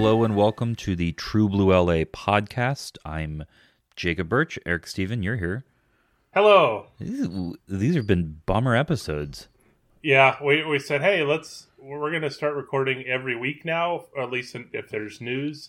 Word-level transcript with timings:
Hello 0.00 0.24
and 0.24 0.34
welcome 0.34 0.74
to 0.76 0.96
the 0.96 1.12
True 1.12 1.46
Blue 1.46 1.74
LA 1.74 2.04
podcast. 2.04 2.96
I'm 3.04 3.44
Jacob 3.96 4.30
Birch. 4.30 4.58
Eric 4.64 4.86
Stephen, 4.86 5.22
you're 5.22 5.36
here. 5.36 5.62
Hello. 6.32 6.86
These, 6.98 7.28
these 7.68 7.96
have 7.96 8.06
been 8.06 8.40
bummer 8.46 8.74
episodes. 8.74 9.48
Yeah, 10.02 10.42
we, 10.42 10.64
we 10.64 10.78
said, 10.78 11.02
hey, 11.02 11.22
let's 11.22 11.66
we're 11.76 12.08
going 12.08 12.22
to 12.22 12.30
start 12.30 12.54
recording 12.54 13.04
every 13.04 13.36
week 13.36 13.66
now, 13.66 14.06
at 14.18 14.30
least 14.30 14.56
if 14.72 14.88
there's 14.88 15.20
news. 15.20 15.68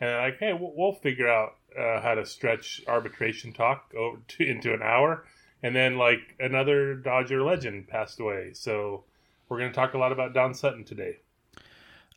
And 0.00 0.16
like, 0.16 0.38
hey, 0.38 0.52
we'll, 0.52 0.72
we'll 0.76 0.92
figure 0.92 1.28
out 1.28 1.56
uh, 1.76 2.00
how 2.00 2.14
to 2.14 2.24
stretch 2.24 2.82
arbitration 2.86 3.52
talk 3.52 3.92
over 3.98 4.18
to, 4.28 4.48
into 4.48 4.72
an 4.72 4.82
hour. 4.82 5.24
And 5.60 5.74
then, 5.74 5.98
like, 5.98 6.36
another 6.38 6.94
Dodger 6.94 7.42
legend 7.42 7.88
passed 7.88 8.20
away. 8.20 8.52
So 8.52 9.02
we're 9.48 9.58
going 9.58 9.72
to 9.72 9.76
talk 9.76 9.94
a 9.94 9.98
lot 9.98 10.12
about 10.12 10.34
Don 10.34 10.54
Sutton 10.54 10.84
today. 10.84 11.18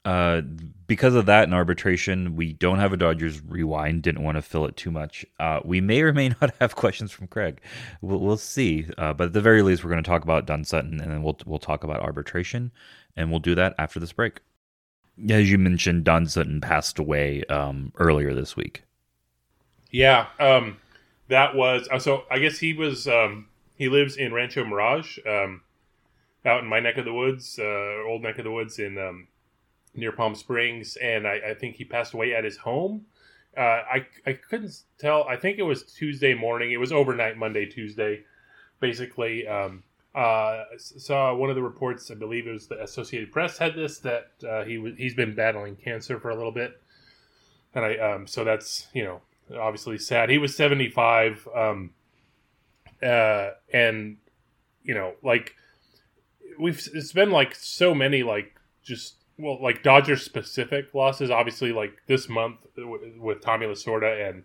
Uh, 0.05 0.41
because 0.87 1.15
of 1.15 1.25
that 1.25 1.47
in 1.47 1.53
arbitration, 1.53 2.35
we 2.35 2.53
don't 2.53 2.77
have 2.77 2.93
a 2.93 2.97
Dodgers 2.97 3.41
rewind. 3.41 4.03
Didn't 4.03 4.23
want 4.23 4.37
to 4.37 4.41
fill 4.41 4.65
it 4.65 4.77
too 4.77 4.91
much. 4.91 5.25
Uh, 5.39 5.59
we 5.65 5.81
may 5.81 6.01
or 6.01 6.13
may 6.13 6.29
not 6.41 6.53
have 6.59 6.75
questions 6.75 7.11
from 7.11 7.27
Craig. 7.27 7.59
We'll, 8.01 8.19
we'll 8.19 8.37
see. 8.37 8.85
Uh, 8.97 9.13
but 9.13 9.27
at 9.27 9.33
the 9.33 9.41
very 9.41 9.63
least, 9.63 9.83
we're 9.83 9.89
going 9.89 10.03
to 10.03 10.07
talk 10.07 10.23
about 10.23 10.45
Don 10.45 10.63
Sutton, 10.63 11.01
and 11.01 11.11
then 11.11 11.23
we'll 11.23 11.37
we'll 11.45 11.59
talk 11.59 11.83
about 11.83 12.01
arbitration, 12.01 12.71
and 13.17 13.31
we'll 13.31 13.39
do 13.39 13.55
that 13.55 13.73
after 13.79 13.99
this 13.99 14.11
break. 14.11 14.41
As 15.29 15.49
you 15.49 15.57
mentioned, 15.57 16.03
Don 16.03 16.27
Sutton 16.27 16.61
passed 16.61 16.99
away 16.99 17.43
um, 17.45 17.91
earlier 17.97 18.33
this 18.33 18.55
week. 18.55 18.83
Yeah, 19.89 20.27
um, 20.39 20.77
that 21.29 21.55
was 21.55 21.87
uh, 21.91 21.99
so. 21.99 22.25
I 22.29 22.37
guess 22.37 22.59
he 22.59 22.73
was. 22.73 23.07
Um, 23.07 23.47
he 23.75 23.89
lives 23.89 24.17
in 24.17 24.33
Rancho 24.33 24.63
Mirage, 24.63 25.17
um, 25.27 25.61
out 26.45 26.61
in 26.61 26.69
my 26.69 26.79
neck 26.79 26.97
of 26.97 27.05
the 27.05 27.13
woods, 27.13 27.59
uh, 27.59 28.03
old 28.07 28.21
neck 28.21 28.37
of 28.37 28.43
the 28.43 28.51
woods 28.51 28.79
in 28.79 28.97
um, 28.97 29.27
near 29.95 30.11
Palm 30.11 30.35
Springs, 30.35 30.97
and 30.97 31.27
I, 31.27 31.39
I, 31.49 31.53
think 31.53 31.75
he 31.75 31.85
passed 31.85 32.13
away 32.13 32.33
at 32.33 32.43
his 32.43 32.57
home. 32.57 33.05
Uh, 33.57 33.61
I 33.61 34.07
I 34.25 34.33
couldn't 34.33 34.81
tell. 34.97 35.23
I 35.23 35.37
think 35.37 35.59
it 35.59 35.63
was 35.63 35.83
Tuesday 35.83 36.33
morning. 36.33 36.71
It 36.71 36.79
was 36.79 36.91
overnight, 36.91 37.37
Monday, 37.37 37.65
Tuesday, 37.65 38.23
basically. 38.79 39.47
Um, 39.47 39.83
uh, 40.15 40.63
saw 40.77 41.33
one 41.35 41.49
of 41.49 41.55
the 41.55 41.61
reports. 41.61 42.09
I 42.09 42.15
believe 42.15 42.47
it 42.47 42.51
was 42.51 42.67
the 42.67 42.81
Associated 42.81 43.31
Press 43.31 43.57
had 43.57 43.75
this 43.75 43.99
that 43.99 44.31
uh, 44.47 44.63
he 44.63 44.77
was 44.77 44.93
he's 44.97 45.13
been 45.13 45.35
battling 45.35 45.75
cancer 45.75 46.19
for 46.19 46.29
a 46.29 46.35
little 46.35 46.51
bit, 46.51 46.81
and 47.73 47.83
I 47.85 47.97
um, 47.97 48.27
so 48.27 48.43
that's 48.43 48.87
you 48.93 49.03
know 49.03 49.21
obviously 49.59 49.97
sad. 49.97 50.29
He 50.29 50.37
was 50.37 50.55
seventy 50.55 50.89
five, 50.89 51.47
um, 51.53 51.91
uh, 53.03 53.51
and 53.73 54.17
you 54.83 54.93
know 54.93 55.15
like 55.21 55.55
we've 56.57 56.87
it's 56.93 57.11
been 57.11 57.31
like 57.31 57.53
so 57.55 57.93
many 57.93 58.23
like 58.23 58.55
just 58.83 59.15
well, 59.37 59.61
like 59.61 59.83
Dodger 59.83 60.17
specific 60.17 60.93
losses. 60.93 61.29
Obviously, 61.29 61.71
like 61.71 62.01
this 62.07 62.29
month 62.29 62.57
with 62.77 63.41
Tommy 63.41 63.65
Lasorda 63.65 64.29
and 64.29 64.43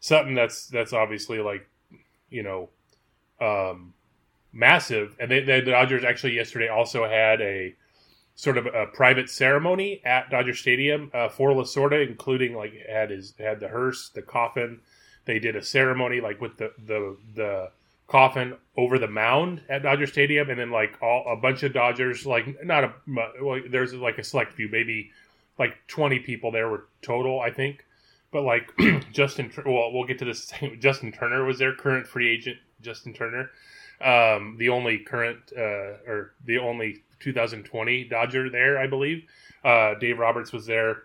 Sutton. 0.00 0.34
That's 0.34 0.66
that's 0.66 0.92
obviously 0.92 1.40
like 1.40 1.68
you 2.30 2.42
know 2.42 2.68
um, 3.40 3.94
massive. 4.52 5.16
And 5.18 5.30
they, 5.30 5.40
they, 5.40 5.60
the 5.60 5.72
Dodgers 5.72 6.04
actually 6.04 6.34
yesterday 6.34 6.68
also 6.68 7.08
had 7.08 7.40
a 7.40 7.74
sort 8.34 8.56
of 8.56 8.66
a 8.66 8.86
private 8.86 9.28
ceremony 9.28 10.00
at 10.04 10.30
Dodger 10.30 10.54
Stadium 10.54 11.10
uh, 11.12 11.28
for 11.28 11.50
Lasorda, 11.50 12.06
including 12.06 12.54
like 12.54 12.72
had 12.88 13.10
his 13.10 13.34
had 13.38 13.60
the 13.60 13.68
hearse, 13.68 14.10
the 14.10 14.22
coffin. 14.22 14.80
They 15.24 15.38
did 15.38 15.56
a 15.56 15.64
ceremony 15.64 16.20
like 16.20 16.40
with 16.40 16.56
the 16.56 16.72
the 16.78 17.16
the 17.34 17.70
coffin 18.08 18.56
over 18.76 18.98
the 18.98 19.06
mound 19.06 19.60
at 19.68 19.82
Dodger 19.82 20.06
Stadium, 20.06 20.50
and 20.50 20.58
then 20.58 20.70
like 20.70 21.00
all 21.02 21.24
a 21.30 21.36
bunch 21.36 21.62
of 21.62 21.72
Dodgers, 21.72 22.26
like 22.26 22.64
not 22.64 22.84
a 22.84 22.92
well, 23.06 23.60
there's 23.70 23.94
like 23.94 24.18
a 24.18 24.24
select 24.24 24.54
few, 24.54 24.68
maybe 24.68 25.10
like 25.58 25.76
20 25.88 26.20
people 26.20 26.50
there 26.50 26.68
were 26.68 26.86
total, 27.02 27.40
I 27.40 27.50
think. 27.50 27.84
But 28.30 28.42
like 28.42 28.70
Justin, 29.12 29.52
well, 29.64 29.92
we'll 29.92 30.04
get 30.06 30.18
to 30.20 30.24
this. 30.24 30.52
Justin 30.78 31.12
Turner 31.12 31.44
was 31.44 31.58
their 31.58 31.74
current 31.74 32.06
free 32.06 32.32
agent. 32.32 32.58
Justin 32.80 33.12
Turner, 33.12 33.50
um, 34.00 34.56
the 34.58 34.68
only 34.68 34.98
current 34.98 35.52
uh, 35.56 35.98
or 36.06 36.32
the 36.44 36.58
only 36.58 37.02
2020 37.20 38.04
Dodger 38.04 38.48
there, 38.48 38.78
I 38.78 38.86
believe. 38.86 39.24
Uh, 39.64 39.94
Dave 39.94 40.18
Roberts 40.18 40.52
was 40.52 40.66
there. 40.66 41.02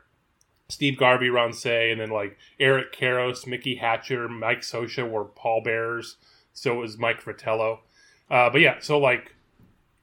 Steve 0.69 0.97
Garvey, 0.97 1.29
Ron 1.29 1.51
Cey, 1.51 1.91
and 1.91 1.99
then 1.99 2.09
like 2.09 2.37
Eric 2.59 2.95
Karros, 2.95 3.45
Mickey 3.45 3.75
Hatcher, 3.75 4.29
Mike 4.29 4.61
Scioscia 4.61 5.09
were 5.09 5.25
pallbearers. 5.25 6.17
So 6.53 6.73
it 6.73 6.77
was 6.77 6.97
Mike 6.97 7.21
Fratello. 7.21 7.81
Uh, 8.29 8.49
but 8.49 8.61
yeah, 8.61 8.77
so 8.79 8.99
like, 8.99 9.35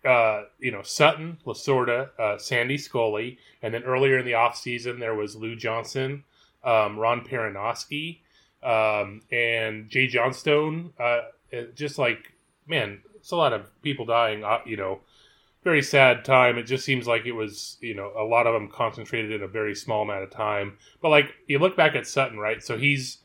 uh, 0.04 0.44
you 0.58 0.70
know, 0.70 0.82
Sutton, 0.82 1.38
Lasorda, 1.46 2.10
uh, 2.18 2.38
Sandy 2.38 2.78
Scully, 2.78 3.38
and 3.62 3.72
then 3.72 3.82
earlier 3.84 4.18
in 4.18 4.24
the 4.24 4.32
offseason, 4.32 4.98
there 4.98 5.14
was 5.14 5.36
Lou 5.36 5.56
Johnson, 5.56 6.24
um, 6.64 6.98
Ron 6.98 7.24
Perranoski, 7.24 8.20
um, 8.62 9.22
and 9.30 9.88
Jay 9.88 10.06
Johnstone. 10.06 10.92
Uh, 10.98 11.20
just 11.74 11.98
like, 11.98 12.32
man, 12.66 13.00
it's 13.16 13.30
a 13.30 13.36
lot 13.36 13.52
of 13.52 13.70
people 13.82 14.06
dying, 14.06 14.44
uh, 14.44 14.60
you 14.64 14.76
know, 14.76 15.00
very 15.62 15.82
sad 15.82 16.24
time. 16.24 16.56
It 16.56 16.62
just 16.62 16.84
seems 16.84 17.06
like 17.06 17.26
it 17.26 17.32
was, 17.32 17.76
you 17.80 17.94
know, 17.94 18.12
a 18.16 18.24
lot 18.24 18.46
of 18.46 18.54
them 18.54 18.68
concentrated 18.68 19.32
in 19.32 19.42
a 19.42 19.48
very 19.48 19.74
small 19.74 20.02
amount 20.02 20.22
of 20.22 20.30
time. 20.30 20.78
But 21.02 21.10
like, 21.10 21.34
you 21.46 21.58
look 21.58 21.76
back 21.76 21.94
at 21.94 22.06
Sutton, 22.06 22.38
right? 22.38 22.62
So 22.62 22.78
he's, 22.78 23.18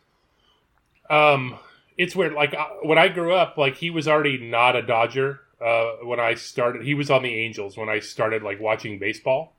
um, 1.09 1.57
it's 1.97 2.15
weird. 2.15 2.33
Like 2.33 2.53
uh, 2.53 2.67
when 2.83 2.97
I 2.97 3.07
grew 3.07 3.33
up, 3.33 3.57
like 3.57 3.77
he 3.77 3.89
was 3.89 4.07
already 4.07 4.37
not 4.37 4.75
a 4.75 4.81
Dodger 4.81 5.41
uh, 5.63 5.91
when 6.03 6.19
I 6.19 6.35
started. 6.35 6.83
He 6.83 6.93
was 6.93 7.09
on 7.09 7.23
the 7.23 7.33
Angels 7.33 7.77
when 7.77 7.89
I 7.89 7.99
started 7.99 8.43
like 8.43 8.59
watching 8.59 8.99
baseball, 8.99 9.55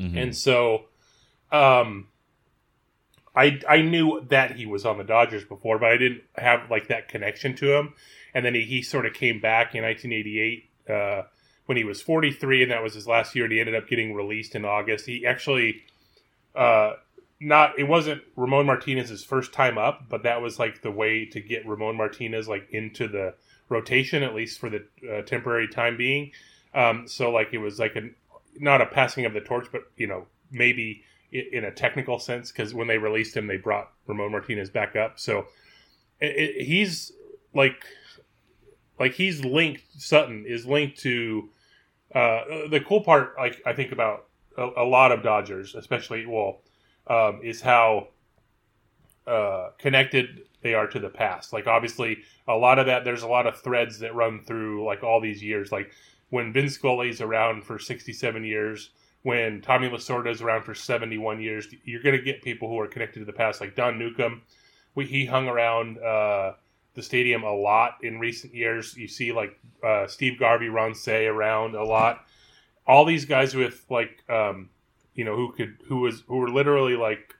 mm-hmm. 0.00 0.16
and 0.16 0.36
so 0.36 0.84
um, 1.52 2.08
I 3.34 3.60
I 3.68 3.82
knew 3.82 4.24
that 4.28 4.56
he 4.56 4.66
was 4.66 4.84
on 4.84 4.98
the 4.98 5.04
Dodgers 5.04 5.44
before, 5.44 5.78
but 5.78 5.90
I 5.90 5.96
didn't 5.96 6.22
have 6.36 6.70
like 6.70 6.88
that 6.88 7.08
connection 7.08 7.54
to 7.56 7.76
him. 7.76 7.94
And 8.34 8.44
then 8.44 8.54
he, 8.54 8.62
he 8.62 8.82
sort 8.82 9.06
of 9.06 9.14
came 9.14 9.40
back 9.40 9.74
in 9.74 9.82
1988 9.82 10.70
uh, 10.88 11.22
when 11.66 11.78
he 11.78 11.84
was 11.84 12.02
43, 12.02 12.62
and 12.62 12.70
that 12.72 12.82
was 12.82 12.94
his 12.94 13.06
last 13.06 13.34
year. 13.34 13.44
And 13.44 13.52
he 13.52 13.60
ended 13.60 13.74
up 13.74 13.88
getting 13.88 14.14
released 14.14 14.54
in 14.54 14.64
August. 14.64 15.06
He 15.06 15.24
actually 15.24 15.82
uh, 16.54 16.94
not 17.40 17.78
it 17.78 17.84
wasn't 17.84 18.22
Ramon 18.36 18.66
Martinez's 18.66 19.24
first 19.24 19.52
time 19.52 19.78
up, 19.78 20.08
but 20.08 20.22
that 20.24 20.42
was 20.42 20.58
like 20.58 20.82
the 20.82 20.90
way 20.90 21.24
to 21.26 21.40
get 21.40 21.66
Ramon 21.66 21.96
Martinez 21.96 22.48
like 22.48 22.68
into 22.70 23.06
the 23.06 23.34
rotation 23.68 24.22
at 24.22 24.34
least 24.34 24.58
for 24.58 24.70
the 24.70 24.84
uh, 25.10 25.22
temporary 25.22 25.68
time 25.68 25.96
being. 25.96 26.32
Um, 26.74 27.06
so 27.06 27.30
like 27.30 27.52
it 27.52 27.58
was 27.58 27.78
like 27.78 27.96
a 27.96 28.10
not 28.58 28.80
a 28.80 28.86
passing 28.86 29.24
of 29.24 29.32
the 29.32 29.40
torch, 29.40 29.68
but 29.70 29.82
you 29.96 30.06
know 30.06 30.26
maybe 30.50 31.04
in 31.30 31.64
a 31.64 31.70
technical 31.70 32.18
sense 32.18 32.50
because 32.50 32.74
when 32.74 32.88
they 32.88 32.98
released 32.98 33.36
him, 33.36 33.46
they 33.46 33.56
brought 33.56 33.92
Ramon 34.06 34.32
Martinez 34.32 34.70
back 34.70 34.96
up. 34.96 35.20
So 35.20 35.46
it, 36.20 36.36
it, 36.36 36.64
he's 36.66 37.12
like 37.54 37.84
like 38.98 39.14
he's 39.14 39.44
linked. 39.44 39.82
Sutton 39.96 40.44
is 40.46 40.66
linked 40.66 40.98
to 41.00 41.50
uh, 42.14 42.68
the 42.68 42.82
cool 42.86 43.02
part. 43.02 43.34
Like 43.38 43.62
I 43.64 43.74
think 43.74 43.92
about 43.92 44.24
a, 44.56 44.68
a 44.78 44.84
lot 44.84 45.12
of 45.12 45.22
Dodgers, 45.22 45.76
especially 45.76 46.26
well 46.26 46.62
um, 47.08 47.40
is 47.42 47.60
how 47.60 48.08
uh, 49.26 49.70
connected 49.78 50.42
they 50.62 50.74
are 50.74 50.86
to 50.86 50.98
the 50.98 51.08
past. 51.08 51.52
Like 51.52 51.66
obviously, 51.66 52.18
a 52.46 52.54
lot 52.54 52.78
of 52.78 52.86
that 52.86 53.04
there's 53.04 53.22
a 53.22 53.28
lot 53.28 53.46
of 53.46 53.60
threads 53.60 53.98
that 54.00 54.14
run 54.14 54.42
through 54.42 54.84
like 54.84 55.02
all 55.02 55.20
these 55.20 55.42
years. 55.42 55.70
Like 55.70 55.92
when 56.30 56.52
Vin 56.52 56.68
Scully's 56.68 57.20
around 57.20 57.64
for 57.64 57.78
67 57.78 58.44
years, 58.44 58.90
when 59.22 59.60
Tommy 59.60 59.88
Lasorda 59.88 60.30
is 60.30 60.42
around 60.42 60.62
for 60.62 60.74
71 60.74 61.40
years, 61.40 61.68
you're 61.84 62.02
going 62.02 62.16
to 62.16 62.22
get 62.22 62.42
people 62.42 62.68
who 62.68 62.78
are 62.78 62.86
connected 62.86 63.20
to 63.20 63.24
the 63.24 63.32
past. 63.32 63.60
Like 63.60 63.74
Don 63.74 63.98
Newcombe, 63.98 64.42
we, 64.94 65.06
he 65.06 65.26
hung 65.26 65.48
around 65.48 65.98
uh, 65.98 66.52
the 66.94 67.02
stadium 67.02 67.42
a 67.42 67.52
lot 67.52 67.98
in 68.02 68.18
recent 68.18 68.54
years. 68.54 68.96
You 68.96 69.08
see 69.08 69.32
like 69.32 69.58
uh, 69.84 70.06
Steve 70.06 70.38
Garvey, 70.38 70.68
Ron 70.68 70.94
Cey 70.94 71.26
around 71.26 71.74
a 71.74 71.84
lot. 71.84 72.24
All 72.86 73.04
these 73.04 73.24
guys 73.24 73.54
with 73.54 73.84
like 73.90 74.22
um, 74.30 74.70
you 75.18 75.24
know, 75.24 75.34
who 75.34 75.50
could 75.50 75.78
who 75.88 75.96
was 75.96 76.22
who 76.28 76.36
were 76.36 76.48
literally 76.48 76.94
like 76.94 77.34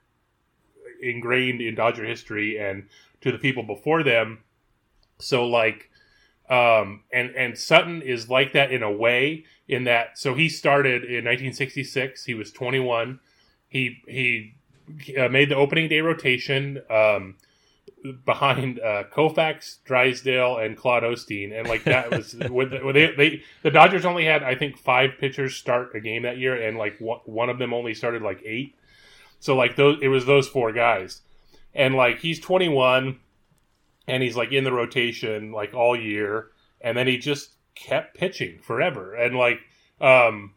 ingrained 1.00 1.60
in 1.60 1.76
Dodger 1.76 2.04
history 2.04 2.58
and 2.58 2.88
to 3.20 3.30
the 3.30 3.38
people 3.38 3.62
before 3.62 4.02
them. 4.02 4.40
So 5.20 5.46
like 5.46 5.88
um 6.50 7.04
and 7.12 7.30
and 7.36 7.56
Sutton 7.56 8.02
is 8.02 8.28
like 8.28 8.52
that 8.52 8.72
in 8.72 8.82
a 8.82 8.90
way 8.90 9.44
in 9.68 9.84
that 9.84 10.18
so 10.18 10.34
he 10.34 10.48
started 10.48 11.04
in 11.04 11.24
1966, 11.24 12.24
he 12.24 12.34
was 12.34 12.50
21. 12.50 13.20
He 13.68 14.02
he 14.08 14.54
uh, 15.16 15.28
made 15.28 15.48
the 15.48 15.54
opening 15.54 15.88
day 15.88 16.00
rotation 16.00 16.82
um 16.90 17.36
behind 18.24 18.80
uh, 18.80 19.04
Koufax, 19.12 19.78
Drysdale, 19.84 20.58
and 20.58 20.76
Claude 20.76 21.02
Osteen, 21.02 21.58
and 21.58 21.68
like 21.68 21.84
that 21.84 22.10
was 22.10 22.34
with 22.50 22.70
the, 22.70 22.92
they, 22.92 23.14
they 23.14 23.42
the 23.62 23.70
Dodgers 23.70 24.04
only 24.04 24.24
had 24.24 24.42
I 24.42 24.54
think 24.54 24.78
five 24.78 25.12
pitchers 25.18 25.56
start 25.56 25.94
a 25.94 26.00
game 26.00 26.22
that 26.22 26.38
year, 26.38 26.54
and 26.54 26.78
like 26.78 26.98
one 26.98 27.48
of 27.48 27.58
them 27.58 27.72
only 27.72 27.94
started 27.94 28.22
like 28.22 28.42
eight. 28.44 28.74
So 29.40 29.56
like 29.56 29.76
those, 29.76 29.98
it 30.02 30.08
was 30.08 30.26
those 30.26 30.48
four 30.48 30.72
guys, 30.72 31.22
and 31.74 31.94
like 31.94 32.18
he's 32.18 32.40
21, 32.40 33.18
and 34.06 34.22
he's 34.22 34.36
like 34.36 34.52
in 34.52 34.64
the 34.64 34.72
rotation 34.72 35.52
like 35.52 35.74
all 35.74 35.98
year, 35.98 36.48
and 36.80 36.96
then 36.96 37.06
he 37.06 37.18
just 37.18 37.50
kept 37.74 38.16
pitching 38.16 38.58
forever, 38.60 39.14
and 39.14 39.36
like 39.36 39.60
um 40.00 40.54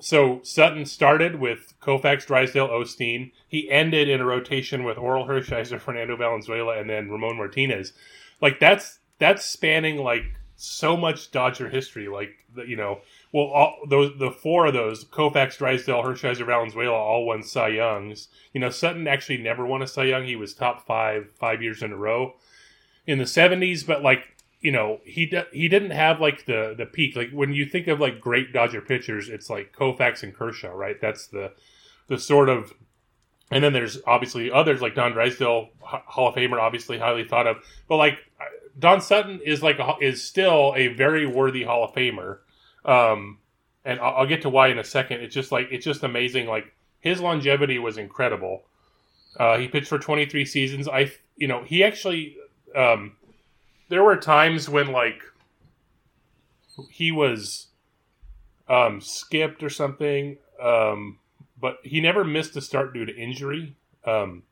so 0.00 0.40
Sutton 0.42 0.86
started 0.86 1.40
with 1.40 1.74
Koufax, 1.80 2.26
Drysdale, 2.26 2.68
Osteen. 2.68 3.32
He 3.48 3.70
ended 3.70 4.08
in 4.08 4.20
a 4.20 4.24
rotation 4.24 4.84
with 4.84 4.96
Orel 4.96 5.26
Hershiser, 5.26 5.80
Fernando 5.80 6.16
Valenzuela, 6.16 6.78
and 6.78 6.88
then 6.88 7.10
Ramon 7.10 7.36
Martinez. 7.36 7.92
Like 8.40 8.60
that's 8.60 9.00
that's 9.18 9.44
spanning 9.44 9.98
like 9.98 10.24
so 10.56 10.96
much 10.96 11.30
Dodger 11.30 11.68
history. 11.68 12.08
Like 12.08 12.30
you 12.66 12.76
know, 12.76 13.00
well, 13.32 13.46
all 13.46 13.78
those 13.88 14.16
the 14.18 14.30
four 14.30 14.66
of 14.66 14.74
those 14.74 15.04
Koufax, 15.04 15.58
Drysdale, 15.58 16.02
Hershiser, 16.02 16.46
Valenzuela 16.46 16.96
all 16.96 17.26
won 17.26 17.42
Cy 17.42 17.68
Youngs. 17.68 18.28
You 18.52 18.60
know, 18.60 18.70
Sutton 18.70 19.08
actually 19.08 19.38
never 19.38 19.66
won 19.66 19.82
a 19.82 19.86
Cy 19.86 20.04
Young. 20.04 20.24
He 20.24 20.36
was 20.36 20.54
top 20.54 20.86
five 20.86 21.28
five 21.34 21.62
years 21.62 21.82
in 21.82 21.92
a 21.92 21.96
row 21.96 22.34
in 23.06 23.18
the 23.18 23.26
seventies, 23.26 23.82
but 23.82 24.02
like 24.02 24.36
you 24.60 24.72
know 24.72 25.00
he 25.04 25.32
he 25.52 25.68
didn't 25.68 25.90
have 25.90 26.20
like 26.20 26.46
the 26.46 26.74
the 26.76 26.86
peak. 26.86 27.16
Like 27.16 27.30
when 27.30 27.52
you 27.52 27.64
think 27.66 27.86
of 27.86 28.00
like 28.00 28.20
great 28.20 28.52
Dodger 28.52 28.80
pitchers 28.80 29.28
it's 29.28 29.48
like 29.48 29.72
Koufax 29.72 30.22
and 30.22 30.34
Kershaw 30.34 30.72
right? 30.72 31.00
That's 31.00 31.26
the 31.28 31.52
the 32.08 32.18
sort 32.18 32.48
of 32.48 32.72
and 33.50 33.62
then 33.64 33.72
there's 33.72 33.98
obviously 34.06 34.50
others 34.50 34.82
like 34.82 34.94
Don 34.94 35.12
Drysdale 35.12 35.70
Hall 35.80 36.28
of 36.28 36.34
Famer 36.34 36.60
obviously 36.60 36.98
highly 36.98 37.24
thought 37.24 37.46
of. 37.46 37.58
But 37.88 37.96
like 37.96 38.18
Don 38.78 39.00
Sutton 39.00 39.40
is 39.44 39.62
like 39.62 39.78
a, 39.78 39.94
is 40.00 40.22
still 40.22 40.74
a 40.76 40.88
very 40.88 41.26
worthy 41.26 41.64
Hall 41.64 41.84
of 41.84 41.94
Famer. 41.94 42.38
Um 42.84 43.38
and 43.84 44.00
I'll, 44.00 44.16
I'll 44.18 44.26
get 44.26 44.42
to 44.42 44.50
why 44.50 44.68
in 44.68 44.78
a 44.78 44.84
second. 44.84 45.20
It's 45.20 45.34
just 45.34 45.52
like 45.52 45.68
it's 45.70 45.84
just 45.84 46.02
amazing. 46.02 46.46
Like 46.46 46.74
his 47.00 47.20
longevity 47.20 47.78
was 47.78 47.96
incredible. 47.96 48.64
Uh, 49.38 49.56
he 49.56 49.68
pitched 49.68 49.88
for 49.88 49.98
23 49.98 50.44
seasons. 50.44 50.88
I 50.88 51.12
you 51.36 51.46
know 51.46 51.62
he 51.62 51.84
actually 51.84 52.36
um 52.74 53.12
there 53.88 54.04
were 54.04 54.16
times 54.16 54.68
when 54.68 54.92
like 54.92 55.22
he 56.90 57.10
was 57.10 57.68
um, 58.68 59.00
skipped 59.00 59.62
or 59.62 59.70
something, 59.70 60.36
um, 60.62 61.18
but 61.60 61.78
he 61.82 62.00
never 62.00 62.24
missed 62.24 62.56
a 62.56 62.60
start 62.60 62.92
due 62.94 63.04
to 63.04 63.16
injury, 63.16 63.74
um, 64.04 64.42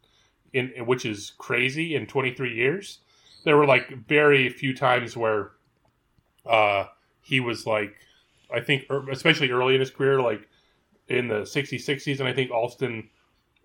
in, 0.53 0.73
which 0.87 1.05
is 1.05 1.33
crazy 1.39 1.95
in 1.95 2.07
23 2.07 2.55
years. 2.55 2.99
There 3.45 3.57
were 3.57 3.67
like 3.67 4.07
very 4.07 4.49
few 4.49 4.75
times 4.75 5.17
where 5.17 5.53
uh, 6.45 6.87
he 7.23 7.41
was 7.41 7.67
like, 7.67 7.95
I 8.53 8.61
think, 8.61 8.85
er, 8.91 9.09
especially 9.11 9.51
early 9.51 9.75
in 9.75 9.81
his 9.81 9.91
career, 9.91 10.21
like 10.21 10.49
in 11.09 11.29
the 11.29 11.43
60s, 11.43 11.85
60s, 11.85 12.19
and 12.19 12.29
I 12.29 12.33
think 12.33 12.51
Alston, 12.51 13.11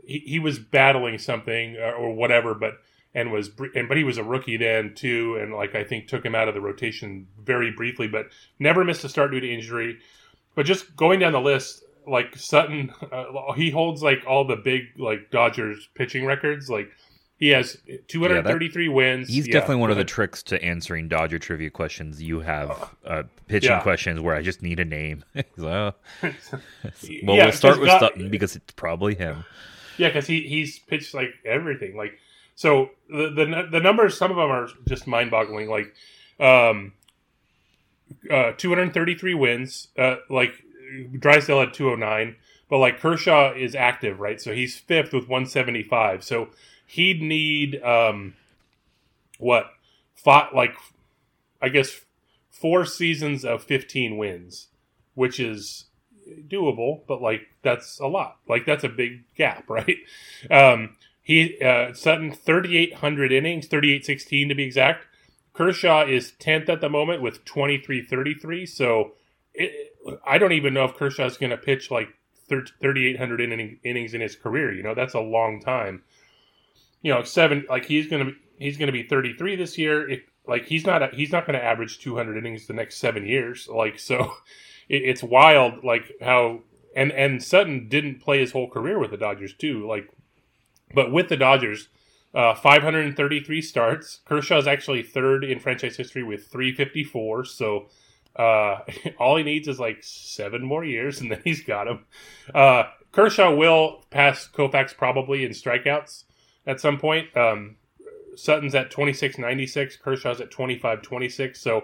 he, 0.05 0.19
he 0.19 0.39
was 0.39 0.59
battling 0.59 1.17
something 1.17 1.77
uh, 1.77 1.91
or 1.91 2.13
whatever, 2.13 2.53
but 2.53 2.79
and 3.13 3.31
was 3.31 3.49
and 3.75 3.87
but 3.87 3.97
he 3.97 4.03
was 4.03 4.17
a 4.17 4.23
rookie 4.23 4.57
then 4.57 4.93
too, 4.95 5.37
and 5.41 5.53
like 5.53 5.75
I 5.75 5.83
think 5.83 6.07
took 6.07 6.25
him 6.25 6.35
out 6.35 6.47
of 6.47 6.53
the 6.53 6.61
rotation 6.61 7.27
very 7.43 7.71
briefly, 7.71 8.07
but 8.07 8.27
never 8.59 8.83
missed 8.83 9.03
a 9.03 9.09
start 9.09 9.31
due 9.31 9.39
to 9.39 9.53
injury. 9.53 9.99
But 10.55 10.65
just 10.65 10.95
going 10.95 11.19
down 11.19 11.33
the 11.33 11.41
list, 11.41 11.83
like 12.07 12.35
Sutton, 12.35 12.93
uh, 13.11 13.53
he 13.53 13.69
holds 13.69 14.01
like 14.01 14.23
all 14.27 14.45
the 14.45 14.55
big 14.55 14.83
like 14.97 15.31
Dodgers 15.31 15.89
pitching 15.95 16.25
records. 16.25 16.69
Like 16.69 16.89
he 17.37 17.49
has 17.49 17.77
233 18.07 18.83
yeah, 18.83 18.89
that, 18.89 18.93
wins. 18.93 19.27
He's 19.27 19.47
yeah, 19.47 19.53
definitely 19.53 19.77
one 19.77 19.91
of 19.91 19.97
the 19.97 20.05
tricks 20.05 20.43
to 20.43 20.63
answering 20.63 21.07
Dodger 21.07 21.39
trivia 21.39 21.69
questions. 21.69 22.21
You 22.21 22.39
have 22.41 22.95
uh, 23.05 23.23
pitching 23.47 23.79
questions 23.81 24.19
where 24.19 24.35
I 24.35 24.41
just 24.41 24.61
need 24.61 24.79
a 24.79 24.85
name. 24.85 25.25
well, 25.57 25.95
we'll 27.03 27.51
start 27.51 27.79
with 27.79 27.87
God, 27.87 27.99
Sutton 27.99 28.29
because 28.29 28.55
it's 28.55 28.71
probably 28.73 29.15
him. 29.15 29.43
Yeah, 29.97 30.09
because 30.09 30.27
he 30.27 30.41
he's 30.41 30.79
pitched 30.79 31.13
like 31.13 31.33
everything. 31.43 31.97
Like 31.97 32.17
so 32.55 32.91
the, 33.09 33.29
the 33.29 33.67
the 33.71 33.79
numbers, 33.79 34.17
some 34.17 34.31
of 34.31 34.37
them 34.37 34.51
are 34.51 34.67
just 34.87 35.07
mind 35.07 35.31
boggling. 35.31 35.69
Like, 35.69 35.93
um, 36.39 36.93
uh, 38.29 38.51
233 38.57 39.33
wins. 39.33 39.87
Uh, 39.97 40.17
like 40.29 40.53
Drysdale 41.17 41.61
had 41.61 41.73
209, 41.73 42.35
but 42.69 42.77
like 42.77 42.99
Kershaw 42.99 43.53
is 43.53 43.75
active, 43.75 44.19
right? 44.19 44.39
So 44.41 44.53
he's 44.53 44.77
fifth 44.77 45.13
with 45.13 45.27
175. 45.27 46.23
So 46.23 46.49
he'd 46.85 47.21
need 47.21 47.81
um, 47.83 48.35
what? 49.39 49.71
Five, 50.13 50.53
like, 50.53 50.75
I 51.61 51.69
guess 51.69 52.01
four 52.49 52.85
seasons 52.85 53.43
of 53.43 53.63
15 53.63 54.17
wins, 54.17 54.67
which 55.15 55.39
is 55.39 55.85
doable, 56.47 57.01
but 57.07 57.21
like 57.21 57.47
that's 57.63 57.99
a 57.99 58.07
lot. 58.07 58.37
Like 58.47 58.65
that's 58.65 58.83
a 58.83 58.89
big 58.89 59.23
gap, 59.35 59.65
right? 59.69 59.97
Um, 60.49 60.95
he 61.21 61.59
uh, 61.61 61.93
Sutton 61.93 62.31
3,800 62.31 63.31
innings, 63.31 63.67
3816 63.67 64.49
to 64.49 64.55
be 64.55 64.63
exact. 64.63 65.05
Kershaw 65.53 66.05
is 66.05 66.33
10th 66.39 66.69
at 66.69 66.81
the 66.81 66.89
moment 66.89 67.21
with 67.21 67.45
2333. 67.45 68.65
So 68.65 69.13
it, 69.53 69.95
I 70.25 70.37
don't 70.37 70.53
even 70.53 70.73
know 70.73 70.85
if 70.85 70.95
Kershaw 70.95 71.25
is 71.25 71.37
going 71.37 71.51
to 71.51 71.57
pitch 71.57 71.91
like 71.91 72.09
3,800 72.49 73.41
inning, 73.41 73.79
innings 73.83 74.13
in 74.13 74.21
his 74.21 74.35
career. 74.35 74.73
You 74.73 74.83
know, 74.83 74.95
that's 74.95 75.13
a 75.13 75.19
long 75.19 75.61
time. 75.61 76.03
You 77.01 77.13
know, 77.13 77.23
seven 77.23 77.65
like 77.69 77.85
he's 77.85 78.07
going 78.07 78.25
to 78.25 78.33
he's 78.57 78.77
going 78.77 78.87
to 78.87 78.93
be 78.93 79.03
33 79.03 79.55
this 79.55 79.77
year. 79.77 80.09
If, 80.09 80.21
like 80.47 80.65
he's 80.65 80.85
not 80.85 81.01
a, 81.01 81.07
he's 81.07 81.31
not 81.31 81.45
going 81.45 81.57
to 81.57 81.63
average 81.63 81.99
200 81.99 82.37
innings 82.37 82.67
the 82.67 82.73
next 82.73 82.97
seven 82.97 83.25
years. 83.25 83.67
Like 83.67 83.99
so, 83.99 84.33
it, 84.89 85.03
it's 85.03 85.23
wild. 85.23 85.83
Like 85.83 86.11
how 86.21 86.61
and 86.95 87.11
and 87.11 87.43
Sutton 87.43 87.87
didn't 87.89 88.21
play 88.21 88.39
his 88.39 88.51
whole 88.51 88.69
career 88.69 88.99
with 88.99 89.11
the 89.11 89.17
Dodgers 89.17 89.53
too. 89.53 89.87
Like 89.87 90.09
but 90.93 91.11
with 91.11 91.29
the 91.29 91.37
Dodgers, 91.37 91.89
uh, 92.33 92.55
533 92.55 93.61
starts. 93.61 94.21
Kershaw's 94.25 94.67
actually 94.67 95.03
third 95.03 95.43
in 95.43 95.59
franchise 95.59 95.97
history 95.97 96.23
with 96.23 96.47
354. 96.47 97.45
So 97.45 97.87
uh, 98.35 98.79
all 99.19 99.37
he 99.37 99.43
needs 99.43 99.67
is 99.67 99.79
like 99.79 99.99
seven 100.01 100.63
more 100.63 100.83
years, 100.83 101.19
and 101.19 101.31
then 101.31 101.41
he's 101.43 101.63
got 101.63 101.87
him. 101.87 102.05
Uh, 102.53 102.83
Kershaw 103.11 103.53
will 103.53 104.05
pass 104.09 104.47
Koufax 104.47 104.95
probably 104.95 105.43
in 105.43 105.51
strikeouts 105.51 106.23
at 106.65 106.79
some 106.79 106.97
point. 106.97 107.35
Um, 107.35 107.75
Sutton's 108.35 108.75
at 108.75 108.91
26.96. 108.91 109.99
Kershaw's 109.99 110.39
at 110.39 110.51
25.26. 110.51 111.57
So 111.57 111.83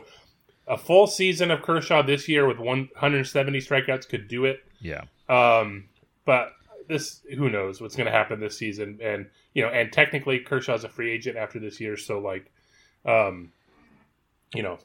a 0.67 0.77
full 0.77 1.07
season 1.07 1.51
of 1.51 1.61
Kershaw 1.61 2.01
this 2.01 2.29
year 2.29 2.47
with 2.47 2.59
170 2.59 3.59
strikeouts 3.59 4.07
could 4.07 4.27
do 4.27 4.45
it. 4.45 4.63
Yeah. 4.79 5.03
Um, 5.27 5.89
but 6.25 6.53
this 6.87 7.21
who 7.35 7.49
knows 7.49 7.81
what's 7.81 7.95
going 7.95 8.05
to 8.05 8.11
happen 8.11 8.39
this 8.39 8.57
season, 8.57 8.99
and 9.01 9.27
you 9.53 9.61
know, 9.61 9.69
and 9.69 9.91
technically 9.91 10.39
Kershaw's 10.39 10.83
a 10.83 10.89
free 10.89 11.11
agent 11.11 11.37
after 11.37 11.59
this 11.59 11.79
year, 11.79 11.97
so 11.97 12.19
like, 12.19 12.51
um, 13.05 13.51
you 14.53 14.63
know, 14.63 14.77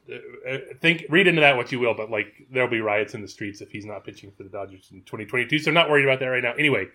uh, 0.48 0.58
think 0.80 1.04
read 1.08 1.26
into 1.26 1.40
that 1.40 1.56
what 1.56 1.72
you 1.72 1.78
will, 1.78 1.94
but 1.94 2.10
like 2.10 2.46
there'll 2.50 2.68
be 2.68 2.80
riots 2.80 3.14
in 3.14 3.22
the 3.22 3.28
streets 3.28 3.60
if 3.60 3.70
he's 3.70 3.86
not 3.86 4.04
pitching 4.04 4.32
for 4.36 4.42
the 4.42 4.48
Dodgers 4.48 4.88
in 4.92 5.00
2022. 5.02 5.58
So 5.60 5.70
I'm 5.70 5.74
not 5.74 5.88
worried 5.88 6.04
about 6.04 6.20
that 6.20 6.26
right 6.26 6.42
now. 6.42 6.52
Anyway, 6.52 6.88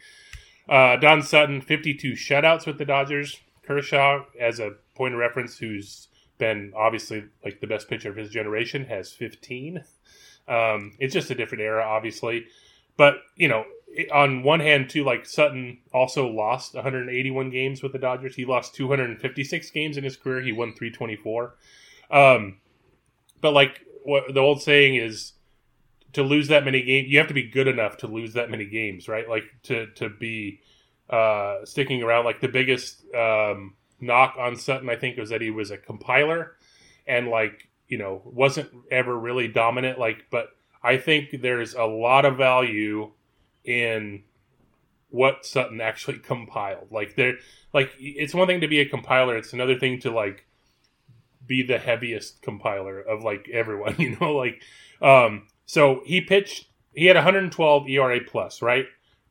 uh, 0.69 0.97
Don 0.97 1.21
Sutton 1.21 1.61
52 1.61 2.13
shutouts 2.13 2.65
with 2.65 2.77
the 2.77 2.85
Dodgers. 2.85 3.39
Kershaw, 3.63 4.23
as 4.39 4.59
a 4.59 4.71
point 4.95 5.13
of 5.13 5.19
reference, 5.19 5.57
who's 5.57 6.07
been 6.37 6.71
obviously 6.75 7.25
like 7.43 7.59
the 7.59 7.67
best 7.67 7.89
pitcher 7.89 8.09
of 8.09 8.15
his 8.15 8.29
generation, 8.29 8.85
has 8.85 9.11
15. 9.11 9.83
Um, 10.47 10.93
it's 10.99 11.13
just 11.13 11.29
a 11.31 11.35
different 11.35 11.63
era, 11.63 11.83
obviously. 11.83 12.45
But 12.95 13.15
you 13.35 13.47
know, 13.47 13.65
on 14.11 14.43
one 14.43 14.59
hand, 14.59 14.89
too, 14.89 15.03
like 15.03 15.25
Sutton 15.25 15.79
also 15.93 16.27
lost 16.27 16.75
181 16.75 17.49
games 17.49 17.81
with 17.81 17.93
the 17.93 17.99
Dodgers. 17.99 18.35
He 18.35 18.45
lost 18.45 18.75
256 18.75 19.69
games 19.71 19.97
in 19.97 20.03
his 20.03 20.15
career. 20.17 20.41
He 20.41 20.51
won 20.51 20.73
324. 20.73 21.55
Um, 22.11 22.57
but 23.41 23.51
like 23.51 23.85
what 24.03 24.33
the 24.33 24.39
old 24.39 24.61
saying 24.61 24.95
is, 24.95 25.33
to 26.13 26.23
lose 26.23 26.47
that 26.47 26.65
many 26.65 26.81
games, 26.81 27.09
you 27.09 27.17
have 27.17 27.27
to 27.27 27.33
be 27.33 27.43
good 27.43 27.67
enough 27.67 27.97
to 27.97 28.07
lose 28.07 28.33
that 28.33 28.49
many 28.49 28.65
games, 28.65 29.07
right? 29.07 29.29
Like 29.29 29.43
to 29.63 29.87
to 29.95 30.09
be 30.09 30.61
uh, 31.09 31.65
sticking 31.65 32.01
around. 32.01 32.25
Like 32.25 32.41
the 32.41 32.47
biggest 32.47 33.03
um, 33.13 33.75
knock 33.99 34.35
on 34.37 34.55
Sutton, 34.55 34.89
I 34.89 34.95
think, 34.95 35.17
was 35.17 35.29
that 35.29 35.41
he 35.41 35.51
was 35.51 35.71
a 35.71 35.77
compiler 35.77 36.55
and 37.05 37.27
like 37.27 37.69
you 37.87 37.97
know 37.97 38.21
wasn't 38.25 38.69
ever 38.91 39.17
really 39.17 39.47
dominant. 39.47 39.99
Like, 39.99 40.25
but 40.31 40.49
I 40.81 40.97
think 40.97 41.41
there's 41.41 41.73
a 41.73 41.83
lot 41.83 42.25
of 42.25 42.37
value 42.37 43.11
in 43.67 44.23
what 45.09 45.45
Sutton 45.45 45.81
actually 45.81 46.19
compiled. 46.19 46.91
Like 46.91 47.15
there 47.15 47.37
like 47.73 47.91
it's 47.99 48.33
one 48.33 48.47
thing 48.47 48.61
to 48.61 48.67
be 48.67 48.79
a 48.79 48.89
compiler, 48.89 49.37
it's 49.37 49.53
another 49.53 49.77
thing 49.77 49.99
to 50.01 50.11
like 50.11 50.45
be 51.45 51.63
the 51.63 51.77
heaviest 51.77 52.41
compiler 52.41 52.99
of 52.99 53.23
like 53.23 53.47
everyone, 53.51 53.95
you 53.99 54.17
know, 54.19 54.33
like 54.33 54.61
um 55.01 55.47
so 55.65 56.01
he 56.05 56.21
pitched 56.21 56.67
he 56.93 57.05
had 57.05 57.15
112 57.15 57.89
ERA 57.89 58.19
plus, 58.25 58.61
right? 58.61 58.85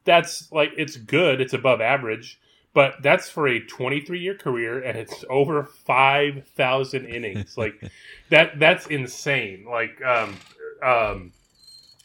That's 0.04 0.50
like 0.52 0.70
it's 0.76 0.96
good, 0.96 1.40
it's 1.40 1.52
above 1.52 1.80
average, 1.80 2.40
but 2.72 3.02
that's 3.02 3.28
for 3.28 3.48
a 3.48 3.60
23 3.60 4.20
year 4.20 4.36
career 4.36 4.80
and 4.80 4.96
it's 4.96 5.24
over 5.28 5.64
5,000 5.64 7.06
innings. 7.06 7.56
like 7.58 7.82
that 8.30 8.58
that's 8.58 8.86
insane. 8.86 9.66
Like 9.68 10.00
um 10.02 10.36
um 10.82 11.32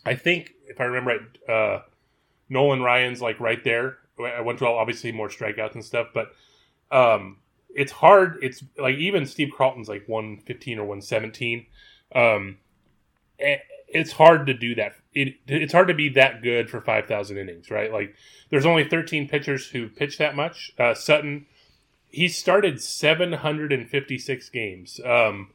I 0.06 0.16
think 0.16 0.52
if 0.68 0.82
I 0.82 0.86
remember 0.86 1.20
right, 1.48 1.50
uh 1.50 1.82
Nolan 2.52 2.82
Ryan's 2.82 3.22
like 3.22 3.40
right 3.40 3.64
there. 3.64 3.98
I 4.20 4.42
went 4.42 4.60
to 4.60 4.68
obviously 4.68 5.12
more 5.12 5.30
strikeouts 5.30 5.74
and 5.74 5.84
stuff, 5.84 6.08
but 6.14 6.34
um, 6.92 7.38
it's 7.70 7.92
hard. 7.92 8.38
It's 8.44 8.64
like 8.78 8.96
even 8.98 9.26
Steve 9.26 9.50
Carlton's 9.58 9.90
like 9.90 10.08
115 10.08 10.78
or 10.78 10.84
117. 10.84 11.66
Um, 12.14 12.58
it's 13.40 14.12
hard 14.12 14.46
to 14.46 14.54
do 14.54 14.76
that 14.76 14.94
it 15.14 15.36
it's 15.48 15.74
hard 15.74 15.88
to 15.88 15.94
be 15.94 16.10
that 16.10 16.42
good 16.42 16.70
for 16.70 16.82
5,000 16.82 17.38
innings, 17.38 17.70
right? 17.70 17.92
Like 17.92 18.16
there's 18.50 18.66
only 18.66 18.88
13 18.88 19.28
pitchers 19.28 19.68
who 19.68 19.90
pitch 19.90 20.18
that 20.18 20.36
much. 20.36 20.72
Uh, 20.78 20.94
Sutton, 20.94 21.46
he 22.10 22.28
started 22.28 22.82
756 22.82 24.50
games. 24.50 25.00
Um, 25.06 25.52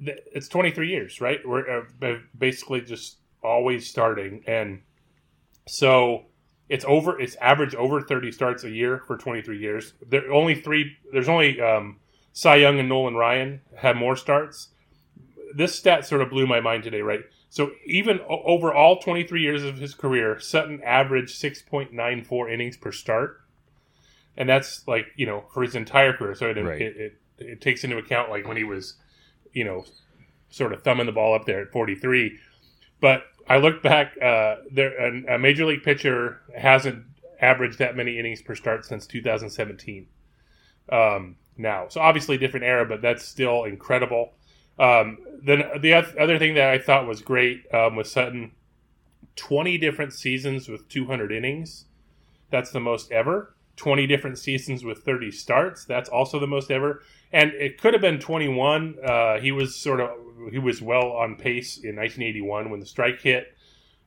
it's 0.00 0.48
23 0.48 0.88
years, 0.88 1.20
right? 1.20 1.40
We're 1.46 1.84
uh, 2.00 2.18
basically 2.36 2.80
just 2.80 3.18
always 3.42 3.88
starting, 3.88 4.42
and 4.46 4.82
so 5.66 6.26
it's 6.68 6.84
over. 6.86 7.20
It's 7.20 7.36
average 7.36 7.74
over 7.74 8.00
30 8.00 8.32
starts 8.32 8.64
a 8.64 8.70
year 8.70 9.02
for 9.06 9.16
23 9.16 9.58
years. 9.58 9.94
There 10.08 10.32
only 10.32 10.54
three. 10.54 10.96
There's 11.12 11.28
only 11.28 11.60
um, 11.60 11.98
Cy 12.32 12.56
Young 12.56 12.78
and 12.78 12.88
Nolan 12.88 13.14
Ryan 13.14 13.60
have 13.78 13.96
more 13.96 14.16
starts. 14.16 14.68
This 15.54 15.74
stat 15.74 16.06
sort 16.06 16.22
of 16.22 16.30
blew 16.30 16.46
my 16.46 16.60
mind 16.60 16.82
today, 16.82 17.02
right? 17.02 17.20
So 17.50 17.72
even 17.84 18.20
over 18.26 18.72
all 18.72 18.98
23 19.00 19.42
years 19.42 19.62
of 19.62 19.76
his 19.76 19.92
career, 19.92 20.40
Sutton 20.40 20.82
averaged 20.82 21.38
6.94 21.38 22.50
innings 22.50 22.78
per 22.78 22.90
start, 22.90 23.42
and 24.34 24.48
that's 24.48 24.88
like 24.88 25.08
you 25.16 25.26
know 25.26 25.44
for 25.52 25.62
his 25.62 25.74
entire 25.74 26.14
career. 26.14 26.34
So 26.34 26.48
it, 26.48 26.56
right. 26.56 26.80
it, 26.80 26.96
it, 26.96 27.20
it 27.38 27.60
takes 27.60 27.84
into 27.84 27.98
account 27.98 28.30
like 28.30 28.48
when 28.48 28.56
he 28.56 28.64
was, 28.64 28.96
you 29.52 29.64
know, 29.64 29.84
sort 30.48 30.72
of 30.72 30.82
thumbing 30.82 31.04
the 31.04 31.12
ball 31.12 31.34
up 31.34 31.44
there 31.44 31.60
at 31.60 31.72
43. 31.72 32.38
But 33.02 33.24
I 33.48 33.58
looked 33.58 33.82
back, 33.82 34.14
uh, 34.22 34.56
there 34.70 34.96
a, 34.98 35.34
a 35.34 35.38
major 35.38 35.64
league 35.64 35.82
pitcher 35.82 36.40
hasn't 36.56 37.04
averaged 37.40 37.78
that 37.78 37.96
many 37.96 38.18
innings 38.18 38.40
per 38.40 38.54
start 38.54 38.84
since 38.84 39.06
2017. 39.06 40.06
Um, 40.90 41.36
now, 41.56 41.88
so 41.88 42.00
obviously 42.00 42.38
different 42.38 42.64
era, 42.64 42.86
but 42.86 43.02
that's 43.02 43.24
still 43.24 43.64
incredible. 43.64 44.32
Um, 44.78 45.18
then 45.42 45.64
the 45.80 45.94
other 45.94 46.38
thing 46.38 46.54
that 46.54 46.70
I 46.70 46.78
thought 46.78 47.06
was 47.06 47.20
great 47.20 47.62
um, 47.74 47.96
was 47.96 48.10
Sutton, 48.10 48.52
20 49.36 49.78
different 49.78 50.12
seasons 50.12 50.68
with 50.68 50.88
200 50.88 51.32
innings. 51.32 51.86
That's 52.50 52.70
the 52.70 52.80
most 52.80 53.10
ever. 53.10 53.54
20 53.76 54.06
different 54.06 54.38
seasons 54.38 54.84
with 54.84 54.98
30 54.98 55.30
starts. 55.30 55.84
That's 55.84 56.08
also 56.08 56.38
the 56.38 56.46
most 56.46 56.70
ever. 56.70 57.02
And 57.32 57.52
it 57.52 57.80
could 57.80 57.94
have 57.94 58.02
been 58.02 58.18
21. 58.18 58.96
Uh, 59.02 59.38
he 59.40 59.50
was 59.52 59.74
sort 59.74 60.00
of 60.00 60.10
he 60.50 60.58
was 60.58 60.82
well 60.82 61.12
on 61.12 61.36
pace 61.36 61.78
in 61.78 61.96
1981 61.96 62.70
when 62.70 62.80
the 62.80 62.86
strike 62.86 63.20
hit, 63.20 63.54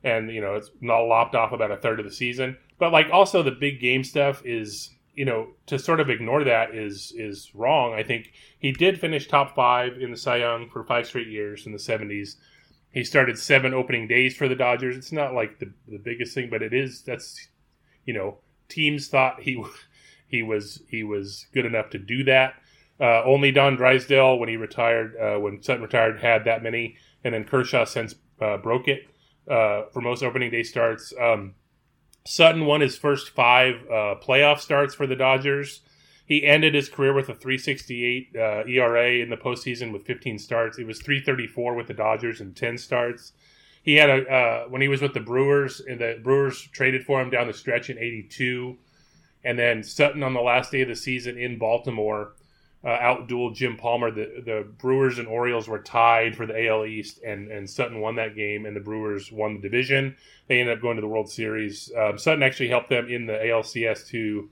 and 0.04 0.30
you 0.30 0.40
know 0.40 0.54
it's 0.54 0.70
not 0.80 1.00
lopped 1.00 1.34
off 1.34 1.52
about 1.52 1.70
a 1.70 1.76
third 1.76 1.98
of 1.98 2.06
the 2.06 2.12
season. 2.12 2.56
But 2.78 2.92
like 2.92 3.08
also 3.10 3.42
the 3.42 3.50
big 3.50 3.80
game 3.80 4.04
stuff 4.04 4.42
is 4.44 4.90
you 5.14 5.24
know 5.24 5.48
to 5.66 5.78
sort 5.78 6.00
of 6.00 6.10
ignore 6.10 6.44
that 6.44 6.74
is 6.74 7.12
is 7.16 7.50
wrong. 7.54 7.94
I 7.94 8.02
think 8.02 8.32
he 8.58 8.72
did 8.72 9.00
finish 9.00 9.26
top 9.26 9.54
five 9.54 10.00
in 10.00 10.10
the 10.10 10.16
Cy 10.16 10.36
Young 10.36 10.68
for 10.70 10.84
five 10.84 11.06
straight 11.06 11.28
years 11.28 11.66
in 11.66 11.72
the 11.72 11.78
70s. 11.78 12.36
He 12.92 13.04
started 13.04 13.38
seven 13.38 13.74
opening 13.74 14.08
days 14.08 14.36
for 14.36 14.48
the 14.48 14.54
Dodgers. 14.54 14.96
It's 14.96 15.12
not 15.12 15.34
like 15.34 15.58
the 15.58 15.72
the 15.88 15.98
biggest 15.98 16.34
thing, 16.34 16.50
but 16.50 16.62
it 16.62 16.72
is. 16.72 17.02
That's 17.02 17.48
you 18.04 18.14
know 18.14 18.38
teams 18.68 19.08
thought 19.08 19.42
he 19.42 19.62
he 20.28 20.42
was 20.42 20.82
he 20.88 21.02
was 21.02 21.46
good 21.52 21.66
enough 21.66 21.90
to 21.90 21.98
do 21.98 22.24
that. 22.24 22.54
Uh, 22.98 23.22
only 23.24 23.52
Don 23.52 23.76
Drysdale, 23.76 24.38
when 24.38 24.48
he 24.48 24.56
retired, 24.56 25.14
uh, 25.16 25.38
when 25.38 25.62
Sutton 25.62 25.82
retired, 25.82 26.20
had 26.20 26.44
that 26.44 26.62
many, 26.62 26.96
and 27.22 27.34
then 27.34 27.44
Kershaw 27.44 27.84
since 27.84 28.14
uh, 28.40 28.56
broke 28.56 28.88
it 28.88 29.06
uh, 29.50 29.84
for 29.92 30.00
most 30.00 30.22
opening 30.22 30.50
day 30.50 30.62
starts. 30.62 31.12
Um, 31.20 31.54
Sutton 32.26 32.64
won 32.64 32.80
his 32.80 32.96
first 32.96 33.30
five 33.30 33.74
uh, 33.86 34.14
playoff 34.22 34.60
starts 34.60 34.94
for 34.94 35.06
the 35.06 35.16
Dodgers. 35.16 35.80
He 36.24 36.44
ended 36.44 36.74
his 36.74 36.88
career 36.88 37.12
with 37.12 37.28
a 37.28 37.34
368 37.34 38.34
uh, 38.34 38.64
ERA 38.66 39.22
in 39.22 39.30
the 39.30 39.36
postseason 39.36 39.92
with 39.92 40.04
15 40.06 40.38
starts. 40.38 40.78
It 40.78 40.86
was 40.86 41.00
334 41.00 41.74
with 41.74 41.86
the 41.86 41.94
Dodgers 41.94 42.40
and 42.40 42.56
10 42.56 42.78
starts. 42.78 43.32
He 43.86 43.94
had 43.94 44.10
a 44.10 44.66
when 44.68 44.82
he 44.82 44.88
was 44.88 45.00
with 45.00 45.14
the 45.14 45.20
Brewers, 45.20 45.80
and 45.80 46.00
the 46.00 46.18
Brewers 46.20 46.60
traded 46.72 47.04
for 47.04 47.22
him 47.22 47.30
down 47.30 47.46
the 47.46 47.52
stretch 47.52 47.88
in 47.88 47.96
'82, 47.96 48.76
and 49.44 49.56
then 49.56 49.84
Sutton 49.84 50.24
on 50.24 50.34
the 50.34 50.40
last 50.40 50.72
day 50.72 50.80
of 50.80 50.88
the 50.88 50.96
season 50.96 51.38
in 51.38 51.56
Baltimore 51.56 52.32
uh, 52.86 52.98
outdueled 53.00 53.56
Jim 53.56 53.76
Palmer. 53.76 54.12
The 54.12 54.42
the 54.44 54.66
Brewers 54.78 55.18
and 55.18 55.26
Orioles 55.26 55.66
were 55.66 55.80
tied 55.80 56.36
for 56.36 56.46
the 56.46 56.68
AL 56.68 56.86
East, 56.86 57.20
and 57.26 57.50
and 57.50 57.68
Sutton 57.68 58.00
won 58.00 58.14
that 58.14 58.36
game, 58.36 58.64
and 58.64 58.76
the 58.76 58.80
Brewers 58.80 59.32
won 59.32 59.54
the 59.54 59.60
division. 59.60 60.16
They 60.46 60.60
ended 60.60 60.76
up 60.76 60.82
going 60.82 60.94
to 60.94 61.00
the 61.00 61.08
World 61.08 61.28
Series. 61.28 61.90
Um, 61.98 62.16
Sutton 62.16 62.44
actually 62.44 62.68
helped 62.68 62.88
them 62.88 63.08
in 63.08 63.26
the 63.26 63.32
ALCS 63.32 64.06
to 64.08 64.48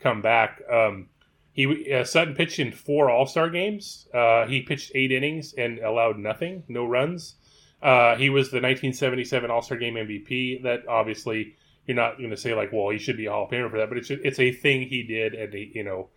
come 0.00 0.22
back. 0.22 0.62
Um, 0.72 1.10
he 1.52 1.92
uh, 1.92 2.04
Sutton 2.04 2.34
pitched 2.34 2.58
in 2.58 2.72
four 2.72 3.10
All 3.10 3.26
Star 3.26 3.50
games. 3.50 4.08
Uh, 4.14 4.46
he 4.46 4.62
pitched 4.62 4.92
eight 4.94 5.12
innings 5.12 5.52
and 5.52 5.78
allowed 5.80 6.18
nothing, 6.18 6.64
no 6.68 6.86
runs. 6.86 7.34
Uh, 7.82 8.16
he 8.16 8.30
was 8.30 8.46
the 8.46 8.56
1977 8.56 9.50
All 9.50 9.60
Star 9.60 9.76
Game 9.76 9.94
MVP. 9.94 10.62
That 10.62 10.88
obviously 10.88 11.54
you're 11.86 11.96
not 11.96 12.16
going 12.16 12.30
to 12.30 12.36
say 12.38 12.54
like, 12.54 12.72
well, 12.72 12.88
he 12.88 12.98
should 12.98 13.18
be 13.18 13.26
a 13.26 13.30
Hall 13.30 13.44
of 13.44 13.50
Famer 13.50 13.70
for 13.70 13.76
that, 13.76 13.90
but 13.90 13.98
it's 13.98 14.10
it's 14.10 14.38
a 14.40 14.52
thing 14.52 14.88
he 14.88 15.02
did, 15.02 15.34
and 15.34 15.52
he, 15.52 15.70
you 15.74 15.84
know 15.84 16.08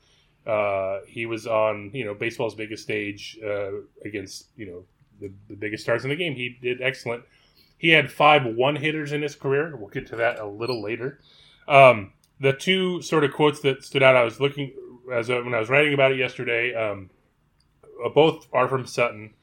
uh, 0.48 1.02
he 1.08 1.26
was 1.26 1.46
on 1.46 1.92
you 1.94 2.06
know 2.06 2.14
baseball's 2.14 2.56
biggest 2.56 2.84
stage 2.84 3.38
uh, 3.46 3.72
against 4.06 4.48
you 4.56 4.66
know 4.66 4.84
the, 5.20 5.32
the 5.50 5.56
biggest 5.56 5.84
stars 5.84 6.04
in 6.04 6.10
the 6.10 6.16
game. 6.16 6.36
He 6.36 6.58
did 6.62 6.82
excellent. 6.82 7.24
He 7.78 7.90
had 7.90 8.12
five 8.12 8.46
one 8.46 8.78
hitters 8.78 9.12
in 9.12 9.22
his 9.22 9.36
career. 9.36 9.76
We'll 9.76 9.90
get 9.90 10.08
to 10.08 10.16
that 10.16 10.40
a 10.40 10.48
little 10.48 10.82
later. 10.82 11.20
Um, 11.68 12.14
the 12.40 12.54
two 12.54 13.02
sort 13.02 13.24
of 13.24 13.34
quotes 13.34 13.60
that 13.62 13.84
stood 13.84 14.02
out. 14.02 14.16
I 14.16 14.24
was 14.24 14.40
looking 14.40 14.74
as 15.14 15.30
when 15.30 15.54
I 15.54 15.60
was 15.60 15.70
writing 15.70 15.94
about 15.94 16.12
it 16.12 16.18
yesterday. 16.18 16.74
Um, 16.74 17.10
uh, 18.04 18.10
both 18.10 18.48
are 18.54 18.68
from 18.68 18.86
Sutton. 18.86 19.34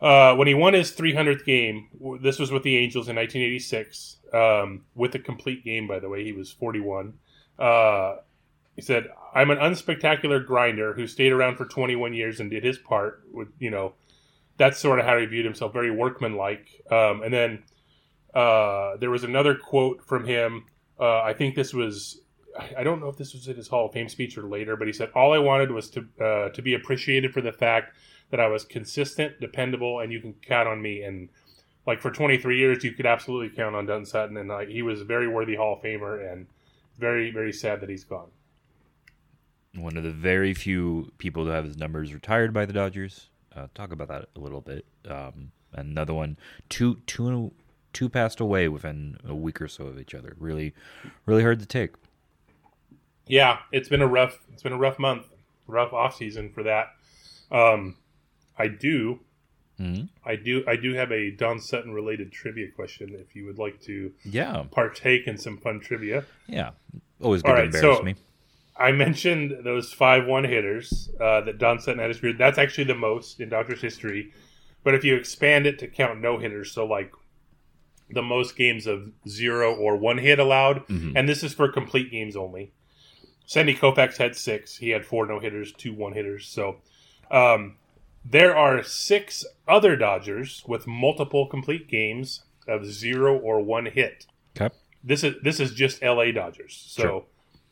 Uh, 0.00 0.34
when 0.36 0.46
he 0.46 0.54
won 0.54 0.74
his 0.74 0.92
300th 0.92 1.44
game, 1.44 1.88
this 2.20 2.38
was 2.38 2.52
with 2.52 2.62
the 2.62 2.76
Angels 2.76 3.08
in 3.08 3.16
1986, 3.16 4.18
um, 4.32 4.84
with 4.94 5.14
a 5.16 5.18
complete 5.18 5.64
game, 5.64 5.88
by 5.88 5.98
the 5.98 6.08
way. 6.08 6.22
He 6.22 6.32
was 6.32 6.52
41. 6.52 7.14
Uh, 7.58 8.16
he 8.78 8.82
said, 8.82 9.08
"I'm 9.34 9.50
an 9.50 9.58
unspectacular 9.58 10.46
grinder 10.46 10.92
who 10.92 11.08
stayed 11.08 11.32
around 11.32 11.56
for 11.56 11.64
21 11.64 12.14
years 12.14 12.38
and 12.38 12.48
did 12.48 12.62
his 12.62 12.78
part." 12.78 13.24
With 13.32 13.48
you 13.58 13.72
know, 13.72 13.94
that's 14.56 14.78
sort 14.78 15.00
of 15.00 15.04
how 15.04 15.18
he 15.18 15.26
viewed 15.26 15.44
himself, 15.44 15.72
very 15.72 15.90
workmanlike. 15.90 16.84
Um, 16.88 17.24
and 17.24 17.34
then 17.34 17.64
uh, 18.34 18.96
there 18.98 19.10
was 19.10 19.24
another 19.24 19.56
quote 19.56 20.04
from 20.06 20.24
him. 20.24 20.66
Uh, 20.96 21.22
I 21.22 21.32
think 21.32 21.56
this 21.56 21.74
was. 21.74 22.20
I 22.76 22.84
don't 22.84 23.00
know 23.00 23.08
if 23.08 23.16
this 23.16 23.34
was 23.34 23.48
at 23.48 23.56
his 23.56 23.66
Hall 23.66 23.86
of 23.86 23.92
Fame 23.92 24.08
speech 24.08 24.38
or 24.38 24.42
later, 24.42 24.76
but 24.76 24.86
he 24.86 24.92
said, 24.92 25.10
"All 25.12 25.32
I 25.32 25.38
wanted 25.38 25.72
was 25.72 25.90
to 25.90 26.06
uh, 26.20 26.48
to 26.50 26.62
be 26.62 26.74
appreciated 26.74 27.32
for 27.32 27.40
the 27.40 27.50
fact 27.50 27.96
that 28.30 28.38
I 28.38 28.46
was 28.46 28.64
consistent, 28.64 29.40
dependable, 29.40 29.98
and 29.98 30.12
you 30.12 30.20
can 30.20 30.34
count 30.34 30.68
on 30.68 30.80
me." 30.80 31.02
And 31.02 31.30
like 31.84 32.00
for 32.00 32.12
23 32.12 32.56
years, 32.56 32.84
you 32.84 32.92
could 32.92 33.06
absolutely 33.06 33.56
count 33.56 33.74
on 33.74 33.86
Don 33.86 34.06
Sutton, 34.06 34.36
and 34.36 34.48
like 34.48 34.68
he 34.68 34.82
was 34.82 35.00
a 35.00 35.04
very 35.04 35.26
worthy 35.26 35.56
Hall 35.56 35.74
of 35.74 35.82
Famer, 35.82 36.32
and 36.32 36.46
very 36.96 37.32
very 37.32 37.52
sad 37.52 37.80
that 37.80 37.90
he's 37.90 38.04
gone 38.04 38.30
one 39.82 39.96
of 39.96 40.04
the 40.04 40.10
very 40.10 40.54
few 40.54 41.12
people 41.18 41.44
to 41.44 41.50
have 41.50 41.64
his 41.64 41.76
numbers 41.76 42.12
retired 42.12 42.52
by 42.52 42.66
the 42.66 42.72
Dodgers. 42.72 43.30
Uh, 43.54 43.66
talk 43.74 43.92
about 43.92 44.08
that 44.08 44.28
a 44.36 44.40
little 44.40 44.60
bit. 44.60 44.84
Um, 45.08 45.52
another 45.72 46.14
one, 46.14 46.36
two, 46.68 46.96
two, 47.06 47.52
two 47.92 48.08
passed 48.08 48.40
away 48.40 48.68
within 48.68 49.18
a 49.26 49.34
week 49.34 49.60
or 49.60 49.68
so 49.68 49.86
of 49.86 49.98
each 49.98 50.14
other. 50.14 50.36
Really, 50.38 50.74
really 51.26 51.42
hard 51.42 51.60
to 51.60 51.66
take. 51.66 51.94
Yeah, 53.26 53.58
it's 53.72 53.88
been 53.88 54.02
a 54.02 54.06
rough, 54.06 54.38
it's 54.52 54.62
been 54.62 54.72
a 54.72 54.78
rough 54.78 54.98
month, 54.98 55.26
rough 55.66 55.92
off 55.92 56.16
season 56.16 56.50
for 56.50 56.62
that. 56.62 56.94
Um, 57.50 57.96
I 58.58 58.68
do, 58.68 59.20
mm-hmm. 59.78 60.04
I 60.24 60.36
do, 60.36 60.64
I 60.66 60.76
do 60.76 60.94
have 60.94 61.12
a 61.12 61.30
Don 61.30 61.60
Sutton 61.60 61.92
related 61.92 62.32
trivia 62.32 62.70
question. 62.70 63.14
If 63.14 63.36
you 63.36 63.44
would 63.46 63.58
like 63.58 63.80
to, 63.82 64.12
yeah, 64.24 64.64
partake 64.70 65.26
in 65.26 65.36
some 65.36 65.58
fun 65.58 65.80
trivia. 65.80 66.24
Yeah, 66.46 66.70
always 67.20 67.42
good 67.42 67.50
All 67.50 67.54
right, 67.54 67.70
to 67.70 67.76
embarrass 67.76 67.98
so, 67.98 68.02
me 68.02 68.14
I 68.78 68.92
mentioned 68.92 69.64
those 69.64 69.92
five 69.92 70.26
one 70.26 70.44
hitters 70.44 71.10
uh, 71.20 71.40
that 71.42 71.58
Don 71.58 71.80
Sutton 71.80 71.98
had 71.98 72.08
his 72.08 72.20
career. 72.20 72.34
That's 72.34 72.58
actually 72.58 72.84
the 72.84 72.94
most 72.94 73.40
in 73.40 73.48
Dodgers 73.48 73.80
history. 73.80 74.32
But 74.84 74.94
if 74.94 75.04
you 75.04 75.16
expand 75.16 75.66
it 75.66 75.78
to 75.80 75.88
count 75.88 76.20
no 76.20 76.38
hitters, 76.38 76.70
so 76.72 76.86
like 76.86 77.12
the 78.08 78.22
most 78.22 78.56
games 78.56 78.86
of 78.86 79.10
zero 79.28 79.74
or 79.74 79.96
one 79.96 80.18
hit 80.18 80.38
allowed, 80.38 80.86
mm-hmm. 80.86 81.16
and 81.16 81.28
this 81.28 81.42
is 81.42 81.52
for 81.52 81.68
complete 81.68 82.10
games 82.10 82.36
only. 82.36 82.72
Sandy 83.46 83.74
Koufax 83.74 84.16
had 84.16 84.36
six. 84.36 84.76
He 84.76 84.90
had 84.90 85.04
four 85.04 85.26
no 85.26 85.40
hitters, 85.40 85.72
two 85.72 85.92
one 85.92 86.12
hitters. 86.12 86.46
So 86.46 86.76
um, 87.32 87.76
there 88.24 88.56
are 88.56 88.82
six 88.84 89.44
other 89.66 89.96
Dodgers 89.96 90.62
with 90.68 90.86
multiple 90.86 91.46
complete 91.46 91.88
games 91.88 92.44
of 92.68 92.86
zero 92.86 93.36
or 93.36 93.60
one 93.60 93.86
hit. 93.86 94.26
Okay. 94.56 94.72
This 95.02 95.24
is 95.24 95.34
this 95.42 95.58
is 95.58 95.72
just 95.72 96.00
L.A. 96.00 96.30
Dodgers. 96.30 96.80
So. 96.86 97.02
Sure 97.02 97.24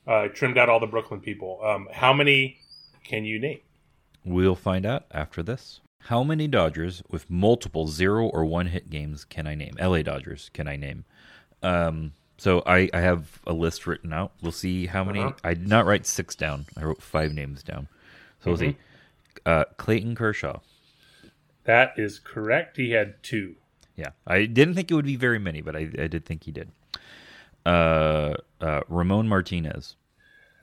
uh, 0.07 0.29
trimmed 0.29 0.59
out 0.59 0.69
all 0.69 0.81
the 0.81 0.87
Brooklyn 0.87 1.21
people. 1.21 1.61
Um, 1.63 1.89
how 1.93 2.13
many 2.13 2.59
can 3.05 3.25
you 3.25 3.39
name? 3.39 3.61
We'll 4.25 4.57
find 4.57 4.85
out 4.85 5.05
after 5.11 5.43
this. 5.43 5.81
How 6.01 6.23
many 6.23 6.47
Dodgers 6.47 7.03
with 7.11 7.29
multiple 7.31 7.89
zero 7.89 8.27
or 8.27 8.45
one 8.45 8.67
hit 8.67 8.91
games 8.91 9.25
can 9.25 9.47
I 9.47 9.55
name? 9.55 9.75
LA 9.81 10.03
Dodgers 10.03 10.51
can 10.53 10.69
I 10.69 10.77
name? 10.77 11.05
Um, 11.63 12.13
so 12.39 12.63
I, 12.67 12.89
I 12.93 13.01
have 13.01 13.41
a 13.47 13.53
list 13.53 13.87
written 13.87 14.13
out. 14.13 14.33
We'll 14.43 14.53
see 14.53 14.87
how 14.87 15.03
many. 15.03 15.21
Uh-huh. 15.21 15.33
I 15.43 15.55
did 15.55 15.69
not 15.69 15.87
write 15.87 16.07
six 16.07 16.35
down. 16.35 16.67
I 16.77 16.85
wrote 16.85 17.03
five 17.03 17.33
names 17.33 17.63
down. 17.63 17.89
So 18.41 18.51
we'll 18.51 18.59
mm-hmm. 18.61 18.71
see. 18.71 19.41
Uh, 19.45 19.65
Clayton 19.77 20.15
Kershaw. 20.15 20.61
That 21.65 21.95
is 21.97 22.21
correct. 22.21 22.77
He 22.77 22.93
had 22.93 23.23
two. 23.23 23.57
Yeah, 23.97 24.11
I 24.27 24.45
didn't 24.45 24.75
think 24.75 24.91
it 24.91 24.95
would 24.95 25.07
be 25.07 25.17
very 25.17 25.39
many, 25.39 25.63
but 25.63 25.75
I, 25.75 25.89
I 25.99 26.07
did 26.07 26.25
think 26.25 26.45
he 26.45 26.53
did. 26.53 26.71
Uh, 27.65 28.35
uh, 28.61 28.81
Ramon 28.89 29.29
Martinez. 29.29 29.97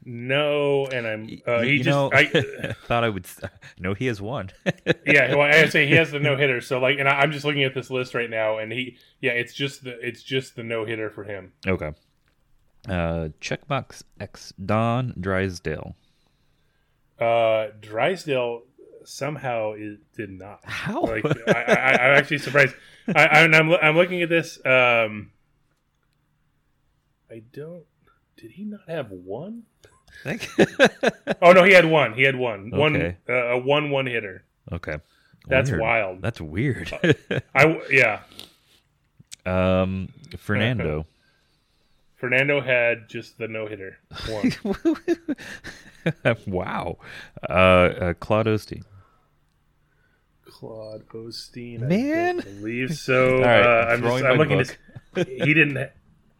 No, 0.06 0.86
and 0.88 1.08
I'm 1.08 1.42
uh, 1.48 1.62
he 1.62 1.74
you 1.74 1.84
just 1.84 1.90
know, 1.90 2.10
I, 2.12 2.26
thought 2.88 3.04
I 3.04 3.10
would. 3.10 3.26
No, 3.80 3.94
he 3.94 4.08
has 4.08 4.22
one. 4.22 4.52
yeah. 5.06 5.34
Well, 5.36 5.42
I 5.42 5.66
say 5.68 5.88
he 5.88 5.96
has 5.96 6.12
the 6.12 6.20
no 6.20 6.36
hitter. 6.36 6.62
So 6.62 6.80
like, 6.80 7.00
and 7.00 7.08
I, 7.08 7.20
I'm 7.22 7.32
just 7.32 7.46
looking 7.46 7.64
at 7.64 7.74
this 7.74 7.90
list 7.90 8.14
right 8.14 8.30
now, 8.30 8.58
and 8.58 8.72
he 8.72 8.98
yeah, 9.22 9.32
it's 9.32 9.54
just 9.54 9.84
the 9.84 9.98
it's 10.06 10.22
just 10.22 10.56
the 10.56 10.64
no 10.64 10.86
hitter 10.86 11.10
for 11.10 11.24
him. 11.24 11.54
okay. 11.66 11.92
Uh, 12.88 13.30
checkbox 13.40 14.04
X 14.20 14.54
Don 14.64 15.14
Drysdale. 15.20 15.96
Uh, 17.18 17.68
Drysdale 17.80 18.64
somehow 19.06 19.72
it 19.72 20.00
did 20.16 20.32
not. 20.32 20.60
How? 20.64 21.02
Like 21.02 21.26
I, 21.48 21.52
I, 21.52 21.92
I'm 21.92 22.18
actually 22.18 22.40
surprised. 22.40 22.76
I, 23.16 23.26
I, 23.26 23.40
I'm 23.44 23.72
I'm 23.72 23.96
looking 23.96 24.22
at 24.22 24.30
this. 24.30 24.60
Um, 24.66 25.32
I 27.34 27.42
don't. 27.52 27.84
Did 28.38 28.52
he 28.52 28.64
not 28.64 28.88
have 28.88 29.10
one? 29.10 29.64
Oh 31.42 31.52
no, 31.52 31.64
he 31.64 31.74
had 31.74 31.86
one. 31.86 32.14
He 32.14 32.22
had 32.22 32.36
one. 32.36 32.70
One 32.70 32.96
uh, 33.28 33.34
a 33.34 33.58
one 33.58 33.90
one 33.90 34.06
hitter. 34.06 34.44
okay. 34.72 34.98
That's 35.48 35.72
Weird. 35.72 35.82
wild. 35.82 36.22
That's 36.22 36.40
weird. 36.40 36.94
I 37.56 37.82
yeah. 37.90 38.22
um, 39.46 40.10
Fernando. 40.38 41.08
Fernando 42.16 42.62
had 42.62 43.10
just 43.10 43.40
the 43.40 43.48
no 43.48 43.66
hitter. 43.66 43.98
One. 44.30 44.54
wow. 46.48 46.98
Uh, 47.50 47.54
uh, 47.54 48.14
Claude 48.14 48.46
Osteen. 48.46 48.84
Claude 50.46 51.06
Osteen. 51.10 51.80
Man. 51.82 52.40
I 52.40 52.44
believe 52.44 52.96
so. 52.96 53.40
Right, 53.42 53.62
uh, 53.62 53.86
I'm, 53.90 54.02
just, 54.02 54.24
I'm 54.24 54.38
looking. 54.38 54.60
book. 54.60 54.78
At, 55.16 55.28
he 55.28 55.54
didn't. 55.54 55.90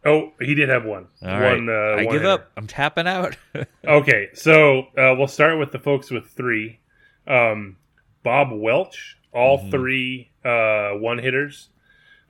Oh, 0.06 0.32
he 0.40 0.54
did 0.54 0.68
have 0.68 0.84
one. 0.84 1.06
All 1.22 1.40
right. 1.40 1.52
one. 1.56 1.68
Uh, 1.68 1.72
I 1.72 1.94
one 1.96 2.04
give 2.06 2.22
hitter. 2.22 2.28
up. 2.28 2.50
I'm 2.56 2.66
tapping 2.66 3.06
out. 3.06 3.36
Okay, 3.86 4.28
so 4.32 4.80
uh, 4.98 5.14
we'll 5.16 5.28
start 5.28 5.58
with 5.58 5.70
the 5.72 5.78
folks 5.78 6.10
with 6.10 6.26
three. 6.30 6.80
Um, 7.26 7.76
Bob 8.22 8.48
Welch, 8.50 9.18
all 9.32 9.58
Mhm. 9.58 9.70
three 9.70 10.30
uh, 10.44 10.92
one 10.92 11.18
hitters. 11.18 11.68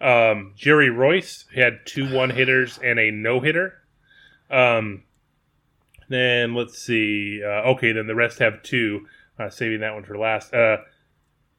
Um, 0.01 0.53
Jerry 0.57 0.89
Reuss 0.91 1.45
had 1.55 1.81
two 1.87 2.13
one 2.13 2.31
hitters 2.31 2.79
and 2.83 2.99
a 2.99 3.11
no 3.13 3.39
hitter. 3.41 3.75
Um, 4.51 5.05
then 6.09 6.55
let's 6.55 6.79
see. 6.79 7.41
Uh, 7.43 7.71
okay, 7.73 7.93
then 7.93 8.07
the 8.09 8.15
rest 8.15 8.41
have 8.41 8.63
two. 8.63 9.07
Uh, 9.39 9.49
saving 9.51 9.81
that 9.81 9.95
one 9.95 10.05
for 10.05 10.19
last. 10.19 10.53
Uh, 10.53 10.79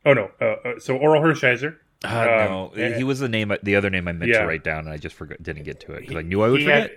oh 0.05 0.13
no. 0.13 0.31
So 0.79 0.97
Orel 0.97 1.21
Hershiser. 1.21 1.77
Uh, 2.05 2.45
Um, 2.71 2.79
no, 2.79 2.95
he 2.97 3.03
was 3.03 3.19
the 3.19 3.29
name. 3.29 3.51
The 3.63 3.75
other 3.75 3.89
name 3.89 4.07
I 4.07 4.11
meant 4.13 4.31
Yeah. 4.31 4.41
to 4.41 4.47
write 4.47 4.63
down, 4.63 4.79
and 4.85 4.89
I 4.89 4.97
just 4.97 5.15
forgot. 5.15 5.41
Didn't 5.43 5.63
get 5.63 5.79
to 5.81 5.93
it 5.93 6.01
because 6.01 6.15
I 6.17 6.21
knew 6.21 6.41
I 6.41 6.49
would 6.49 6.59
he 6.59 6.65
forget. 6.65 6.81
Had, 6.81 6.91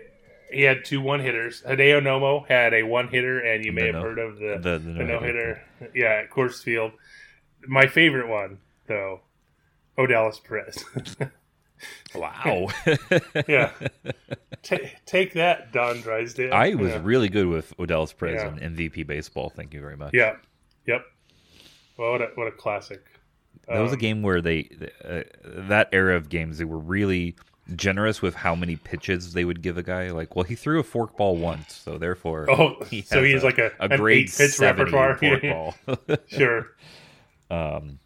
he 0.52 0.62
had 0.62 0.84
two 0.84 1.00
one 1.00 1.20
hitters. 1.20 1.62
Hideo 1.66 2.00
Nomo 2.00 2.46
had 2.48 2.72
a 2.74 2.82
one 2.82 3.08
hitter, 3.08 3.38
and 3.40 3.64
you 3.64 3.72
may 3.72 3.86
have 3.86 3.94
no- 3.96 4.02
heard 4.02 4.18
of 4.18 4.38
the 4.38 4.58
the, 4.60 4.78
the 4.78 4.92
the 4.92 5.04
no 5.04 5.20
hitter. 5.20 5.62
Yeah, 5.94 6.22
at 6.24 6.30
Coors 6.30 6.62
Field. 6.62 6.92
My 7.66 7.86
favorite 7.86 8.28
one, 8.28 8.58
though, 8.86 9.20
Odalis 9.98 10.42
Perez. 10.42 10.84
Wow. 12.14 12.68
yeah. 13.48 13.70
Ta 14.64 14.76
take 15.06 15.35
that, 15.35 15.72
Don 15.72 16.00
Drysdale. 16.00 16.52
I 16.52 16.74
was 16.74 16.90
yeah. 16.90 17.00
really 17.04 17.28
good 17.28 17.46
with 17.46 17.72
Odalis 17.76 18.16
Perez 18.16 18.42
Yeah. 18.42 18.56
in 18.66 18.74
MVP 18.74 19.06
baseball. 19.06 19.50
Thank 19.50 19.74
you 19.74 19.80
very 19.80 19.96
much. 19.96 20.12
yeah. 20.12 20.37
Yep. 20.87 21.02
Well, 21.96 22.12
what 22.12 22.22
a, 22.22 22.26
what 22.35 22.48
a 22.48 22.50
classic. 22.50 23.04
That 23.68 23.81
was 23.81 23.92
a 23.92 23.94
Um, 23.94 23.98
game 24.00 24.22
where 24.22 24.40
they, 24.40 24.68
uh, 25.04 25.22
that 25.44 25.88
era 25.92 26.16
of 26.16 26.28
games, 26.28 26.59
they 26.59 26.64
were 26.64 26.78
really 26.78 27.37
generous 27.76 28.22
with 28.22 28.35
how 28.35 28.54
many 28.54 28.76
pitches 28.76 29.35
they 29.35 29.44
would 29.44 29.61
give 29.61 29.76
a 29.76 29.83
guy. 29.83 30.11
Like, 30.11 30.35
well, 30.35 30.44
he 30.44 30.54
threw 30.54 30.81
a 30.81 30.85
forkball 30.85 31.37
once, 31.37 31.74
so 31.74 31.98
therefore, 31.98 32.50
Oh, 32.50 32.83
he 32.90 33.02
so 33.02 33.22
has 33.22 33.31
he's 33.31 33.44
like 33.44 33.59
a, 33.59 33.70
a 33.78 33.94
grade 33.96 34.31
pitch 34.35 34.59
repertoire. 34.59 35.16
fork 35.18 35.42
ball. 35.42 35.74
sure. 36.28 36.68
um, 37.50 37.98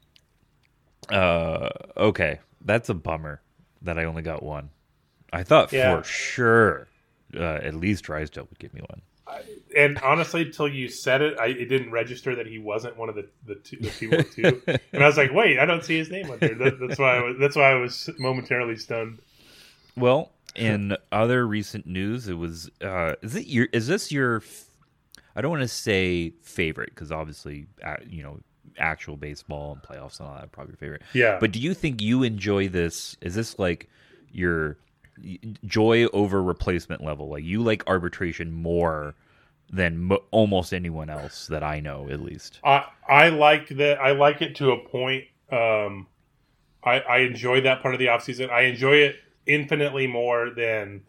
uh, 1.10 1.68
okay, 1.96 2.40
that's 2.64 2.88
a 2.88 2.94
bummer 2.94 3.40
that 3.82 3.98
I 3.98 4.04
only 4.04 4.22
got 4.22 4.42
one. 4.42 4.70
I 5.32 5.42
thought 5.44 5.72
Yeah. 5.72 5.98
for 5.98 6.04
sure, 6.04 6.88
uh, 7.36 7.42
at 7.62 7.74
least 7.74 8.04
Drysdale 8.04 8.46
would 8.48 8.58
give 8.58 8.74
me 8.74 8.80
one. 8.88 9.02
And 9.76 9.98
honestly, 9.98 10.50
till 10.50 10.68
you 10.68 10.88
said 10.88 11.22
it, 11.22 11.38
I, 11.38 11.46
it 11.46 11.66
didn't 11.66 11.90
register 11.90 12.34
that 12.36 12.46
he 12.46 12.58
wasn't 12.58 12.96
one 12.96 13.08
of 13.08 13.14
the 13.14 13.28
the, 13.46 13.54
two, 13.56 13.76
the 13.76 13.88
people 13.90 14.22
too. 14.22 14.62
and 14.92 15.02
I 15.02 15.06
was 15.06 15.16
like, 15.16 15.32
wait, 15.32 15.58
I 15.58 15.64
don't 15.64 15.84
see 15.84 15.96
his 15.98 16.10
name 16.10 16.30
on 16.30 16.38
there. 16.38 16.54
That, 16.54 16.78
that's 16.80 16.98
why 16.98 17.16
I 17.16 17.22
was, 17.22 17.36
that's 17.38 17.56
why 17.56 17.70
I 17.70 17.74
was 17.74 18.10
momentarily 18.18 18.76
stunned. 18.76 19.18
Well, 19.96 20.32
in 20.54 20.96
other 21.10 21.46
recent 21.46 21.86
news, 21.86 22.28
it 22.28 22.34
was 22.34 22.70
uh, 22.82 23.14
is 23.22 23.34
it 23.36 23.46
your 23.46 23.68
is 23.72 23.86
this 23.86 24.12
your 24.12 24.42
I 25.34 25.40
don't 25.40 25.50
want 25.50 25.62
to 25.62 25.68
say 25.68 26.30
favorite 26.42 26.90
because 26.90 27.10
obviously 27.10 27.66
uh, 27.84 27.96
you 28.06 28.22
know 28.22 28.40
actual 28.78 29.16
baseball 29.16 29.72
and 29.72 29.82
playoffs 29.82 30.18
and 30.18 30.28
all 30.28 30.34
that 30.34 30.44
are 30.44 30.48
probably 30.48 30.72
your 30.72 30.78
favorite. 30.78 31.02
Yeah. 31.12 31.38
But 31.40 31.52
do 31.52 31.58
you 31.58 31.74
think 31.74 32.00
you 32.00 32.22
enjoy 32.22 32.68
this? 32.68 33.16
Is 33.20 33.34
this 33.34 33.58
like 33.58 33.88
your 34.30 34.76
joy 35.64 36.06
over 36.06 36.42
replacement 36.42 37.02
level? 37.02 37.28
Like 37.28 37.44
you 37.44 37.62
like 37.62 37.82
arbitration 37.86 38.52
more 38.52 39.14
than 39.70 39.98
mo- 39.98 40.22
almost 40.30 40.72
anyone 40.74 41.08
else 41.08 41.46
that 41.46 41.62
I 41.62 41.80
know, 41.80 42.08
at 42.10 42.20
least. 42.20 42.60
I 42.64 42.86
I 43.08 43.28
like 43.30 43.68
that. 43.70 44.00
I 44.00 44.12
like 44.12 44.42
it 44.42 44.56
to 44.56 44.72
a 44.72 44.78
point. 44.88 45.24
Um, 45.50 46.06
I 46.84 47.00
I 47.00 47.18
enjoy 47.18 47.60
that 47.62 47.80
part 47.82 47.94
of 47.94 47.98
the 48.00 48.08
off 48.08 48.22
season. 48.24 48.50
I 48.50 48.62
enjoy 48.62 48.96
it 48.96 49.16
infinitely 49.46 50.06
more 50.06 50.50
than 50.50 51.02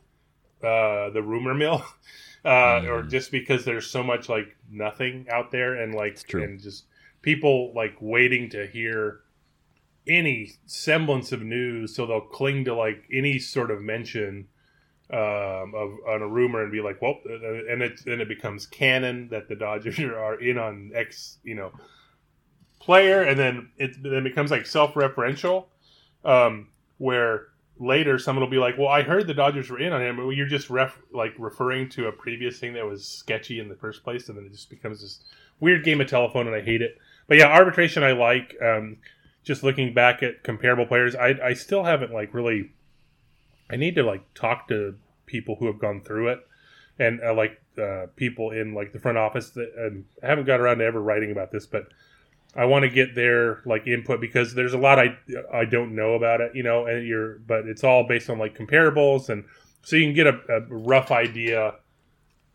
uh, 0.63 1.10
the 1.10 1.22
rumor 1.22 1.54
mill, 1.54 1.84
uh, 2.46 2.82
or 2.88 3.04
Mm. 3.04 3.10
just 3.10 3.32
because 3.32 3.66
there's 3.66 3.88
so 3.88 4.02
much 4.04 4.30
like 4.30 4.56
nothing 4.72 5.28
out 5.30 5.52
there 5.52 5.76
and 5.76 5.94
like 5.94 6.26
true. 6.28 6.44
and 6.44 6.60
just 6.62 6.86
people 7.22 7.74
like 7.74 7.96
waiting 8.00 8.50
to 8.50 8.66
hear 8.68 9.22
any 10.08 10.54
semblance 10.66 11.32
of 11.32 11.42
news, 11.42 11.96
so 11.96 12.06
they'll 12.06 12.22
cling 12.22 12.66
to 12.66 12.76
like 12.76 13.04
any 13.12 13.39
sort 13.39 13.72
of 13.72 13.82
mention 13.82 14.48
um, 15.12 15.74
of 15.76 15.92
on 16.08 16.22
a 16.22 16.28
rumor 16.28 16.63
and 16.63 16.72
be 16.72 16.82
like, 16.82 17.02
well, 17.02 17.20
and 17.26 17.82
it 17.82 18.02
then 18.06 18.20
it 18.20 18.28
becomes 18.28 18.66
canon 18.66 19.30
that 19.30 19.48
the 19.48 19.56
Dodgers 19.56 20.00
are 20.00 20.39
in 20.39 20.58
on 20.58 20.92
X, 20.96 21.38
you 21.44 21.56
know, 21.56 21.72
player, 22.80 23.22
and 23.22 23.39
then 23.39 23.70
it 23.78 24.02
then 24.02 24.24
becomes 24.24 24.52
like 24.52 24.66
self-referential, 24.66 25.66
um, 26.26 26.70
where 26.98 27.48
later 27.80 28.20
someone 28.20 28.44
will 28.44 28.52
be 28.52 28.58
like, 28.58 28.78
well, 28.78 28.88
I 28.88 29.04
heard 29.04 29.28
the 29.28 29.34
Dodgers 29.34 29.70
were 29.70 29.80
in 29.80 29.94
on 29.94 30.02
him, 30.02 30.18
but 30.18 30.30
you're 30.30 30.48
just 30.48 30.70
ref 30.70 30.98
like 31.13 31.34
referring 31.38 31.89
to 31.89 32.08
a 32.08 32.12
previous 32.12 32.60
thing 32.60 32.74
that 32.74 32.86
was 32.86 33.06
sketchy 33.06 33.60
in 33.60 33.70
the 33.70 33.76
first 33.76 34.04
place, 34.04 34.30
and 34.30 34.38
then 34.38 34.46
it 34.46 34.52
just 34.52 34.70
becomes 34.70 35.02
this 35.02 35.24
weird 35.60 35.84
game 35.84 36.02
of 36.02 36.08
telephone, 36.08 36.48
and 36.48 36.56
I 36.56 36.62
hate 36.62 36.82
it. 36.82 36.98
But 37.28 37.38
yeah, 37.38 37.48
arbitration 37.48 38.04
I 38.04 38.12
like. 38.12 38.56
Um, 38.62 38.98
just 39.44 39.64
looking 39.64 39.94
back 39.94 40.24
at 40.24 40.44
comparable 40.44 40.86
players, 40.86 41.16
I 41.16 41.36
I 41.44 41.54
still 41.54 41.84
haven't 41.84 42.14
like 42.14 42.34
really. 42.34 42.72
I 43.70 43.76
need 43.76 43.96
to 43.96 44.04
like 44.04 44.34
talk 44.34 44.68
to 44.68 44.96
people 45.26 45.56
who 45.56 45.68
have 45.68 45.80
gone 45.80 46.02
through 46.02 46.30
it, 46.30 46.48
and 47.00 47.22
uh, 47.24 47.34
like 47.34 47.62
uh, 47.82 48.08
people 48.16 48.52
in 48.52 48.74
like 48.74 48.94
the 48.94 49.00
front 49.00 49.18
office. 49.18 49.52
That 49.52 50.04
I 50.24 50.28
haven't 50.28 50.46
got 50.46 50.60
around 50.60 50.80
to 50.80 50.86
ever 50.86 51.02
writing 51.02 51.32
about 51.32 51.52
this, 51.52 51.66
but 51.66 51.88
I 52.56 52.66
want 52.66 52.84
to 52.84 52.90
get 52.90 53.16
their 53.16 53.62
like 53.66 53.88
input 53.88 54.22
because 54.22 54.54
there's 54.54 54.74
a 54.74 54.78
lot 54.78 55.00
I 55.00 55.18
I 55.52 55.66
don't 55.66 55.96
know 55.96 56.14
about 56.14 56.42
it, 56.42 56.56
you 56.56 56.64
know. 56.64 56.86
And 56.86 57.06
you're, 57.08 57.40
but 57.40 57.66
it's 57.66 57.84
all 57.84 58.04
based 58.04 58.30
on 58.30 58.38
like 58.38 58.58
comparables, 58.58 59.30
and 59.30 59.46
so 59.82 59.96
you 59.96 60.06
can 60.06 60.14
get 60.14 60.28
a, 60.28 60.40
a 60.50 60.62
rough 60.70 61.12
idea 61.12 61.76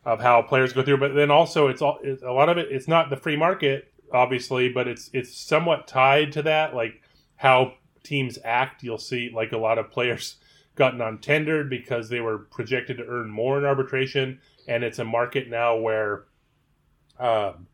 of 0.04 0.20
how 0.20 0.40
players 0.42 0.72
go 0.72 0.82
through. 0.82 0.98
But 0.98 1.14
then 1.14 1.30
also, 1.30 1.68
it's 1.68 1.82
all 1.82 1.98
it's, 2.02 2.22
a 2.22 2.30
lot 2.30 2.48
of 2.48 2.58
it. 2.58 2.68
It's 2.70 2.88
not 2.88 3.10
the 3.10 3.16
free 3.16 3.36
market, 3.36 3.92
obviously, 4.12 4.68
but 4.68 4.88
it's 4.88 5.10
it's 5.12 5.36
somewhat 5.36 5.86
tied 5.86 6.32
to 6.32 6.42
that, 6.42 6.74
like 6.74 7.02
how 7.36 7.74
teams 8.02 8.38
act. 8.44 8.82
You'll 8.82 8.98
see 8.98 9.30
like 9.34 9.52
a 9.52 9.58
lot 9.58 9.78
of 9.78 9.90
players 9.90 10.36
gotten 10.74 11.00
on 11.00 11.18
tendered 11.18 11.68
because 11.68 12.08
they 12.08 12.20
were 12.20 12.38
projected 12.38 12.98
to 12.98 13.06
earn 13.06 13.30
more 13.30 13.58
in 13.58 13.64
arbitration, 13.64 14.40
and 14.66 14.84
it's 14.84 14.98
a 14.98 15.04
market 15.04 15.48
now 15.48 15.76
where 15.76 16.24
um, 17.18 17.66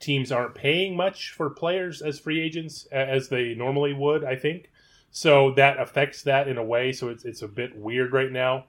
teams 0.00 0.32
aren't 0.32 0.54
paying 0.54 0.96
much 0.96 1.30
for 1.30 1.48
players 1.50 2.02
as 2.02 2.18
free 2.18 2.40
agents 2.40 2.86
as 2.92 3.28
they 3.28 3.54
normally 3.54 3.92
would. 3.92 4.24
I 4.24 4.36
think 4.36 4.70
so 5.10 5.52
that 5.52 5.80
affects 5.80 6.22
that 6.22 6.48
in 6.48 6.58
a 6.58 6.64
way. 6.64 6.92
So 6.92 7.08
it's 7.08 7.24
it's 7.24 7.42
a 7.42 7.48
bit 7.48 7.76
weird 7.76 8.12
right 8.12 8.32
now. 8.32 8.66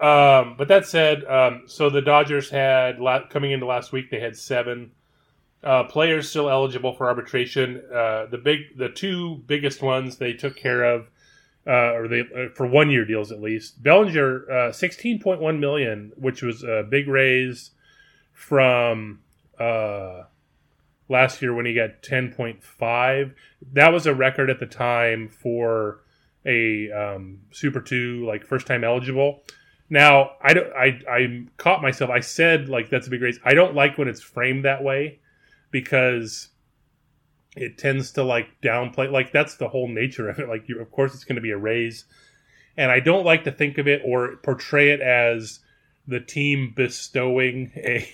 Um, 0.00 0.56
but 0.56 0.68
that 0.68 0.86
said, 0.86 1.24
um, 1.26 1.64
so 1.66 1.90
the 1.90 2.00
Dodgers 2.00 2.50
had 2.50 2.98
coming 3.30 3.52
into 3.52 3.66
last 3.66 3.92
week 3.92 4.10
they 4.10 4.18
had 4.18 4.36
seven 4.36 4.92
uh, 5.64 5.84
players 5.84 6.28
still 6.28 6.50
eligible 6.50 6.92
for 6.94 7.06
arbitration. 7.08 7.82
Uh, 7.92 8.26
the 8.26 8.38
big, 8.38 8.76
the 8.76 8.88
two 8.88 9.42
biggest 9.46 9.82
ones 9.82 10.16
they 10.16 10.32
took 10.32 10.56
care 10.56 10.82
of, 10.82 11.08
uh, 11.66 11.94
or 11.94 12.08
they 12.08 12.20
uh, 12.20 12.48
for 12.54 12.66
one 12.66 12.90
year 12.90 13.04
deals 13.04 13.30
at 13.30 13.40
least. 13.40 13.82
Bellinger, 13.82 14.50
uh, 14.50 14.72
sixteen 14.72 15.20
point 15.20 15.40
one 15.40 15.60
million, 15.60 16.12
which 16.16 16.42
was 16.42 16.64
a 16.64 16.84
big 16.88 17.06
raise 17.06 17.70
from 18.32 19.20
uh, 19.58 20.24
last 21.08 21.40
year 21.40 21.54
when 21.54 21.66
he 21.66 21.74
got 21.74 22.02
ten 22.02 22.32
point 22.32 22.62
five. 22.62 23.34
That 23.72 23.92
was 23.92 24.06
a 24.06 24.14
record 24.14 24.50
at 24.50 24.58
the 24.58 24.66
time 24.66 25.28
for 25.28 26.00
a 26.44 26.90
um, 26.90 27.38
Super 27.52 27.80
Two 27.80 28.26
like 28.26 28.44
first 28.44 28.66
time 28.66 28.82
eligible. 28.82 29.44
Now 29.88 30.32
I 30.42 30.54
don't 30.54 30.72
I 30.72 31.00
I 31.08 31.44
caught 31.56 31.82
myself. 31.82 32.10
I 32.10 32.18
said 32.18 32.68
like 32.68 32.90
that's 32.90 33.06
a 33.06 33.10
big 33.10 33.22
raise. 33.22 33.38
I 33.44 33.54
don't 33.54 33.76
like 33.76 33.96
when 33.96 34.08
it's 34.08 34.22
framed 34.22 34.64
that 34.64 34.82
way 34.82 35.20
because 35.72 36.50
it 37.56 37.76
tends 37.76 38.12
to 38.12 38.22
like 38.22 38.48
downplay 38.62 39.10
like 39.10 39.32
that's 39.32 39.56
the 39.56 39.68
whole 39.68 39.88
nature 39.88 40.28
of 40.28 40.38
it. 40.38 40.48
Like 40.48 40.68
you, 40.68 40.80
of 40.80 40.90
course 40.92 41.14
it's 41.14 41.24
going 41.24 41.36
to 41.36 41.42
be 41.42 41.50
a 41.50 41.58
raise, 41.58 42.04
and 42.76 42.90
I 42.90 43.00
don't 43.00 43.24
like 43.24 43.44
to 43.44 43.52
think 43.52 43.78
of 43.78 43.88
it 43.88 44.02
or 44.04 44.36
portray 44.36 44.90
it 44.90 45.00
as 45.00 45.60
the 46.06 46.20
team 46.20 46.72
bestowing 46.74 47.72
a 47.76 48.08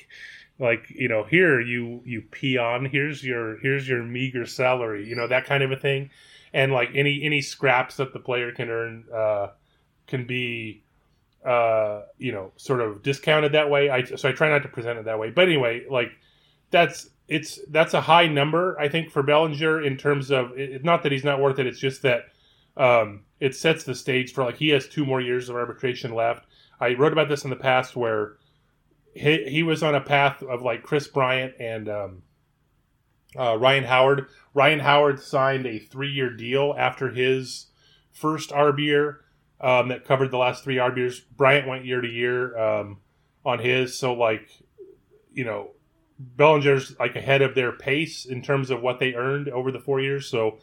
like 0.58 0.90
you 0.90 1.08
know 1.08 1.24
here 1.24 1.60
you 1.60 2.02
you 2.04 2.20
peon 2.20 2.84
here's 2.84 3.22
your 3.22 3.58
here's 3.60 3.88
your 3.88 4.02
meager 4.02 4.44
salary 4.44 5.06
you 5.06 5.14
know 5.14 5.28
that 5.28 5.44
kind 5.44 5.62
of 5.62 5.70
a 5.70 5.76
thing. 5.76 6.10
And 6.52 6.72
like 6.72 6.88
any 6.94 7.22
any 7.22 7.42
scraps 7.42 7.96
that 7.96 8.14
the 8.14 8.18
player 8.18 8.52
can 8.52 8.70
earn 8.70 9.04
uh, 9.14 9.48
can 10.06 10.26
be 10.26 10.82
uh, 11.44 12.02
you 12.16 12.32
know 12.32 12.52
sort 12.56 12.80
of 12.80 13.02
discounted 13.02 13.52
that 13.52 13.70
way. 13.70 13.90
I 13.90 14.02
so 14.04 14.28
I 14.28 14.32
try 14.32 14.48
not 14.48 14.62
to 14.62 14.68
present 14.68 14.98
it 14.98 15.04
that 15.04 15.18
way. 15.18 15.30
But 15.30 15.44
anyway 15.44 15.84
like 15.88 16.10
that's 16.70 17.10
it's 17.28 17.60
that's 17.68 17.94
a 17.94 18.00
high 18.00 18.26
number 18.26 18.78
I 18.80 18.88
think 18.88 19.10
for 19.10 19.22
Bellinger 19.22 19.82
in 19.82 19.96
terms 19.96 20.30
of 20.30 20.52
it's 20.56 20.84
not 20.84 21.02
that 21.02 21.12
he's 21.12 21.24
not 21.24 21.40
worth 21.40 21.58
it 21.58 21.66
it's 21.66 21.78
just 21.78 22.02
that 22.02 22.26
um, 22.76 23.24
it 23.40 23.54
sets 23.54 23.84
the 23.84 23.94
stage 23.94 24.32
for 24.32 24.44
like 24.44 24.56
he 24.56 24.70
has 24.70 24.88
two 24.88 25.04
more 25.04 25.20
years 25.20 25.48
of 25.48 25.56
arbitration 25.56 26.14
left 26.14 26.46
I 26.80 26.94
wrote 26.94 27.12
about 27.12 27.28
this 27.28 27.44
in 27.44 27.50
the 27.50 27.56
past 27.56 27.96
where 27.96 28.36
he, 29.14 29.44
he 29.48 29.62
was 29.62 29.82
on 29.82 29.94
a 29.94 30.00
path 30.00 30.42
of 30.42 30.62
like 30.62 30.82
Kris 30.82 31.08
Bryant 31.08 31.54
and 31.58 31.88
um, 31.88 32.22
uh, 33.38 33.56
Ryan 33.58 33.84
Howard. 33.84 34.26
Ryan 34.54 34.80
Howard 34.80 35.20
signed 35.20 35.66
a 35.66 35.78
three 35.78 36.10
year 36.10 36.30
deal 36.30 36.74
after 36.78 37.10
his 37.10 37.66
first 38.12 38.50
ARB 38.50 38.78
year 38.78 39.20
um, 39.60 39.88
that 39.88 40.04
covered 40.04 40.30
the 40.30 40.38
last 40.38 40.64
three 40.64 40.76
ARB 40.76 40.96
years. 40.96 41.20
Bryant 41.20 41.66
went 41.66 41.84
year 41.84 42.00
to 42.00 42.08
year 42.08 42.56
um, 42.58 42.98
on 43.44 43.58
his. 43.58 43.98
So, 43.98 44.14
like, 44.14 44.48
you 45.32 45.44
know, 45.44 45.70
Bellinger's 46.18 46.98
like 46.98 47.14
ahead 47.14 47.42
of 47.42 47.54
their 47.54 47.72
pace 47.72 48.24
in 48.24 48.42
terms 48.42 48.70
of 48.70 48.82
what 48.82 48.98
they 48.98 49.14
earned 49.14 49.48
over 49.48 49.70
the 49.70 49.78
four 49.78 50.00
years. 50.00 50.28
So, 50.28 50.58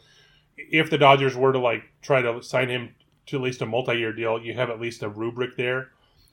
if 0.56 0.90
the 0.90 0.98
Dodgers 0.98 1.36
were 1.36 1.52
to 1.52 1.58
like 1.58 1.84
try 2.02 2.22
to 2.22 2.42
sign 2.42 2.68
him 2.68 2.94
to 3.26 3.36
at 3.36 3.42
least 3.42 3.62
a 3.62 3.66
multi 3.66 3.96
year 3.96 4.12
deal, 4.12 4.40
you 4.40 4.54
have 4.54 4.70
at 4.70 4.80
least 4.80 5.02
a 5.02 5.08
rubric 5.08 5.56
there. 5.56 5.90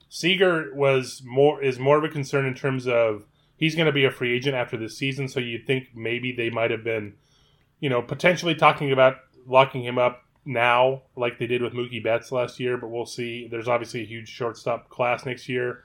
Seager 0.09 0.73
was 0.75 1.21
more 1.25 1.63
is 1.63 1.79
more 1.79 1.97
of 1.97 2.03
a 2.03 2.09
concern 2.09 2.45
in 2.45 2.53
terms 2.53 2.87
of 2.87 3.25
he's 3.55 3.75
going 3.75 3.85
to 3.85 3.93
be 3.93 4.05
a 4.05 4.11
free 4.11 4.35
agent 4.35 4.55
after 4.55 4.77
this 4.77 4.97
season, 4.97 5.27
so 5.27 5.39
you'd 5.39 5.65
think 5.65 5.87
maybe 5.95 6.31
they 6.31 6.49
might 6.49 6.71
have 6.71 6.83
been, 6.83 7.13
you 7.79 7.89
know, 7.89 8.01
potentially 8.01 8.55
talking 8.55 8.91
about 8.91 9.17
locking 9.47 9.83
him 9.83 9.97
up 9.97 10.23
now, 10.45 11.01
like 11.15 11.39
they 11.39 11.47
did 11.47 11.61
with 11.61 11.73
Mookie 11.73 12.03
Betts 12.03 12.31
last 12.31 12.59
year. 12.59 12.77
But 12.77 12.89
we'll 12.89 13.05
see. 13.05 13.47
There's 13.47 13.69
obviously 13.69 14.01
a 14.01 14.05
huge 14.05 14.27
shortstop 14.27 14.89
class 14.89 15.25
next 15.25 15.47
year 15.47 15.83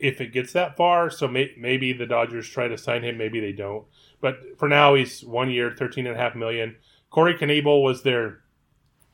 if 0.00 0.20
it 0.20 0.32
gets 0.32 0.52
that 0.52 0.76
far. 0.76 1.10
So 1.10 1.28
may, 1.28 1.52
maybe 1.56 1.92
the 1.92 2.06
Dodgers 2.06 2.48
try 2.48 2.68
to 2.68 2.78
sign 2.78 3.02
him, 3.02 3.18
maybe 3.18 3.40
they 3.40 3.52
don't. 3.52 3.84
But 4.20 4.58
for 4.58 4.68
now, 4.68 4.94
he's 4.94 5.22
one 5.22 5.50
year, 5.50 5.74
thirteen 5.76 6.06
and 6.06 6.16
a 6.16 6.18
half 6.18 6.34
million. 6.34 6.76
Corey 7.10 7.34
Knebel 7.34 7.82
was 7.82 8.02
their 8.02 8.40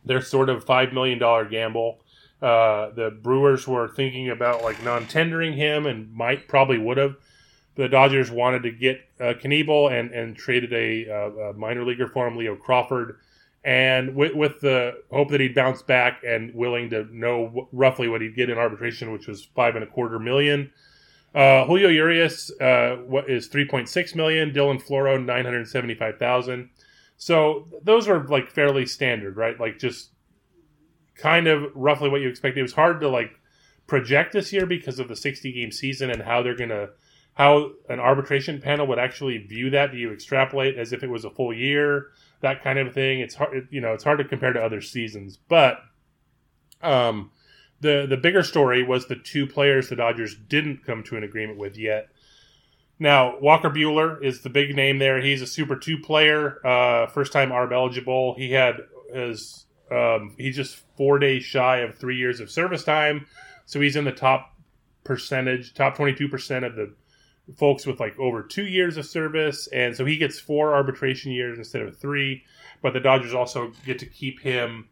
their 0.05 0.21
sort 0.21 0.49
of 0.49 0.65
five 0.65 0.93
million 0.93 1.19
dollar 1.19 1.45
gamble. 1.45 2.01
Uh, 2.41 2.91
the 2.91 3.11
Brewers 3.23 3.67
were 3.67 3.89
thinking 3.89 4.29
about 4.31 4.63
like 4.63 4.83
non-tendering 4.83 5.55
him, 5.55 5.87
and 5.87 6.13
might 6.13 6.49
probably 6.49 6.79
would 6.79 6.99
have. 6.99 7.17
The 7.77 7.89
Dodgers 7.89 8.31
wanted 8.31 8.63
to 8.63 8.71
get 8.71 9.01
uh, 9.21 9.35
Knebel 9.35 9.91
and 9.93 10.11
and 10.11 10.37
traded 10.37 10.73
a, 10.73 11.11
uh, 11.11 11.51
a, 11.51 11.53
minor 11.55 11.85
leaguer 11.85 12.09
for 12.09 12.27
him, 12.27 12.37
Leo 12.37 12.57
Crawford, 12.57 13.19
and 13.67 14.15
with, 14.15 14.33
with 14.33 14.61
the 14.61 15.03
hope 15.11 15.29
that 15.31 15.41
he'd 15.41 15.53
bounce 15.53 15.83
back 15.83 16.23
and 16.25 16.55
willing 16.55 16.89
to 16.91 17.05
know 17.13 17.69
roughly 17.73 18.07
what 18.07 18.21
he'd 18.21 18.37
get 18.37 18.49
in 18.49 18.57
arbitration, 18.57 19.13
which 19.13 19.27
was 19.27 19.45
five 19.57 19.75
and 19.75 19.83
a 19.83 19.89
quarter 19.89 20.21
million. 20.21 20.71
Uh, 21.35 21.65
Julio 21.67 21.89
Urias 21.89 22.53
uh, 22.61 22.97
what 23.07 23.29
is 23.29 23.49
three 23.49 23.67
point 23.67 23.89
six 23.89 24.15
million. 24.15 24.53
Dylan 24.53 24.81
Floro 24.81 25.23
nine 25.23 25.45
hundred 25.45 25.67
seventy 25.67 25.97
five 25.97 26.17
thousand. 26.17 26.71
So 27.17 27.67
those 27.83 28.07
are 28.07 28.25
like 28.29 28.53
fairly 28.53 28.87
standard, 28.87 29.37
right? 29.37 29.59
Like 29.59 29.81
just 29.81 30.11
kind 31.17 31.49
of 31.49 31.65
roughly 31.75 32.09
what 32.09 32.21
you 32.21 32.29
expect. 32.29 32.57
It 32.57 32.63
was 32.63 32.75
hard 32.75 33.01
to 33.01 33.09
like 33.09 33.33
project 33.89 34.33
this 34.33 34.53
year 34.53 34.67
because 34.67 34.99
of 34.99 35.09
the 35.09 35.17
60 35.17 35.53
game 35.53 35.73
season 35.73 36.11
and 36.11 36.23
how 36.23 36.43
they're 36.43 36.55
to 36.57 36.91
how 37.35 37.73
an 37.89 38.01
arbitration 38.01 38.61
panel 38.61 38.87
would 38.87 38.99
actually 38.99 39.39
view 39.39 39.71
that. 39.71 39.91
Do 39.91 39.99
you 39.99 40.13
extrapolate 40.13 40.79
as 40.79 40.93
if 40.93 41.03
it 41.03 41.11
was 41.11 41.25
a 41.25 41.31
full 41.31 41.53
year, 41.53 42.07
that 42.41 42.63
kind 42.63 42.79
of 42.79 42.93
thing? 42.93 43.21
It's 43.21 43.35
hard, 43.35 43.69
you 43.71 43.81
know, 43.81 43.93
it's 43.93 44.05
hard 44.05 44.19
to 44.19 44.25
compare 44.25 44.53
to 44.53 44.63
other 44.63 44.81
seasons. 44.81 45.39
But 45.49 45.79
um, 46.83 47.31
the 47.81 48.07
the 48.09 48.17
bigger 48.17 48.43
story 48.43 48.83
was 48.83 49.07
the 49.07 49.17
two 49.17 49.47
players 49.47 49.89
the 49.89 49.97
Dodgers 49.97 50.35
didn't 50.35 50.85
come 50.85 51.03
to 51.05 51.17
an 51.17 51.25
agreement 51.25 51.59
with 51.59 51.77
yet. 51.77 52.09
Now 52.99 53.39
Walker 53.39 53.71
Buehler 53.71 54.23
is 54.23 54.43
the 54.43 54.51
big 54.51 54.75
name 54.75 54.99
there. 54.99 55.21
He's 55.21 55.43
a 55.43 55.47
Super 55.47 55.77
Two 55.77 55.99
player, 55.99 56.65
uh, 56.67 57.07
first 57.09 57.33
time 57.33 57.51
ARB 57.51 57.73
eligible. 57.73 58.35
He 58.35 58.53
had 58.53 58.77
his 59.13 59.67
um, 59.91 60.35
he's 60.39 60.57
just 60.57 60.83
four 60.97 61.19
days 61.19 61.45
shy 61.45 61.79
of 61.79 61.97
three 61.97 62.17
years 62.17 62.41
of 62.41 62.51
service 62.51 62.83
time, 62.83 63.27
so 63.67 63.81
he's 63.81 63.97
in 63.97 64.05
the 64.05 64.13
top 64.13 64.55
percentage, 65.05 65.75
top 65.75 65.97
twenty 65.97 66.15
two 66.15 66.29
percent 66.29 66.65
of 66.65 66.75
the 66.75 66.95
folks 67.57 67.87
with 67.87 68.01
like 68.01 68.19
over 68.19 68.43
two 68.43 68.67
years 68.67 68.97
of 68.97 69.07
service, 69.07 69.69
and 69.69 69.97
so 69.97 70.05
he 70.05 70.17
gets 70.17 70.39
four 70.39 70.75
arbitration 70.75 71.33
years 71.33 71.59
instead 71.59 71.83
of 71.83 71.97
three. 71.97 72.45
But 72.83 72.93
the 72.93 73.01
Dodgers 73.01 73.35
also 73.35 73.73
get 73.85 73.99
to 74.01 74.07
keep 74.07 74.41
him 74.41 74.89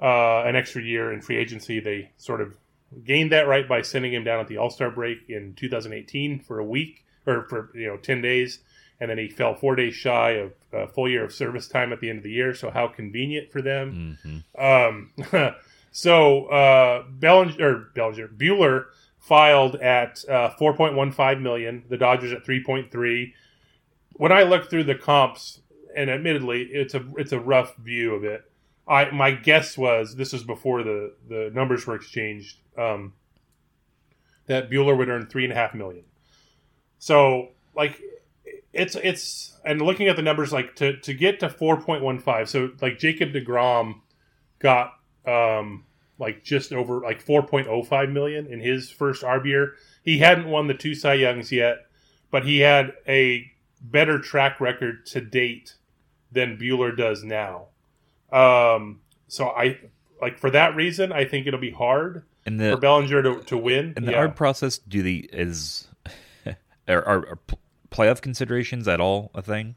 uh, 0.00 0.42
an 0.42 0.56
extra 0.56 0.82
year 0.82 1.12
in 1.12 1.20
free 1.20 1.36
agency. 1.36 1.80
They 1.80 2.10
sort 2.16 2.40
of 2.40 2.56
gained 3.04 3.32
that 3.32 3.48
right 3.48 3.68
by 3.68 3.82
sending 3.82 4.12
him 4.12 4.24
down 4.24 4.40
at 4.40 4.48
the 4.48 4.58
All 4.58 4.70
Star 4.70 4.90
break 4.90 5.28
in 5.28 5.54
2018 5.54 6.40
for 6.40 6.58
a 6.58 6.64
week 6.64 7.04
or 7.26 7.46
for 7.48 7.70
you 7.74 7.86
know 7.86 7.96
10 7.96 8.20
days 8.20 8.58
and 9.02 9.10
then 9.10 9.18
he 9.18 9.26
fell 9.26 9.56
four 9.56 9.74
days 9.74 9.94
shy 9.96 10.30
of 10.30 10.52
a 10.72 10.86
full 10.86 11.08
year 11.08 11.24
of 11.24 11.34
service 11.34 11.66
time 11.66 11.92
at 11.92 11.98
the 11.98 12.08
end 12.08 12.18
of 12.18 12.22
the 12.22 12.30
year. 12.30 12.54
So 12.54 12.70
how 12.70 12.86
convenient 12.86 13.50
for 13.50 13.60
them. 13.60 14.16
Mm-hmm. 14.24 15.34
Um, 15.34 15.54
so 15.90 16.46
uh, 16.46 17.02
Bellinger, 17.10 17.66
or 17.66 17.88
Bellinger, 17.96 18.28
Buehler 18.28 18.84
filed 19.22 19.76
at 19.76 20.22
uh, 20.28 20.50
4.15 20.60 21.40
million. 21.40 21.84
The 21.88 21.96
Dodgers 21.96 22.32
at 22.32 22.44
3.3. 22.44 23.32
When 24.14 24.32
I 24.32 24.42
looked 24.42 24.68
through 24.68 24.84
the 24.84 24.94
comps, 24.94 25.60
and 25.94 26.10
admittedly, 26.10 26.62
it's 26.62 26.94
a 26.94 27.04
it's 27.16 27.32
a 27.32 27.40
rough 27.40 27.76
view 27.76 28.14
of 28.14 28.24
it. 28.24 28.50
I 28.88 29.10
my 29.10 29.30
guess 29.30 29.76
was 29.78 30.16
this 30.16 30.32
was 30.32 30.42
before 30.42 30.82
the 30.82 31.14
the 31.28 31.50
numbers 31.54 31.86
were 31.86 31.94
exchanged. 31.94 32.58
Um, 32.76 33.14
that 34.46 34.70
Buehler 34.70 34.96
would 34.96 35.08
earn 35.08 35.26
three 35.26 35.44
and 35.44 35.52
a 35.52 35.56
half 35.56 35.74
million. 35.74 36.04
So 36.98 37.50
like 37.74 38.00
it's 38.72 38.96
it's 38.96 39.58
and 39.64 39.80
looking 39.80 40.08
at 40.08 40.16
the 40.16 40.22
numbers 40.22 40.52
like 40.52 40.74
to 40.76 40.96
to 41.00 41.14
get 41.14 41.40
to 41.40 41.48
4.15 41.48 42.48
so 42.48 42.70
like 42.80 42.98
jacob 42.98 43.32
deGrom 43.32 44.00
got 44.58 44.94
um 45.26 45.84
like 46.18 46.44
just 46.44 46.72
over 46.72 47.00
like 47.00 47.24
4.05 47.24 48.12
million 48.12 48.46
in 48.46 48.60
his 48.60 48.90
first 48.90 49.22
arb 49.22 49.46
year 49.46 49.74
he 50.02 50.18
hadn't 50.18 50.48
won 50.48 50.66
the 50.66 50.74
two 50.74 50.94
cy 50.94 51.14
youngs 51.14 51.52
yet 51.52 51.86
but 52.30 52.44
he 52.44 52.60
had 52.60 52.92
a 53.06 53.50
better 53.80 54.18
track 54.18 54.60
record 54.60 55.04
to 55.06 55.20
date 55.20 55.74
than 56.30 56.56
Buehler 56.56 56.96
does 56.96 57.24
now 57.24 57.66
um 58.30 59.00
so 59.28 59.48
i 59.48 59.78
like 60.20 60.38
for 60.38 60.50
that 60.50 60.76
reason 60.76 61.12
i 61.12 61.24
think 61.24 61.46
it'll 61.46 61.60
be 61.60 61.70
hard 61.70 62.22
and 62.46 62.60
the, 62.60 62.72
for 62.72 62.76
bellinger 62.78 63.22
to, 63.22 63.42
to 63.42 63.56
win 63.56 63.92
And 63.96 64.06
the 64.06 64.12
yeah. 64.12 64.26
arb 64.26 64.36
process 64.36 64.78
do 64.78 65.02
the 65.02 65.28
is 65.32 65.88
are, 66.88 67.04
are, 67.04 67.26
are 67.28 67.38
playoff 67.92 68.20
considerations 68.20 68.88
at 68.88 69.00
all 69.00 69.30
a 69.34 69.42
thing? 69.42 69.76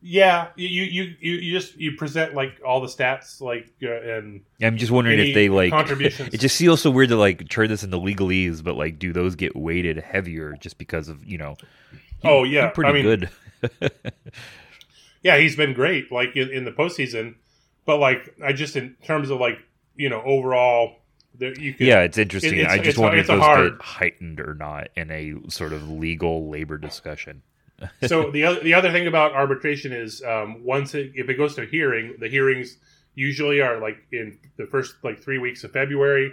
Yeah, 0.00 0.48
you 0.54 0.68
you 0.68 1.14
you, 1.20 1.34
you 1.34 1.58
just 1.58 1.76
you 1.76 1.96
present 1.96 2.34
like 2.34 2.60
all 2.64 2.80
the 2.80 2.86
stats 2.86 3.40
like 3.40 3.72
uh, 3.82 3.88
and 3.88 4.42
I'm 4.62 4.76
just 4.76 4.92
wondering 4.92 5.18
if 5.18 5.34
they 5.34 5.48
like 5.48 5.70
contributions. 5.72 6.28
It 6.32 6.38
just 6.38 6.56
feels 6.56 6.80
so 6.80 6.90
weird 6.90 7.08
to 7.08 7.16
like 7.16 7.48
turn 7.48 7.68
this 7.68 7.82
into 7.82 7.96
legalese, 7.96 8.62
but 8.62 8.76
like 8.76 9.00
do 9.00 9.12
those 9.12 9.34
get 9.34 9.56
weighted 9.56 9.96
heavier 9.96 10.56
just 10.60 10.78
because 10.78 11.08
of 11.08 11.24
you 11.24 11.38
know? 11.38 11.56
Oh 12.22 12.44
yeah, 12.44 12.68
pretty 12.68 12.90
I 12.90 12.92
mean, 12.92 13.02
good. 13.02 13.30
yeah, 15.22 15.36
he's 15.36 15.56
been 15.56 15.74
great 15.74 16.12
like 16.12 16.36
in, 16.36 16.48
in 16.50 16.64
the 16.64 16.72
postseason, 16.72 17.34
but 17.84 17.98
like 17.98 18.36
I 18.44 18.52
just 18.52 18.76
in 18.76 18.94
terms 19.02 19.30
of 19.30 19.40
like 19.40 19.58
you 19.96 20.08
know 20.08 20.22
overall 20.22 20.98
could, 21.38 21.80
yeah, 21.80 22.00
it's 22.00 22.18
interesting. 22.18 22.58
It, 22.58 22.62
it's, 22.62 22.72
I 22.72 22.78
just 22.78 22.98
wonder 22.98 23.18
if 23.18 23.26
those 23.26 23.40
hard... 23.40 23.78
get 23.78 23.82
heightened 23.82 24.40
or 24.40 24.54
not 24.54 24.88
in 24.96 25.10
a 25.10 25.34
sort 25.50 25.72
of 25.72 25.88
legal 25.90 26.48
labor 26.48 26.78
discussion. 26.78 27.42
So 28.06 28.30
the 28.30 28.44
other 28.44 28.60
the 28.60 28.74
other 28.74 28.90
thing 28.90 29.06
about 29.06 29.32
arbitration 29.34 29.92
is 29.92 30.22
um, 30.22 30.64
once 30.64 30.94
it, 30.94 31.12
if 31.14 31.28
it 31.28 31.34
goes 31.34 31.54
to 31.54 31.64
hearing, 31.64 32.16
the 32.18 32.28
hearings 32.28 32.78
usually 33.14 33.60
are 33.60 33.80
like 33.80 33.98
in 34.12 34.38
the 34.56 34.66
first 34.66 34.96
like 35.02 35.22
three 35.22 35.38
weeks 35.38 35.64
of 35.64 35.72
February. 35.72 36.32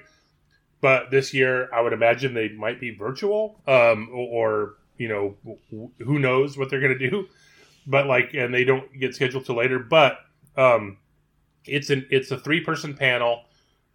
But 0.82 1.10
this 1.10 1.34
year, 1.34 1.70
I 1.74 1.82
would 1.82 1.94
imagine 1.94 2.34
they 2.34 2.50
might 2.50 2.80
be 2.80 2.96
virtual, 2.96 3.62
um, 3.68 4.10
or 4.14 4.76
you 4.98 5.08
know, 5.08 5.36
who 6.00 6.20
knows 6.20 6.58
what 6.58 6.70
they're 6.70 6.80
going 6.80 6.98
to 6.98 7.10
do. 7.10 7.28
But 7.88 8.08
like, 8.08 8.34
and 8.34 8.54
they 8.54 8.64
don't 8.64 8.92
get 9.00 9.16
scheduled 9.16 9.46
till 9.46 9.56
later. 9.56 9.80
But 9.80 10.20
um, 10.58 10.98
it's 11.66 11.90
an 11.90 12.08
it's 12.10 12.32
a 12.32 12.38
three 12.38 12.62
person 12.62 12.96
panel, 12.96 13.44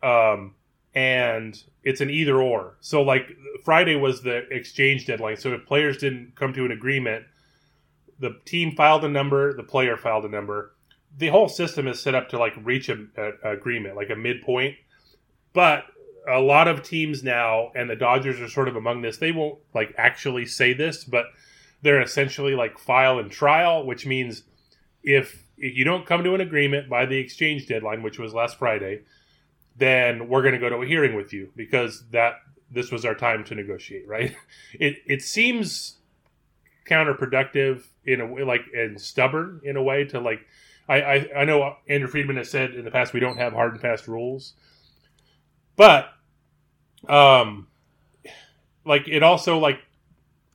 um, 0.02 0.54
and 0.94 1.60
it's 1.84 2.00
an 2.00 2.10
either 2.10 2.40
or. 2.40 2.76
So 2.80 3.02
like 3.02 3.36
Friday 3.64 3.96
was 3.96 4.22
the 4.22 4.48
exchange 4.50 5.06
deadline. 5.06 5.36
So 5.36 5.52
if 5.52 5.66
players 5.66 5.98
didn't 5.98 6.34
come 6.36 6.52
to 6.54 6.64
an 6.64 6.72
agreement, 6.72 7.24
the 8.20 8.38
team 8.44 8.76
filed 8.76 9.04
a 9.04 9.08
number, 9.08 9.52
the 9.54 9.62
player 9.62 9.96
filed 9.96 10.24
a 10.24 10.28
number. 10.28 10.72
The 11.16 11.28
whole 11.28 11.48
system 11.48 11.88
is 11.88 12.00
set 12.00 12.14
up 12.14 12.28
to 12.28 12.38
like 12.38 12.54
reach 12.62 12.88
a, 12.88 13.06
a 13.16 13.52
agreement, 13.52 13.96
like 13.96 14.10
a 14.10 14.16
midpoint. 14.16 14.76
But 15.52 15.86
a 16.28 16.38
lot 16.38 16.68
of 16.68 16.82
teams 16.82 17.24
now, 17.24 17.72
and 17.74 17.88
the 17.90 17.96
Dodgers 17.96 18.40
are 18.40 18.48
sort 18.48 18.68
of 18.68 18.76
among 18.76 19.02
this. 19.02 19.16
They 19.16 19.32
won't 19.32 19.58
like 19.74 19.94
actually 19.96 20.46
say 20.46 20.74
this, 20.74 21.02
but 21.02 21.26
they're 21.82 22.02
essentially 22.02 22.54
like 22.54 22.78
file 22.78 23.18
and 23.18 23.30
trial, 23.30 23.84
which 23.84 24.06
means 24.06 24.44
if 25.02 25.44
if 25.56 25.76
you 25.76 25.84
don't 25.84 26.06
come 26.06 26.22
to 26.24 26.34
an 26.34 26.40
agreement 26.40 26.88
by 26.88 27.06
the 27.06 27.18
exchange 27.18 27.66
deadline, 27.66 28.02
which 28.02 28.18
was 28.18 28.32
last 28.32 28.58
Friday, 28.58 29.00
then 29.76 30.28
we're 30.28 30.42
going 30.42 30.54
to 30.54 30.60
go 30.60 30.68
to 30.68 30.76
a 30.76 30.86
hearing 30.86 31.14
with 31.14 31.32
you 31.32 31.50
because 31.56 32.04
that 32.10 32.34
this 32.70 32.92
was 32.92 33.04
our 33.04 33.14
time 33.14 33.44
to 33.44 33.54
negotiate, 33.54 34.06
right? 34.06 34.36
It 34.74 34.96
it 35.06 35.22
seems 35.22 35.96
counterproductive 36.88 37.84
in 38.04 38.20
a 38.20 38.26
way, 38.26 38.42
like 38.42 38.62
and 38.74 39.00
stubborn 39.00 39.60
in 39.64 39.76
a 39.76 39.82
way 39.82 40.04
to 40.06 40.20
like. 40.20 40.40
I, 40.88 41.02
I, 41.02 41.28
I 41.36 41.44
know 41.44 41.76
Andrew 41.88 42.08
Friedman 42.08 42.36
has 42.36 42.50
said 42.50 42.74
in 42.74 42.84
the 42.84 42.90
past 42.90 43.12
we 43.12 43.20
don't 43.20 43.36
have 43.36 43.52
hard 43.52 43.72
and 43.72 43.80
fast 43.80 44.08
rules, 44.08 44.54
but 45.76 46.08
um, 47.08 47.68
like 48.84 49.06
it 49.06 49.22
also 49.22 49.58
like 49.58 49.78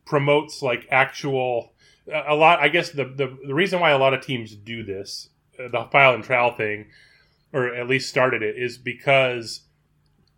promotes 0.05 0.61
like 0.61 0.87
actual 0.91 1.73
a 2.11 2.35
lot. 2.35 2.59
I 2.59 2.69
guess 2.69 2.91
the 2.91 3.05
the, 3.05 3.37
the 3.47 3.53
reason 3.53 3.79
why 3.79 3.91
a 3.91 3.97
lot 3.97 4.13
of 4.13 4.21
teams 4.21 4.55
do 4.55 4.83
this, 4.83 5.29
uh, 5.59 5.69
the 5.69 5.87
file 5.91 6.13
and 6.13 6.23
trial 6.23 6.51
thing, 6.51 6.87
or 7.53 7.73
at 7.73 7.87
least 7.87 8.09
started 8.09 8.43
it, 8.43 8.57
is 8.57 8.77
because 8.77 9.61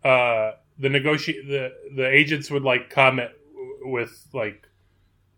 uh, 0.04 0.52
the 0.78 0.88
negotiate 0.88 1.46
the 1.48 1.72
the 1.94 2.08
agents 2.08 2.50
would 2.50 2.62
like 2.62 2.90
comment 2.90 3.30
with 3.82 4.26
like 4.32 4.67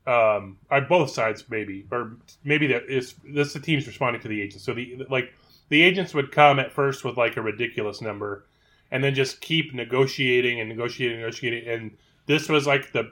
um 0.07 0.57
on 0.71 0.87
both 0.89 1.11
sides 1.11 1.45
maybe 1.51 1.85
or 1.91 2.17
maybe 2.43 2.67
that 2.67 2.85
is 2.89 3.15
this 3.23 3.53
the 3.53 3.61
team's 3.61 3.87
responding 3.87 4.21
to 4.23 4.29
the 4.29 4.41
agents. 4.41 4.65
So 4.65 4.75
the 4.75 5.07
like 5.11 5.33
the 5.69 5.83
agents 5.83 6.15
would 6.15 6.33
come 6.33 6.59
at 6.59 6.73
first 6.73 7.05
with 7.05 7.17
like 7.17 7.37
a 7.37 7.43
ridiculous 7.43 8.01
number 8.01 8.45
and 8.91 9.05
then 9.05 9.15
just 9.15 9.41
keep 9.41 9.73
negotiating 9.75 10.61
and 10.61 10.69
negotiating 10.69 11.17
and 11.17 11.23
negotiating. 11.23 11.69
And 11.69 11.97
this 12.27 12.49
was 12.49 12.67
like 12.67 12.93
the 12.93 13.11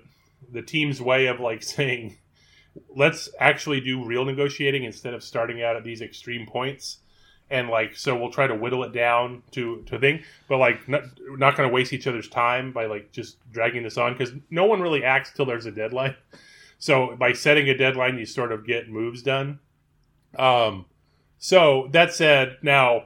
the 0.52 0.62
team's 0.62 1.00
way 1.00 1.26
of 1.26 1.40
like 1.40 1.62
saying 1.76 2.16
let's 2.94 3.28
actually 3.40 3.80
do 3.80 4.04
real 4.04 4.24
negotiating 4.24 4.84
instead 4.84 5.14
of 5.14 5.22
starting 5.22 5.62
out 5.62 5.76
at 5.76 5.84
these 5.84 6.00
extreme 6.00 6.46
points. 6.46 6.98
And 7.50 7.68
like 7.68 7.96
so 7.96 8.16
we'll 8.16 8.30
try 8.30 8.46
to 8.46 8.54
whittle 8.54 8.84
it 8.84 8.92
down 8.92 9.42
to 9.52 9.82
to 9.86 9.98
thing. 9.98 10.22
But 10.48 10.58
like 10.58 10.88
not, 10.88 11.04
not 11.36 11.56
going 11.56 11.68
to 11.68 11.72
waste 11.72 11.92
each 11.92 12.06
other's 12.06 12.28
time 12.28 12.72
by 12.72 12.86
like 12.86 13.12
just 13.12 13.36
dragging 13.52 13.82
this 13.84 13.96
on 13.96 14.12
because 14.12 14.32
no 14.50 14.66
one 14.66 14.80
really 14.80 15.04
acts 15.04 15.32
till 15.32 15.46
there's 15.46 15.66
a 15.66 15.70
deadline 15.70 16.16
so 16.78 17.16
by 17.16 17.32
setting 17.32 17.68
a 17.68 17.76
deadline 17.76 18.18
you 18.18 18.26
sort 18.26 18.52
of 18.52 18.66
get 18.66 18.88
moves 18.88 19.22
done. 19.22 19.58
Um 20.38 20.86
so 21.38 21.88
that 21.92 22.12
said 22.12 22.58
now 22.62 23.04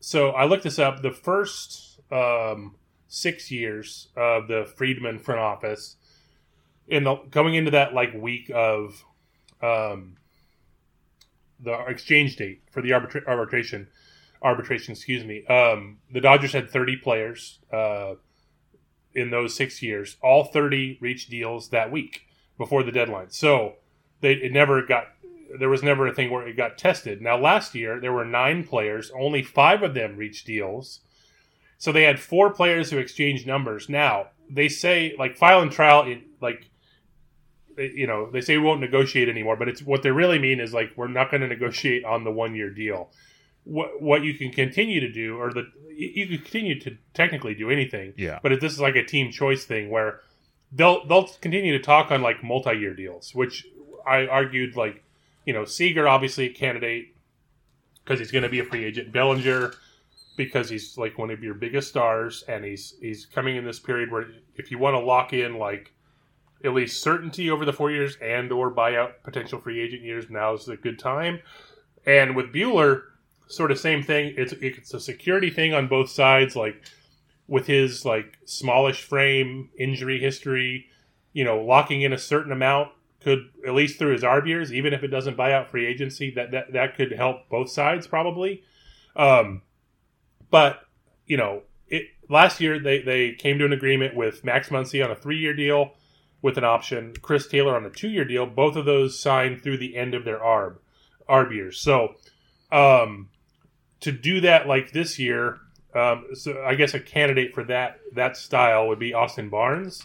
so 0.00 0.30
i 0.30 0.44
looked 0.44 0.64
this 0.64 0.78
up. 0.78 1.02
The 1.02 1.10
first 1.10 2.00
um 2.10 2.76
six 3.08 3.50
years 3.50 4.08
of 4.16 4.48
the 4.48 4.70
friedman 4.76 5.18
front 5.18 5.40
office 5.40 5.96
in 6.86 7.04
the 7.04 7.16
coming 7.30 7.54
into 7.54 7.70
that 7.70 7.94
like 7.94 8.12
week 8.14 8.50
of 8.54 9.04
um 9.62 10.16
the 11.60 11.72
exchange 11.86 12.36
date 12.36 12.62
for 12.70 12.80
the 12.82 12.90
arbitra- 12.90 13.26
arbitration 13.26 13.88
arbitration 14.42 14.92
excuse 14.92 15.24
me 15.24 15.44
um 15.46 15.98
the 16.12 16.20
dodgers 16.20 16.52
had 16.52 16.70
30 16.70 16.96
players 16.96 17.58
uh 17.72 18.14
in 19.14 19.30
those 19.30 19.54
six 19.54 19.82
years. 19.82 20.16
All 20.22 20.44
30 20.44 20.98
reached 21.00 21.30
deals 21.30 21.70
that 21.70 21.90
week 21.90 22.27
before 22.58 22.82
the 22.82 22.92
deadline. 22.92 23.30
So 23.30 23.76
they 24.20 24.32
it 24.32 24.52
never 24.52 24.84
got 24.84 25.06
there 25.58 25.70
was 25.70 25.82
never 25.82 26.06
a 26.06 26.14
thing 26.14 26.30
where 26.30 26.46
it 26.46 26.56
got 26.56 26.76
tested. 26.76 27.22
Now 27.22 27.38
last 27.38 27.74
year 27.74 28.00
there 28.00 28.12
were 28.12 28.24
nine 28.24 28.64
players. 28.64 29.10
Only 29.18 29.42
five 29.42 29.82
of 29.82 29.94
them 29.94 30.16
reached 30.16 30.46
deals. 30.46 31.00
So 31.78 31.92
they 31.92 32.02
had 32.02 32.20
four 32.20 32.52
players 32.52 32.90
who 32.90 32.98
exchanged 32.98 33.46
numbers. 33.46 33.88
Now 33.88 34.28
they 34.50 34.68
say 34.68 35.14
like 35.18 35.36
file 35.36 35.62
and 35.62 35.72
trial 35.72 36.02
it, 36.02 36.22
like 36.40 36.68
you 37.76 38.06
know 38.06 38.28
they 38.30 38.40
say 38.40 38.58
we 38.58 38.64
won't 38.64 38.80
negotiate 38.80 39.28
anymore 39.28 39.54
but 39.54 39.68
it's 39.68 39.82
what 39.82 40.02
they 40.02 40.10
really 40.10 40.38
mean 40.38 40.58
is 40.58 40.74
like 40.74 40.90
we're 40.96 41.06
not 41.06 41.30
going 41.30 41.40
to 41.40 41.46
negotiate 41.46 42.04
on 42.04 42.24
the 42.24 42.32
one 42.32 42.54
year 42.54 42.70
deal. 42.70 43.10
What 43.64 44.02
what 44.02 44.22
you 44.24 44.34
can 44.34 44.50
continue 44.50 45.00
to 45.00 45.10
do 45.10 45.38
or 45.38 45.52
the 45.52 45.66
you 45.96 46.26
can 46.26 46.38
continue 46.38 46.78
to 46.80 46.96
technically 47.14 47.54
do 47.54 47.70
anything. 47.70 48.14
Yeah. 48.16 48.38
but 48.42 48.52
if 48.52 48.60
this 48.60 48.72
is 48.72 48.80
like 48.80 48.96
a 48.96 49.04
team 49.04 49.32
choice 49.32 49.64
thing 49.64 49.90
where 49.90 50.20
they'll 50.72 51.06
they'll 51.06 51.28
continue 51.40 51.76
to 51.76 51.82
talk 51.82 52.10
on 52.10 52.22
like 52.22 52.42
multi-year 52.42 52.94
deals 52.94 53.34
which 53.34 53.66
i 54.06 54.26
argued 54.26 54.76
like 54.76 55.02
you 55.44 55.52
know 55.52 55.64
seager 55.64 56.06
obviously 56.06 56.46
a 56.46 56.52
candidate 56.52 57.14
because 58.08 58.18
he's 58.18 58.30
going 58.30 58.42
to 58.42 58.48
be 58.48 58.60
a 58.60 58.64
free 58.64 58.84
agent. 58.84 59.12
Bellinger 59.12 59.74
because 60.36 60.70
he's 60.70 60.96
like 60.96 61.18
one 61.18 61.30
of 61.30 61.42
your 61.42 61.52
biggest 61.52 61.88
stars 61.88 62.42
and 62.48 62.64
he's 62.64 62.94
he's 63.00 63.26
coming 63.26 63.56
in 63.56 63.64
this 63.64 63.78
period 63.78 64.10
where 64.10 64.26
if 64.56 64.70
you 64.70 64.78
want 64.78 64.94
to 64.94 64.98
lock 64.98 65.34
in 65.34 65.58
like 65.58 65.92
at 66.64 66.72
least 66.72 67.02
certainty 67.02 67.50
over 67.50 67.66
the 67.66 67.72
four 67.72 67.90
years 67.90 68.16
and 68.22 68.50
or 68.50 68.72
buyout 68.72 69.12
potential 69.24 69.60
free 69.60 69.78
agent 69.80 70.02
years 70.02 70.30
now 70.30 70.54
is 70.54 70.68
a 70.68 70.76
good 70.76 70.98
time. 70.98 71.40
And 72.06 72.34
with 72.34 72.52
Buehler 72.52 73.02
sort 73.46 73.70
of 73.70 73.78
same 73.78 74.02
thing. 74.02 74.34
It's 74.36 74.52
it's 74.54 74.94
a 74.94 75.00
security 75.00 75.50
thing 75.50 75.74
on 75.74 75.86
both 75.86 76.08
sides. 76.08 76.56
Like 76.56 76.82
with 77.48 77.66
his 77.66 78.04
like 78.04 78.38
smallish 78.44 79.02
frame 79.02 79.70
injury 79.78 80.20
history 80.20 80.86
you 81.32 81.42
know 81.44 81.60
locking 81.60 82.02
in 82.02 82.12
a 82.12 82.18
certain 82.18 82.52
amount 82.52 82.88
could 83.20 83.50
at 83.66 83.74
least 83.74 83.98
through 83.98 84.12
his 84.12 84.22
arb 84.22 84.46
years 84.46 84.72
even 84.72 84.94
if 84.94 85.02
it 85.02 85.08
doesn't 85.08 85.36
buy 85.36 85.52
out 85.52 85.68
free 85.68 85.86
agency 85.86 86.30
that 86.30 86.50
that, 86.52 86.72
that 86.72 86.94
could 86.94 87.12
help 87.12 87.48
both 87.48 87.68
sides 87.70 88.06
probably 88.06 88.62
um 89.16 89.62
but 90.50 90.82
you 91.26 91.36
know 91.36 91.62
it 91.88 92.04
last 92.28 92.60
year 92.60 92.78
they 92.78 93.00
they 93.00 93.32
came 93.32 93.58
to 93.58 93.64
an 93.64 93.72
agreement 93.72 94.14
with 94.14 94.44
max 94.44 94.68
muncy 94.68 95.04
on 95.04 95.10
a 95.10 95.16
three 95.16 95.38
year 95.38 95.54
deal 95.54 95.94
with 96.42 96.58
an 96.58 96.64
option. 96.64 97.14
Chris 97.20 97.46
Taylor 97.46 97.76
on 97.76 97.84
a 97.84 97.90
two 97.90 98.08
year 98.08 98.24
deal. 98.24 98.46
Both 98.46 98.76
of 98.76 98.84
those 98.84 99.18
signed 99.18 99.62
through 99.62 99.78
the 99.78 99.96
end 99.96 100.14
of 100.14 100.24
their 100.24 100.38
ARB 100.38 100.76
ARB 101.28 101.54
years. 101.54 101.80
So 101.80 102.14
um, 102.72 103.28
to 104.00 104.12
do 104.12 104.40
that 104.40 104.66
like 104.66 104.92
this 104.92 105.18
year, 105.18 105.58
um, 105.98 106.26
so 106.34 106.62
I 106.64 106.74
guess 106.74 106.94
a 106.94 107.00
candidate 107.00 107.54
for 107.54 107.64
that 107.64 108.00
that 108.14 108.36
style 108.36 108.88
would 108.88 108.98
be 108.98 109.14
Austin 109.14 109.48
Barnes. 109.48 110.04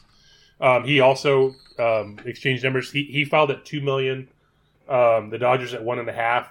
Um, 0.60 0.86
he 0.86 0.99
also 0.99 1.56
um, 1.77 2.19
exchanged 2.25 2.63
numbers. 2.63 2.91
He, 2.91 3.03
he 3.03 3.25
filed 3.25 3.51
at 3.51 3.65
two 3.65 3.82
million. 3.82 4.29
Um, 4.88 5.29
the 5.29 5.38
Dodgers 5.38 5.73
at 5.73 5.84
one 5.84 5.99
and 5.99 6.10
a 6.10 6.13
half. 6.13 6.47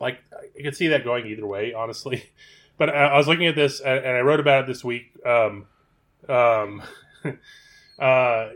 Like 0.00 0.18
I 0.32 0.62
could 0.62 0.76
see 0.76 0.88
that 0.88 1.04
going 1.04 1.26
either 1.26 1.46
way, 1.46 1.72
honestly. 1.74 2.24
But 2.78 2.90
I, 2.90 3.06
I 3.06 3.16
was 3.16 3.26
looking 3.26 3.46
at 3.46 3.56
this 3.56 3.80
and, 3.80 4.04
and 4.04 4.16
I 4.18 4.20
wrote 4.20 4.38
about 4.38 4.64
it 4.64 4.66
this 4.66 4.84
week. 4.84 5.10
Um, 5.24 5.64
um, 6.28 6.82
uh, 7.98 8.50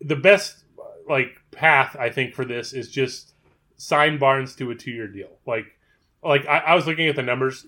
the 0.00 0.14
best 0.14 0.62
like 1.08 1.40
path 1.50 1.96
I 1.98 2.10
think 2.10 2.34
for 2.34 2.44
this 2.44 2.72
is 2.72 2.88
just 2.88 3.34
sign 3.76 4.18
Barnes 4.18 4.54
to 4.54 4.70
a 4.70 4.76
two 4.76 4.92
year 4.92 5.08
deal. 5.08 5.30
Like 5.46 5.64
like 6.22 6.46
I, 6.46 6.58
I 6.58 6.74
was 6.74 6.86
looking 6.86 7.08
at 7.08 7.16
the 7.16 7.22
numbers. 7.22 7.66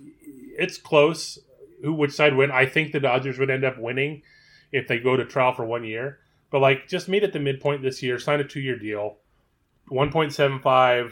It's 0.60 0.78
close. 0.78 1.38
Who 1.82 1.94
which 1.94 2.12
side 2.12 2.36
win? 2.36 2.50
I 2.50 2.66
think 2.66 2.92
the 2.92 3.00
Dodgers 3.00 3.38
would 3.38 3.50
end 3.50 3.64
up 3.64 3.78
winning 3.78 4.22
if 4.70 4.86
they 4.86 4.98
go 4.98 5.16
to 5.16 5.24
trial 5.24 5.52
for 5.54 5.64
one 5.64 5.82
year. 5.84 6.18
But 6.50 6.60
like 6.60 6.86
just 6.88 7.08
meet 7.08 7.24
at 7.24 7.32
the 7.32 7.40
midpoint 7.40 7.82
this 7.82 8.02
year, 8.02 8.18
sign 8.18 8.40
a 8.40 8.44
two 8.44 8.60
year 8.60 8.78
deal. 8.78 9.16
1.75, 9.90 10.62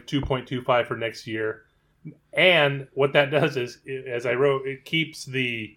2.25 0.07 0.87
for 0.87 0.97
next 0.97 1.27
year. 1.27 1.63
And 2.33 2.87
what 2.95 3.13
that 3.15 3.31
does 3.31 3.57
is, 3.57 3.79
as 4.07 4.25
I 4.27 4.35
wrote, 4.35 4.67
it 4.67 4.85
keeps 4.85 5.25
the 5.25 5.77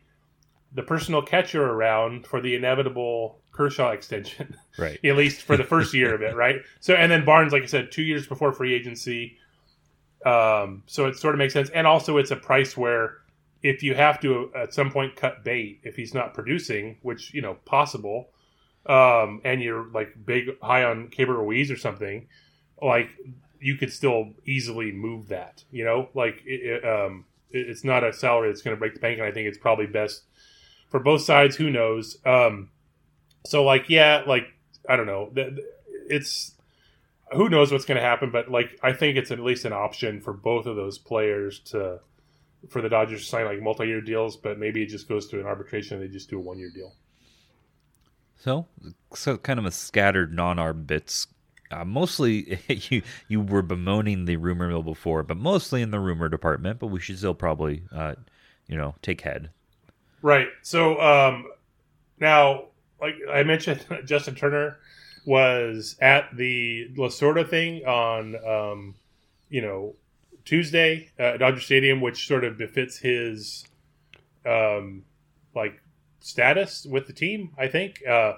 the 0.74 0.84
personal 0.84 1.22
catcher 1.22 1.64
around 1.66 2.26
for 2.26 2.40
the 2.40 2.56
inevitable 2.56 3.40
Kershaw 3.52 3.90
extension, 3.92 4.56
Right. 4.78 4.98
at 5.04 5.18
least 5.18 5.42
for 5.42 5.58
the 5.58 5.66
first 5.66 5.94
year 5.94 6.16
of 6.16 6.22
it, 6.22 6.34
right? 6.36 6.62
So, 6.80 6.94
and 6.94 7.12
then 7.12 7.26
Barnes, 7.26 7.52
like 7.52 7.64
I 7.64 7.66
said, 7.66 7.92
two 7.92 8.04
years 8.04 8.26
before 8.26 8.54
free 8.54 8.74
agency. 8.74 9.38
Um, 10.26 10.84
so 10.86 11.08
it 11.08 11.18
sort 11.18 11.36
of 11.36 11.40
makes 11.40 11.54
sense, 11.54 11.70
and 11.72 11.86
also 11.88 12.18
it's 12.18 12.32
a 12.32 12.36
price 12.38 12.78
where 12.78 13.18
if 13.64 13.84
you 13.84 13.96
have 13.96 14.20
to 14.22 14.52
at 14.56 14.74
some 14.74 14.92
point 14.92 15.16
cut 15.16 15.44
bait 15.44 15.80
if 15.84 15.96
he's 15.96 16.14
not 16.14 16.34
producing, 16.34 16.98
which 17.02 17.34
you 17.34 17.42
know 17.42 17.56
possible, 17.66 18.30
um, 18.86 19.42
and 19.44 19.62
you're 19.62 19.86
like 19.94 20.14
big 20.26 20.60
high 20.62 20.84
on 20.84 21.10
Keibert 21.10 21.38
Ruiz 21.38 21.70
or 21.72 21.78
something, 21.78 22.28
like 22.82 23.10
you 23.60 23.76
could 23.76 23.94
still 23.94 24.34
easily 24.46 24.92
move 24.92 25.28
that. 25.28 25.64
You 25.72 25.86
know, 25.86 26.10
like 26.14 26.42
it, 26.46 26.84
it, 26.84 26.86
um, 26.86 27.26
it- 27.52 27.70
it's 27.70 27.84
not 27.84 28.04
a 28.04 28.12
salary 28.14 28.50
that's 28.50 28.62
going 28.62 28.76
to 28.76 28.80
break 28.80 28.94
the 28.96 29.00
bank, 29.00 29.20
and 29.20 29.28
I 29.28 29.32
think 29.32 29.48
it's 29.48 29.58
probably 29.58 29.86
best 29.86 30.24
for 30.90 31.00
both 31.00 31.22
sides. 31.22 31.56
Who 31.58 31.70
knows? 31.70 32.18
Um, 32.26 32.70
so 33.46 33.64
like, 33.64 33.90
yeah, 33.90 34.24
like 34.26 34.48
I 34.90 34.96
don't 34.96 35.06
know. 35.06 35.32
It's 36.08 36.56
who 37.34 37.48
knows 37.50 37.72
what's 37.72 37.86
going 37.86 37.98
to 37.98 38.02
happen, 38.04 38.32
but 38.32 38.50
like 38.50 38.80
I 38.82 38.94
think 38.94 39.18
it's 39.18 39.32
at 39.32 39.40
least 39.40 39.66
an 39.66 39.74
option 39.74 40.20
for 40.22 40.34
both 40.34 40.66
of 40.66 40.76
those 40.76 40.98
players 40.98 41.60
to 41.72 42.00
for 42.70 42.82
the 42.82 42.90
Dodgers 42.90 43.22
to 43.22 43.28
sign 43.28 43.46
like 43.46 43.62
multi-year 43.62 44.02
deals, 44.02 44.38
but 44.38 44.60
maybe 44.60 44.84
it 44.84 44.88
just 44.88 45.08
goes 45.08 45.28
to 45.30 45.40
an 45.40 45.46
arbitration 45.46 45.98
and 45.98 46.08
they 46.08 46.12
just 46.12 46.30
do 46.30 46.38
a 46.38 46.42
one-year 46.42 46.72
deal. 46.74 46.94
So, 48.38 48.68
so 49.14 49.38
kind 49.38 49.60
of 49.60 49.66
a 49.66 49.72
scattered 49.72 50.34
non-arb 50.34 50.88
bits. 50.88 51.28
Uh, 51.70 51.86
mostly, 51.86 52.60
you 52.68 53.02
you 53.28 53.40
were 53.40 53.62
bemoaning 53.62 54.26
the 54.26 54.36
rumor 54.38 54.68
mill 54.68 54.84
before, 54.84 55.24
but 55.24 55.38
mostly 55.38 55.82
in 55.82 55.92
the 55.92 56.00
rumor 56.00 56.28
department. 56.28 56.80
But 56.80 56.88
we 56.88 57.00
should 57.00 57.18
still 57.18 57.34
probably, 57.34 57.84
uh, 57.92 58.16
you 58.68 58.76
know, 58.76 58.96
take 59.02 59.22
head. 59.22 59.52
Right. 60.22 60.48
So 60.64 61.00
um, 61.00 61.46
now, 62.20 62.66
like 63.00 63.16
I 63.32 63.44
mentioned, 63.44 63.86
Justin 64.06 64.36
Turner 64.36 64.78
was 65.26 65.96
at 66.02 66.36
the 66.36 66.90
Lasorda 66.96 67.48
thing 67.48 67.86
on, 67.86 68.36
um, 68.46 68.96
you 69.50 69.62
know, 69.62 69.96
Tuesday 70.52 71.10
at 71.18 71.40
Dodger 71.40 71.62
Stadium, 71.62 72.02
which 72.02 72.28
sort 72.28 72.44
of 72.44 72.58
befits 72.58 72.98
his, 72.98 73.64
um, 74.46 75.06
like 75.56 75.82
status 76.20 76.86
with 76.86 77.08
the 77.08 77.14
team. 77.14 77.52
I 77.58 77.70
think 77.70 78.06
uh, 78.06 78.34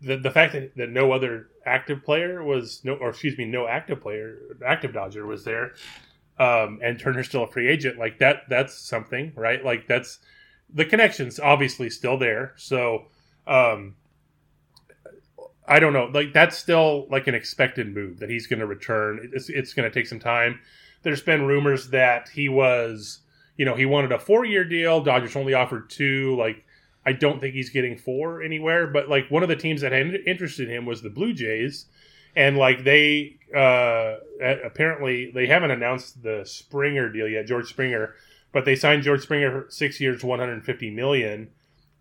the 0.00 0.16
the 0.16 0.32
fact 0.32 0.54
that, 0.54 0.74
that 0.74 0.90
no 0.90 1.12
other 1.12 1.50
active 1.64 2.02
player 2.04 2.42
was 2.42 2.84
no, 2.84 2.94
or 2.94 3.10
excuse 3.10 3.38
me, 3.38 3.44
no 3.44 3.68
active 3.68 4.00
player, 4.00 4.40
active 4.66 4.92
Dodger 4.92 5.24
was 5.24 5.44
there, 5.44 5.74
um, 6.36 6.80
and 6.82 6.98
Turner's 6.98 7.28
still 7.28 7.44
a 7.44 7.46
free 7.46 7.68
agent. 7.68 7.96
Like 7.96 8.18
that, 8.18 8.42
that's 8.48 8.76
something, 8.76 9.32
right? 9.36 9.64
Like 9.64 9.86
that's 9.86 10.18
the 10.74 10.84
connection's 10.84 11.38
obviously 11.38 11.90
still 11.90 12.18
there. 12.18 12.54
So, 12.56 13.04
um, 13.46 13.94
I 15.68 15.78
don't 15.78 15.92
know. 15.92 16.10
Like 16.12 16.32
that's 16.32 16.58
still 16.58 17.06
like 17.08 17.28
an 17.28 17.36
expected 17.36 17.94
move 17.94 18.18
that 18.18 18.30
he's 18.30 18.48
going 18.48 18.58
to 18.58 18.66
return. 18.66 19.30
It's, 19.32 19.48
it's 19.48 19.74
going 19.74 19.88
to 19.88 19.94
take 19.94 20.08
some 20.08 20.18
time. 20.18 20.58
There's 21.02 21.22
been 21.22 21.46
rumors 21.46 21.90
that 21.90 22.28
he 22.28 22.48
was, 22.48 23.20
you 23.56 23.64
know, 23.64 23.74
he 23.74 23.86
wanted 23.86 24.12
a 24.12 24.18
four 24.18 24.44
year 24.44 24.64
deal. 24.64 25.02
Dodgers 25.02 25.36
only 25.36 25.54
offered 25.54 25.90
two. 25.90 26.36
Like, 26.36 26.64
I 27.04 27.12
don't 27.12 27.40
think 27.40 27.54
he's 27.54 27.70
getting 27.70 27.96
four 27.96 28.42
anywhere. 28.42 28.86
But 28.86 29.08
like 29.08 29.30
one 29.30 29.42
of 29.42 29.48
the 29.48 29.56
teams 29.56 29.80
that 29.80 29.92
had 29.92 30.14
interested 30.26 30.68
him 30.68 30.86
was 30.86 31.02
the 31.02 31.10
Blue 31.10 31.32
Jays, 31.32 31.86
and 32.36 32.56
like 32.56 32.84
they 32.84 33.36
uh, 33.54 34.16
apparently 34.64 35.30
they 35.32 35.46
haven't 35.46 35.70
announced 35.70 36.22
the 36.22 36.42
Springer 36.44 37.08
deal 37.08 37.28
yet, 37.28 37.46
George 37.46 37.68
Springer, 37.68 38.14
but 38.52 38.64
they 38.64 38.76
signed 38.76 39.02
George 39.02 39.22
Springer 39.22 39.66
six 39.68 40.00
years, 40.00 40.22
150 40.22 40.90
million 40.90 41.50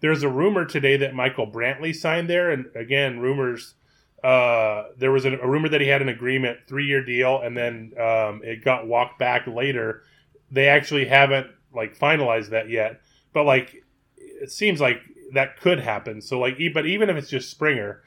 there's 0.02 0.24
a 0.24 0.30
rumor 0.30 0.66
today 0.66 0.98
that 0.98 1.16
Michael 1.16 1.50
Brantley 1.50 1.96
signed 1.96 2.30
there, 2.30 2.52
and 2.52 2.66
again, 2.76 3.20
rumors. 3.20 3.76
Uh, 4.23 4.86
there 4.97 5.12
was 5.12 5.25
a, 5.25 5.31
a, 5.39 5.47
rumor 5.47 5.67
that 5.69 5.81
he 5.81 5.88
had 5.88 6.01
an 6.01 6.10
agreement, 6.10 6.60
three 6.67 6.86
year 6.86 7.03
deal, 7.03 7.41
and 7.41 7.57
then 7.57 7.91
um, 7.99 8.41
it 8.43 8.63
got 8.63 8.88
walked 8.88 9.17
back 9.17 9.47
later. 9.47 10.03
They 10.51 10.67
actually 10.67 11.05
haven't 11.05 11.47
like 11.73 11.97
finalized 11.97 12.49
that 12.49 12.69
yet, 12.69 13.01
but 13.34 13.45
like 13.45 13.84
it 14.17 14.51
seems 14.51 14.79
like 14.79 15.01
that 15.34 15.60
could 15.60 15.79
happen. 15.79 16.21
So 16.21 16.39
like, 16.39 16.60
but 16.73 16.86
even 16.86 17.10
if 17.10 17.17
it's 17.17 17.29
just 17.29 17.49
Springer, 17.49 18.03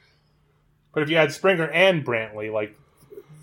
but 0.93 1.03
if 1.03 1.09
you 1.09 1.17
had 1.17 1.33
Springer 1.33 1.69
and 1.69 2.05
Brantley, 2.05 2.51
like 2.51 2.79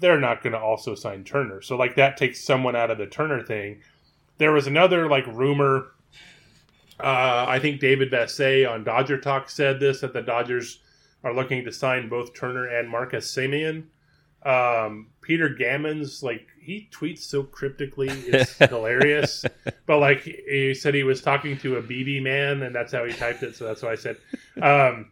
they're 0.01 0.21
not 0.21 0.43
going 0.43 0.55
to 0.55 0.59
also 0.59 0.95
sign 0.95 1.25
Turner. 1.25 1.61
So 1.61 1.77
like 1.77 1.97
that 1.97 2.17
takes 2.17 2.43
someone 2.43 2.75
out 2.75 2.91
of 2.91 2.97
the 2.97 3.07
Turner 3.07 3.43
thing. 3.43 3.83
There 4.39 4.53
was 4.53 4.67
another 4.67 5.09
like 5.09 5.27
rumor 5.27 5.89
uh, 7.03 7.47
I 7.49 7.59
think 7.59 7.81
David 7.81 8.11
Vassegh 8.11 8.71
on 8.71 8.85
Dodger 8.85 9.19
Talk 9.19 9.51
said 9.51 9.81
this 9.81 10.01
that 10.01 10.13
the 10.13 10.23
Dodgers 10.23 10.79
are 11.25 11.35
looking 11.35 11.65
to 11.65 11.73
sign 11.73 12.09
both 12.09 12.35
Turner 12.35 12.67
and 12.67 12.89
Marcus 12.89 13.33
Semien. 13.35 13.85
Um, 14.45 15.09
Peter 15.21 15.49
Gammons, 15.49 16.23
like 16.23 16.49
he 16.61 16.89
tweets 16.93 17.21
so 17.21 17.45
cryptically, 17.45 18.09
it's 18.09 18.59
hilarious. 18.59 19.45
But 19.87 19.99
like 19.99 20.23
he 20.23 20.75
said, 20.75 20.95
he 20.95 21.05
was 21.05 21.21
talking 21.21 21.59
to 21.59 21.77
a 21.77 21.83
BB 21.83 22.23
man, 22.23 22.63
and 22.63 22.75
that's 22.75 22.93
how 22.93 23.05
he 23.05 23.13
typed 23.13 23.43
it. 23.43 23.55
So 23.55 23.65
that's 23.65 23.83
why 23.83 23.93
I 23.93 23.95
said 23.95 24.17
um, 24.61 25.11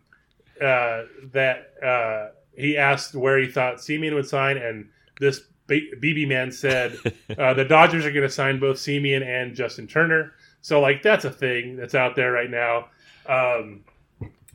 uh, 0.61 1.05
that 1.33 1.73
uh, 1.83 2.35
he 2.57 2.77
asked 2.77 3.15
where 3.15 3.39
he 3.39 3.47
thought 3.47 3.77
Semien 3.77 4.15
would 4.15 4.27
sign, 4.27 4.57
and 4.57 4.89
this 5.21 5.43
BB 5.69 6.27
man 6.29 6.51
said 6.51 6.99
uh, 7.39 7.55
the 7.55 7.65
Dodgers 7.65 8.05
are 8.05 8.13
going 8.13 8.27
to 8.27 8.33
sign 8.33 8.59
both 8.59 8.79
Simeon 8.79 9.23
and 9.23 9.55
Justin 9.55 9.87
Turner. 9.87 10.33
So 10.61 10.81
like 10.81 11.03
that's 11.03 11.25
a 11.25 11.31
thing 11.31 11.77
that's 11.77 11.95
out 11.95 12.17
there 12.17 12.33
right 12.33 12.51
now. 12.51 12.89
Um, 13.27 13.85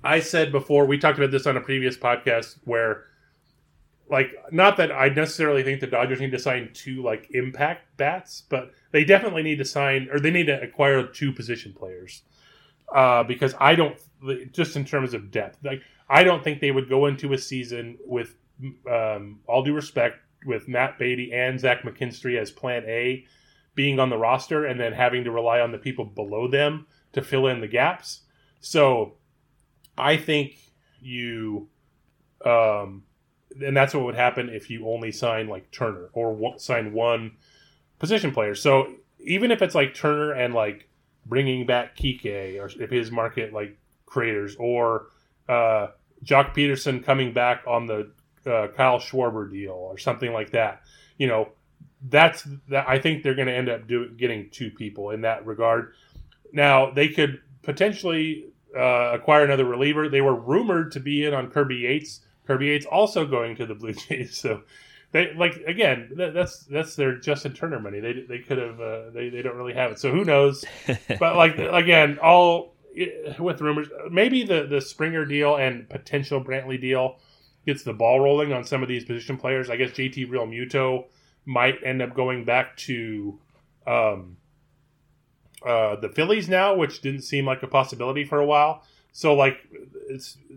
I 0.05 0.19
said 0.19 0.51
before 0.51 0.85
we 0.85 0.97
talked 0.97 1.17
about 1.17 1.31
this 1.31 1.47
on 1.47 1.57
a 1.57 1.61
previous 1.61 1.97
podcast 1.97 2.57
where 2.63 3.05
like 4.09 4.31
not 4.51 4.77
that 4.77 4.91
I 4.91 5.09
necessarily 5.09 5.63
think 5.63 5.81
the 5.81 5.87
Dodgers 5.87 6.21
need 6.21 6.31
to 6.31 6.39
sign 6.39 6.69
two 6.73 7.01
like 7.01 7.27
impact 7.31 7.97
bats, 7.97 8.43
but 8.47 8.71
they 8.91 9.03
definitely 9.03 9.41
need 9.41 9.57
to 9.57 9.65
sign 9.65 10.07
or 10.11 10.19
they 10.19 10.31
need 10.31 10.45
to 10.45 10.61
acquire 10.61 11.07
two 11.07 11.31
position 11.31 11.73
players. 11.73 12.21
Uh, 12.93 13.23
because 13.23 13.55
I 13.59 13.73
don't 13.73 13.97
just 14.51 14.75
in 14.75 14.85
terms 14.85 15.15
of 15.15 15.31
depth, 15.31 15.57
like 15.63 15.81
I 16.07 16.23
don't 16.23 16.43
think 16.43 16.61
they 16.61 16.71
would 16.71 16.87
go 16.87 17.07
into 17.07 17.33
a 17.33 17.37
season 17.37 17.97
with 18.05 18.35
um, 18.89 19.39
all 19.47 19.63
due 19.63 19.73
respect 19.73 20.19
with 20.45 20.67
Matt 20.67 20.99
Beaty 20.99 21.33
and 21.33 21.59
Zach 21.59 21.81
McKinstry 21.81 22.39
as 22.39 22.51
Plan 22.51 22.83
A 22.85 23.25
being 23.73 23.99
on 23.99 24.11
the 24.11 24.17
roster 24.17 24.65
and 24.65 24.79
then 24.79 24.93
having 24.93 25.23
to 25.23 25.31
rely 25.31 25.59
on 25.59 25.71
the 25.71 25.79
people 25.79 26.05
below 26.05 26.47
them 26.47 26.85
to 27.13 27.23
fill 27.23 27.47
in 27.47 27.59
the 27.59 27.67
gaps. 27.67 28.21
So 28.61 29.15
I 29.97 30.17
think 30.17 30.57
you, 31.01 31.69
um, 32.43 33.03
and 33.61 33.75
that's 33.75 33.93
what 33.93 34.05
would 34.05 34.15
happen 34.15 34.49
if 34.49 34.69
you 34.69 34.87
only 34.87 35.11
sign 35.11 35.47
like 35.47 35.71
Turner 35.71 36.09
or 36.13 36.33
one, 36.33 36.59
sign 36.59 36.93
one 36.93 37.37
position 37.99 38.31
player. 38.31 38.55
So 38.55 38.95
even 39.19 39.51
if 39.51 39.61
it's 39.61 39.75
like 39.75 39.93
Turner 39.93 40.33
and 40.33 40.53
like 40.53 40.89
bringing 41.25 41.65
back 41.65 41.97
Kike 41.97 42.59
or 42.59 42.69
if 42.81 42.89
his 42.89 43.11
market 43.11 43.53
like 43.53 43.77
creators 44.05 44.55
or 44.57 45.07
uh, 45.47 45.87
Joc 46.23 46.53
Pederson 46.53 47.03
coming 47.03 47.33
back 47.33 47.63
on 47.67 47.85
the 47.85 48.11
uh, 48.45 48.67
Kyle 48.75 48.99
Schwarber 48.99 49.49
deal 49.49 49.73
or 49.73 49.97
something 49.97 50.33
like 50.33 50.51
that, 50.51 50.81
you 51.17 51.27
know, 51.27 51.49
that's 52.07 52.47
that. 52.69 52.87
I 52.87 52.99
think 52.99 53.23
they're 53.23 53.35
going 53.35 53.47
to 53.47 53.53
end 53.55 53.69
up 53.69 53.87
doing 53.87 54.15
getting 54.17 54.49
two 54.51 54.69
people 54.69 55.11
in 55.11 55.21
that 55.21 55.45
regard. 55.45 55.93
Now 56.51 56.91
they 56.91 57.07
could 57.07 57.41
potentially 57.63 58.53
uh, 58.75 59.11
acquire 59.13 59.43
another 59.43 59.65
reliever. 59.65 60.09
They 60.09 60.21
were 60.21 60.35
rumored 60.35 60.91
to 60.93 60.99
be 60.99 61.25
in 61.25 61.33
on 61.33 61.49
Kirby 61.49 61.77
Yates. 61.77 62.21
Kirby 62.45 62.67
Yates 62.67 62.85
also 62.85 63.25
going 63.25 63.55
to 63.57 63.65
the 63.65 63.75
Blue 63.75 63.93
Jays. 63.93 64.37
So 64.37 64.63
they 65.11 65.33
like 65.33 65.55
again 65.65 66.11
that's 66.15 66.65
that's 66.65 66.95
their 66.95 67.17
Justin 67.17 67.53
Turner 67.53 67.79
money. 67.79 67.99
They 67.99 68.25
they 68.27 68.39
could 68.39 68.57
have 68.57 68.79
uh, 68.79 69.09
they 69.11 69.29
they 69.29 69.41
don't 69.41 69.55
really 69.55 69.73
have 69.73 69.91
it. 69.91 69.99
So 69.99 70.11
who 70.11 70.25
knows? 70.25 70.65
but 71.19 71.35
like 71.35 71.57
again, 71.57 72.19
all 72.21 72.75
with 73.39 73.61
rumors, 73.61 73.87
maybe 74.11 74.43
the 74.43 74.65
the 74.65 74.81
Springer 74.81 75.25
deal 75.25 75.55
and 75.55 75.89
potential 75.89 76.43
Brantley 76.43 76.79
deal 76.79 77.19
gets 77.65 77.83
the 77.83 77.93
ball 77.93 78.19
rolling 78.19 78.53
on 78.53 78.63
some 78.63 78.83
of 78.83 78.89
these 78.89 79.05
position 79.05 79.37
players. 79.37 79.69
I 79.69 79.75
guess 79.75 79.91
JT 79.91 80.29
Realmuto 80.29 81.05
might 81.45 81.75
end 81.83 82.01
up 82.01 82.13
going 82.13 82.45
back 82.45 82.75
to 82.77 83.39
um, 83.87 84.37
uh, 85.65 85.95
the 85.95 86.09
Phillies 86.09 86.47
now, 86.47 86.75
which 86.75 87.01
didn't 87.01 87.21
seem 87.21 87.45
like 87.45 87.63
a 87.63 87.67
possibility 87.67 88.23
for 88.23 88.39
a 88.39 88.45
while. 88.45 88.83
So 89.11 89.33
like 89.33 89.57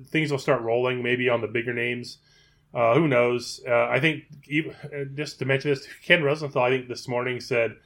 things 0.07 0.31
will 0.31 0.38
start 0.38 0.62
rolling 0.62 1.03
maybe 1.03 1.29
on 1.29 1.41
the 1.41 1.49
bigger 1.49 1.72
names. 1.72 2.18
Uh, 2.74 2.95
who 2.95 3.09
knows? 3.09 3.61
Uh, 3.66 3.87
I 3.87 3.99
think 3.99 4.24
even, 4.47 4.74
just 5.14 5.39
to 5.39 5.45
mention 5.45 5.70
this, 5.70 5.89
Ken 6.05 6.22
Rosenthal 6.22 6.64
I 6.64 6.70
think 6.70 6.89
this 6.89 7.09
morning 7.09 7.41
said, 7.41 7.76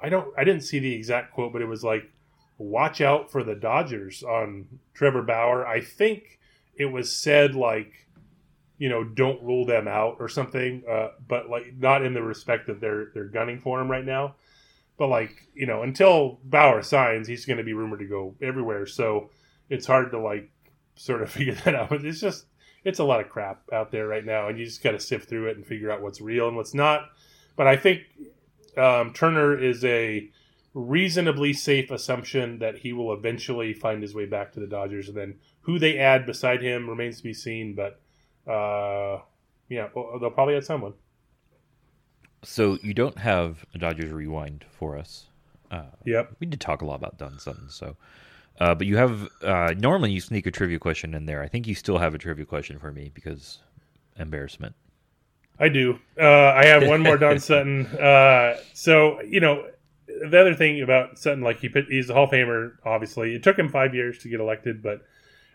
I 0.00 0.08
don't, 0.08 0.32
I 0.38 0.44
didn't 0.44 0.62
see 0.62 0.78
the 0.78 0.94
exact 0.94 1.32
quote, 1.32 1.52
but 1.52 1.62
it 1.62 1.66
was 1.66 1.82
like, 1.82 2.08
"Watch 2.56 3.00
out 3.00 3.32
for 3.32 3.42
the 3.42 3.56
Dodgers 3.56 4.22
on 4.22 4.66
Trevor 4.94 5.22
Bauer." 5.22 5.66
I 5.66 5.80
think 5.80 6.38
it 6.76 6.86
was 6.86 7.10
said 7.10 7.56
like 7.56 8.08
you 8.78 8.88
know, 8.88 9.02
don't 9.04 9.42
rule 9.42 9.66
them 9.66 9.88
out 9.88 10.16
or 10.20 10.28
something. 10.28 10.84
Uh, 10.88 11.08
but 11.26 11.50
like 11.50 11.74
not 11.76 12.04
in 12.04 12.14
the 12.14 12.22
respect 12.22 12.68
that 12.68 12.80
they're 12.80 13.08
they're 13.12 13.24
gunning 13.24 13.58
for 13.58 13.80
him 13.80 13.90
right 13.90 14.04
now. 14.04 14.36
But 14.98 15.08
like 15.08 15.48
you 15.54 15.66
know, 15.66 15.82
until 15.82 16.40
Bauer 16.44 16.82
signs, 16.82 17.28
he's 17.28 17.46
going 17.46 17.58
to 17.58 17.64
be 17.64 17.72
rumored 17.72 18.00
to 18.00 18.06
go 18.06 18.34
everywhere. 18.42 18.86
So 18.86 19.30
it's 19.70 19.86
hard 19.86 20.10
to 20.10 20.18
like 20.18 20.50
sort 20.96 21.22
of 21.22 21.30
figure 21.32 21.54
that 21.54 21.74
out. 21.74 21.90
But 21.90 22.04
It's 22.04 22.20
just 22.20 22.46
it's 22.84 22.98
a 22.98 23.04
lot 23.04 23.20
of 23.20 23.28
crap 23.28 23.62
out 23.72 23.90
there 23.90 24.06
right 24.06 24.24
now, 24.24 24.48
and 24.48 24.58
you 24.58 24.64
just 24.64 24.82
got 24.82 24.92
to 24.92 25.00
sift 25.00 25.28
through 25.28 25.48
it 25.48 25.56
and 25.56 25.66
figure 25.66 25.90
out 25.90 26.02
what's 26.02 26.20
real 26.20 26.48
and 26.48 26.56
what's 26.56 26.74
not. 26.74 27.08
But 27.56 27.66
I 27.66 27.76
think 27.76 28.02
um, 28.76 29.12
Turner 29.12 29.58
is 29.58 29.84
a 29.84 30.30
reasonably 30.74 31.52
safe 31.52 31.90
assumption 31.90 32.60
that 32.60 32.78
he 32.78 32.92
will 32.92 33.12
eventually 33.12 33.74
find 33.74 34.00
his 34.00 34.14
way 34.14 34.26
back 34.26 34.52
to 34.52 34.60
the 34.60 34.66
Dodgers, 34.66 35.08
and 35.08 35.16
then 35.16 35.36
who 35.62 35.78
they 35.78 35.98
add 35.98 36.26
beside 36.26 36.62
him 36.62 36.88
remains 36.88 37.18
to 37.18 37.22
be 37.22 37.34
seen. 37.34 37.74
But 37.74 38.00
uh, 38.50 39.20
yeah, 39.68 39.88
they'll 39.94 40.30
probably 40.30 40.56
add 40.56 40.64
someone. 40.64 40.94
So 42.42 42.78
you 42.82 42.94
don't 42.94 43.18
have 43.18 43.64
a 43.74 43.78
Dodgers 43.78 44.12
rewind 44.12 44.64
for 44.70 44.96
us. 44.96 45.26
Uh, 45.70 45.82
yep. 46.04 46.30
We 46.40 46.46
did 46.46 46.60
talk 46.60 46.82
a 46.82 46.86
lot 46.86 46.96
about 46.96 47.18
Don 47.18 47.38
Sutton, 47.38 47.68
so. 47.68 47.96
Uh, 48.60 48.74
but 48.74 48.86
you 48.86 48.96
have 48.96 49.28
uh, 49.42 49.74
normally 49.76 50.10
you 50.10 50.20
sneak 50.20 50.46
a 50.46 50.50
trivia 50.50 50.78
question 50.78 51.14
in 51.14 51.26
there. 51.26 51.42
I 51.42 51.48
think 51.48 51.66
you 51.66 51.74
still 51.74 51.98
have 51.98 52.14
a 52.14 52.18
trivia 52.18 52.44
question 52.44 52.78
for 52.78 52.90
me 52.90 53.10
because 53.14 53.58
embarrassment. 54.18 54.74
I 55.60 55.68
do. 55.68 55.98
Uh, 56.20 56.24
I 56.24 56.66
have 56.66 56.86
one 56.86 57.02
more 57.02 57.16
Don 57.16 57.38
Sutton. 57.40 57.86
Uh, 57.86 58.56
so 58.74 59.20
you 59.22 59.40
know, 59.40 59.66
the 60.06 60.40
other 60.40 60.54
thing 60.54 60.82
about 60.82 61.18
Sutton, 61.18 61.42
like 61.42 61.60
he 61.60 61.68
put, 61.68 61.86
he's 61.86 62.10
a 62.10 62.14
Hall 62.14 62.24
of 62.24 62.30
Famer. 62.30 62.72
Obviously, 62.84 63.34
it 63.34 63.42
took 63.42 63.58
him 63.58 63.68
five 63.68 63.94
years 63.94 64.18
to 64.20 64.28
get 64.28 64.40
elected, 64.40 64.82
but 64.82 65.02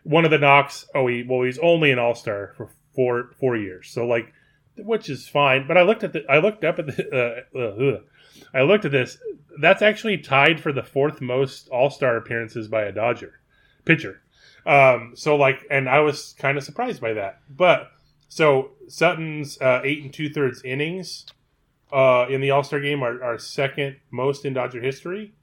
one 0.04 0.26
of 0.26 0.32
the 0.32 0.38
knocks. 0.38 0.86
Oh, 0.96 1.08
he 1.08 1.24
well, 1.24 1.42
he's 1.42 1.60
only 1.60 1.92
an 1.92 2.00
All 2.00 2.16
Star 2.16 2.54
for 2.56 2.70
four 2.96 3.32
four 3.40 3.58
years. 3.58 3.90
So 3.90 4.06
like, 4.06 4.34
which 4.78 5.10
is 5.10 5.28
fine. 5.28 5.68
But 5.68 5.78
I 5.78 5.84
looked 5.84 6.04
at 6.04 6.14
the 6.14 6.24
I 6.30 6.40
looked 6.40 6.64
up 6.64 6.80
at 6.80 6.88
the 6.88 7.46
uh, 7.54 8.00
I 8.54 8.62
looked 8.62 8.86
at 8.86 8.92
this. 8.92 9.18
That's 9.60 9.82
actually 9.82 10.18
tied 10.18 10.60
for 10.60 10.72
the 10.72 10.84
fourth 10.84 11.22
most 11.22 11.70
All 11.70 11.90
Star 11.90 12.18
appearances 12.18 12.68
by 12.68 12.84
a 12.84 12.92
Dodger 12.92 13.40
pitcher. 13.86 14.22
Um, 14.66 15.14
so 15.16 15.36
like, 15.36 15.66
and 15.70 15.90
I 15.90 16.00
was 16.00 16.34
kind 16.38 16.58
of 16.58 16.64
surprised 16.64 17.02
by 17.02 17.14
that. 17.14 17.42
But 17.50 17.92
so 18.30 18.72
Sutton's 18.88 19.60
uh, 19.62 19.82
eight 19.84 20.04
and 20.04 20.14
two 20.14 20.30
thirds 20.30 20.62
innings 20.64 21.26
uh, 21.92 22.26
in 22.30 22.42
the 22.42 22.52
All 22.52 22.64
Star 22.64 22.80
game 22.80 23.04
are, 23.04 23.24
are 23.24 23.38
second 23.38 23.98
most 24.12 24.46
in 24.46 24.54
Dodger 24.54 24.82
history. 24.82 25.34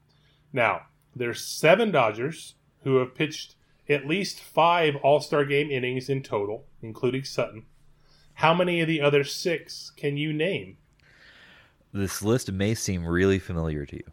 Now 0.52 0.82
there's 1.14 1.44
seven 1.44 1.90
Dodgers 1.90 2.54
who 2.82 2.96
have 2.96 3.14
pitched 3.14 3.54
at 3.88 4.06
least 4.06 4.40
five 4.40 4.96
All 4.96 5.20
Star 5.20 5.44
game 5.44 5.70
innings 5.70 6.08
in 6.08 6.22
total, 6.22 6.64
including 6.82 7.24
Sutton. 7.24 7.66
How 8.40 8.54
many 8.54 8.80
of 8.80 8.88
the 8.88 9.02
other 9.02 9.22
six 9.22 9.92
can 9.98 10.16
you 10.16 10.32
name? 10.32 10.78
This 11.92 12.22
list 12.22 12.50
may 12.50 12.74
seem 12.74 13.06
really 13.06 13.38
familiar 13.38 13.84
to 13.84 13.96
you. 13.96 14.12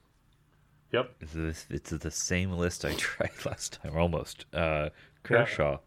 Yep. 0.92 1.16
It's, 1.22 1.66
it's 1.70 1.92
the 1.92 2.12
same 2.12 2.52
list 2.52 2.84
I 2.84 2.94
tried 2.98 3.32
last 3.46 3.80
time, 3.82 3.96
almost. 3.96 4.46
Uh, 4.54 4.90
Kershaw. 5.24 5.78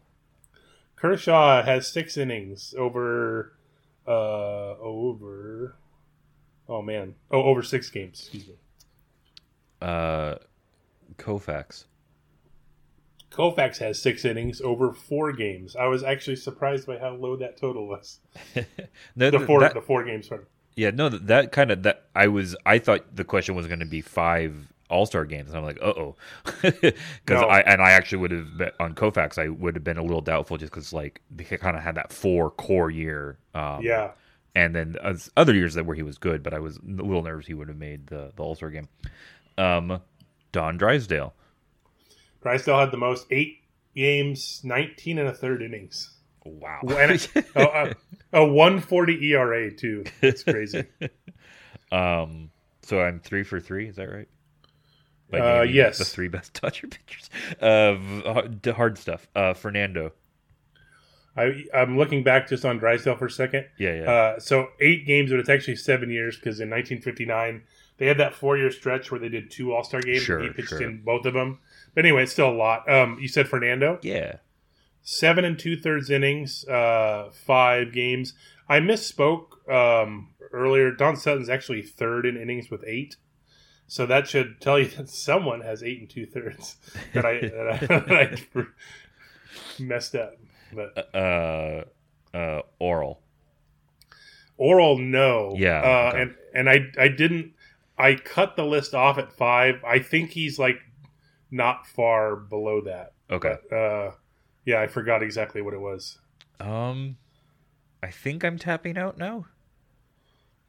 Kershaw 0.95 1.61
has 1.61 1.87
six 1.87 2.17
innings 2.17 2.73
over, 2.75 3.53
uh, 4.07 4.73
over, 4.79 5.75
oh 6.67 6.81
man, 6.81 7.13
oh 7.29 7.43
over 7.43 7.61
six 7.61 7.91
games. 7.91 8.21
Excuse 8.21 8.47
me. 8.47 8.55
Uh, 9.79 10.37
Koufax. 11.19 11.83
Koufax 13.31 13.77
has 13.77 14.01
six 14.01 14.25
innings 14.25 14.61
over 14.61 14.91
four 14.91 15.31
games. 15.31 15.75
I 15.75 15.87
was 15.87 16.03
actually 16.03 16.35
surprised 16.35 16.85
by 16.85 16.97
how 16.97 17.11
low 17.11 17.37
that 17.37 17.57
total 17.57 17.87
was. 17.87 18.19
no, 19.15 19.31
the 19.31 19.39
four, 19.39 19.61
that, 19.61 19.73
the 19.73 19.81
four 19.81 20.03
games. 20.03 20.29
Yeah, 20.75 20.91
no, 20.91 21.09
that, 21.09 21.27
that 21.27 21.51
kind 21.51 21.71
of 21.71 21.83
that 21.83 22.07
I 22.13 22.27
was. 22.27 22.55
I 22.65 22.79
thought 22.79 23.15
the 23.15 23.23
question 23.23 23.55
was 23.55 23.67
going 23.67 23.79
to 23.79 23.85
be 23.85 24.01
five 24.01 24.71
all 24.91 25.05
Star 25.05 25.25
games, 25.25 25.49
and 25.49 25.57
I'm 25.57 25.63
like, 25.63 25.79
uh 25.81 25.85
oh, 25.85 26.15
because 26.61 26.93
no. 27.29 27.47
I 27.47 27.61
and 27.61 27.81
I 27.81 27.91
actually 27.91 28.19
would 28.19 28.31
have 28.31 28.57
been, 28.57 28.71
on 28.79 28.93
Koufax, 28.93 29.37
I 29.37 29.47
would 29.47 29.75
have 29.75 29.83
been 29.83 29.97
a 29.97 30.03
little 30.03 30.21
doubtful 30.21 30.57
just 30.57 30.71
because 30.71 30.91
like 30.91 31.21
he 31.39 31.57
kind 31.57 31.77
of 31.77 31.81
had 31.81 31.95
that 31.95 32.11
four 32.11 32.51
core 32.51 32.91
year, 32.91 33.37
um, 33.55 33.81
yeah, 33.81 34.11
and 34.53 34.75
then 34.75 34.97
uh, 35.01 35.15
other 35.37 35.55
years 35.55 35.73
that 35.75 35.85
where 35.85 35.95
he 35.95 36.03
was 36.03 36.17
good, 36.17 36.43
but 36.43 36.53
I 36.53 36.59
was 36.59 36.77
a 36.77 36.81
little 36.85 37.23
nervous 37.23 37.47
he 37.47 37.53
would 37.53 37.69
have 37.69 37.77
made 37.77 38.07
the 38.07 38.33
the 38.35 38.43
All 38.43 38.55
Star 38.55 38.69
game. 38.69 38.89
Um, 39.57 40.01
Don 40.51 40.77
Drysdale, 40.77 41.33
Drysdale 42.41 42.79
had 42.79 42.91
the 42.91 42.97
most 42.97 43.27
eight 43.31 43.59
games, 43.95 44.61
19 44.63 45.17
and 45.17 45.27
a 45.27 45.33
third 45.33 45.61
innings. 45.61 46.11
Wow, 46.43 46.79
and 46.89 47.29
a, 47.55 47.61
a, 47.61 47.95
a 48.33 48.45
140 48.45 49.31
ERA 49.31 49.71
too. 49.71 50.05
It's 50.21 50.43
crazy. 50.43 50.85
um, 51.91 52.49
so 52.81 52.99
I'm 52.99 53.19
three 53.19 53.43
for 53.43 53.59
three. 53.59 53.87
Is 53.87 53.97
that 53.97 54.09
right? 54.09 54.27
uh, 55.33 55.61
yes, 55.61 55.97
the 55.97 56.05
three 56.05 56.27
best 56.27 56.53
Dodger 56.61 56.87
pitchers. 56.87 57.29
Uh, 57.61 58.73
hard 58.73 58.97
stuff. 58.97 59.27
Uh, 59.35 59.53
Fernando. 59.53 60.13
I 61.35 61.63
I'm 61.73 61.97
looking 61.97 62.23
back 62.23 62.49
just 62.49 62.65
on 62.65 62.77
Drysdale 62.77 63.15
for 63.15 63.27
a 63.27 63.31
second. 63.31 63.65
Yeah, 63.77 63.93
yeah. 63.93 64.11
Uh, 64.11 64.39
so 64.39 64.69
eight 64.79 65.05
games, 65.05 65.31
but 65.31 65.39
it's 65.39 65.49
actually 65.49 65.77
seven 65.77 66.09
years 66.09 66.35
because 66.35 66.59
in 66.59 66.69
1959 66.69 67.63
they 67.97 68.07
had 68.07 68.17
that 68.17 68.33
four 68.33 68.57
year 68.57 68.71
stretch 68.71 69.11
where 69.11 69.19
they 69.19 69.29
did 69.29 69.51
two 69.51 69.73
All 69.73 69.83
Star 69.83 70.01
games. 70.01 70.23
Sure, 70.23 70.39
and 70.39 70.47
he 70.47 70.53
pitched 70.53 70.69
sure. 70.69 70.81
in 70.81 71.01
both 71.03 71.25
of 71.25 71.33
them. 71.33 71.59
But 71.93 72.05
anyway, 72.05 72.23
it's 72.23 72.31
still 72.31 72.49
a 72.49 72.51
lot. 72.51 72.91
Um, 72.91 73.17
you 73.19 73.27
said 73.27 73.47
Fernando. 73.47 73.99
Yeah. 74.01 74.37
Seven 75.03 75.45
and 75.45 75.57
two 75.57 75.75
thirds 75.77 76.09
innings, 76.09 76.65
uh, 76.67 77.31
five 77.33 77.91
games. 77.91 78.33
I 78.69 78.79
misspoke 78.79 79.67
um, 79.69 80.29
earlier. 80.53 80.91
Don 80.91 81.15
Sutton's 81.15 81.49
actually 81.49 81.81
third 81.81 82.25
in 82.25 82.37
innings 82.37 82.69
with 82.69 82.83
eight. 82.85 83.17
So 83.87 84.05
that 84.05 84.27
should 84.27 84.61
tell 84.61 84.79
you 84.79 84.85
that 84.97 85.09
someone 85.09 85.61
has 85.61 85.83
eight 85.83 85.99
and 85.99 86.09
two 86.09 86.25
thirds 86.25 86.77
that 87.13 87.25
I, 87.25 87.39
that 87.41 87.67
I, 87.67 87.85
that 87.85 88.11
I 88.55 88.65
messed 89.79 90.15
up. 90.15 90.35
But 90.73 91.15
uh, 91.15 91.83
uh, 92.35 92.61
Orel, 92.79 93.17
Orel, 94.59 94.99
no, 94.99 95.55
yeah, 95.57 95.81
uh, 95.81 96.09
okay. 96.09 96.21
and 96.21 96.35
and 96.53 96.69
I 96.69 96.91
I 96.97 97.07
didn't. 97.07 97.53
I 97.97 98.15
cut 98.15 98.55
the 98.55 98.65
list 98.65 98.95
off 98.95 99.19
at 99.19 99.31
five. 99.31 99.83
I 99.85 99.99
think 99.99 100.31
he's 100.31 100.57
like 100.57 100.79
not 101.51 101.85
far 101.85 102.35
below 102.35 102.81
that. 102.81 103.13
Okay. 103.29 103.55
But, 103.69 103.75
uh, 103.75 104.11
yeah, 104.65 104.81
I 104.81 104.87
forgot 104.87 105.21
exactly 105.21 105.61
what 105.61 105.73
it 105.73 105.81
was. 105.81 106.17
Um, 106.59 107.17
I 108.01 108.09
think 108.09 108.43
I'm 108.43 108.57
tapping 108.57 108.97
out 108.97 109.17
now. 109.17 109.45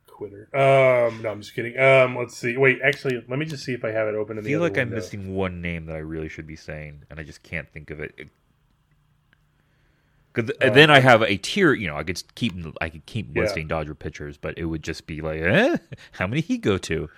Quitter. 0.07 0.49
Um, 0.55 1.23
no, 1.23 1.31
I'm 1.31 1.41
just 1.41 1.55
kidding. 1.55 1.79
Um, 1.79 2.17
let's 2.17 2.37
see. 2.37 2.57
Wait, 2.57 2.81
actually, 2.85 3.25
let 3.29 3.39
me 3.39 3.47
just 3.47 3.65
see 3.65 3.73
if 3.73 3.85
I 3.85 3.91
have 3.91 4.09
it 4.09 4.15
open. 4.15 4.37
In 4.39 4.45
I 4.45 4.47
feel 4.47 4.61
like 4.61 4.77
window. 4.77 4.83
I'm 4.83 4.95
missing 4.95 5.35
one 5.35 5.63
name 5.63 5.87
that 5.87 5.97
I 5.97 6.01
really 6.01 6.29
should 6.29 6.47
be 6.47 6.57
saying, 6.57 7.05
and 7.11 7.19
I 7.19 7.23
just 7.23 7.43
can't 7.43 7.71
think 7.73 7.91
of 7.91 8.01
it. 8.01 8.29
Because 10.33 10.51
uh, 10.61 10.71
then 10.71 10.91
I 10.91 11.01
have 11.01 11.23
a 11.23 11.37
tier. 11.37 11.73
You 11.75 11.89
know, 11.89 11.97
I 11.97 12.05
could 12.05 12.23
keep 12.35 12.55
I 12.81 12.89
could 12.89 13.05
keep 13.07 13.35
Yeah. 13.35 13.43
listing 13.43 13.69
Dodger 13.69 13.95
pitchers, 13.95 14.37
but 14.39 14.57
it 14.57 14.65
would 14.65 14.83
just 14.83 15.07
be 15.07 15.21
like, 15.21 15.41
eh, 15.41 15.77
how 16.13 16.27
many 16.27 16.41
he 16.41 16.59
go 16.59 16.79
to? 16.79 17.09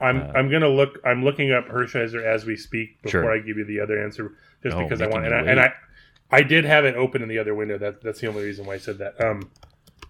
I'm 0.00 0.18
Uh, 0.22 0.32
I'm 0.34 0.50
gonna 0.50 0.68
look. 0.68 1.00
I'm 1.04 1.24
looking 1.24 1.50
up 1.52 1.68
Hershiser 1.68 2.22
as 2.24 2.44
we 2.44 2.56
speak 2.56 3.02
before 3.02 3.22
Sure. 3.22 3.32
I 3.32 3.38
give 3.38 3.56
you 3.56 3.64
the 3.64 3.80
other 3.80 4.02
answer, 4.02 4.32
just 4.62 4.76
Oh, 4.76 4.82
because 4.82 5.00
I 5.00 5.06
want. 5.06 5.24
And 5.26 5.34
I, 5.34 5.38
and. 5.40 5.60
I 5.60 5.72
I 6.30 6.42
did 6.42 6.66
have 6.66 6.84
it 6.84 6.94
open 6.94 7.22
in 7.22 7.28
the 7.28 7.38
other 7.38 7.54
window. 7.54 7.78
That 7.78 8.02
that's 8.02 8.20
the 8.20 8.26
only 8.26 8.44
reason 8.44 8.66
why 8.66 8.74
I 8.74 8.78
said 8.78 8.98
that. 8.98 9.18
Um, 9.18 9.50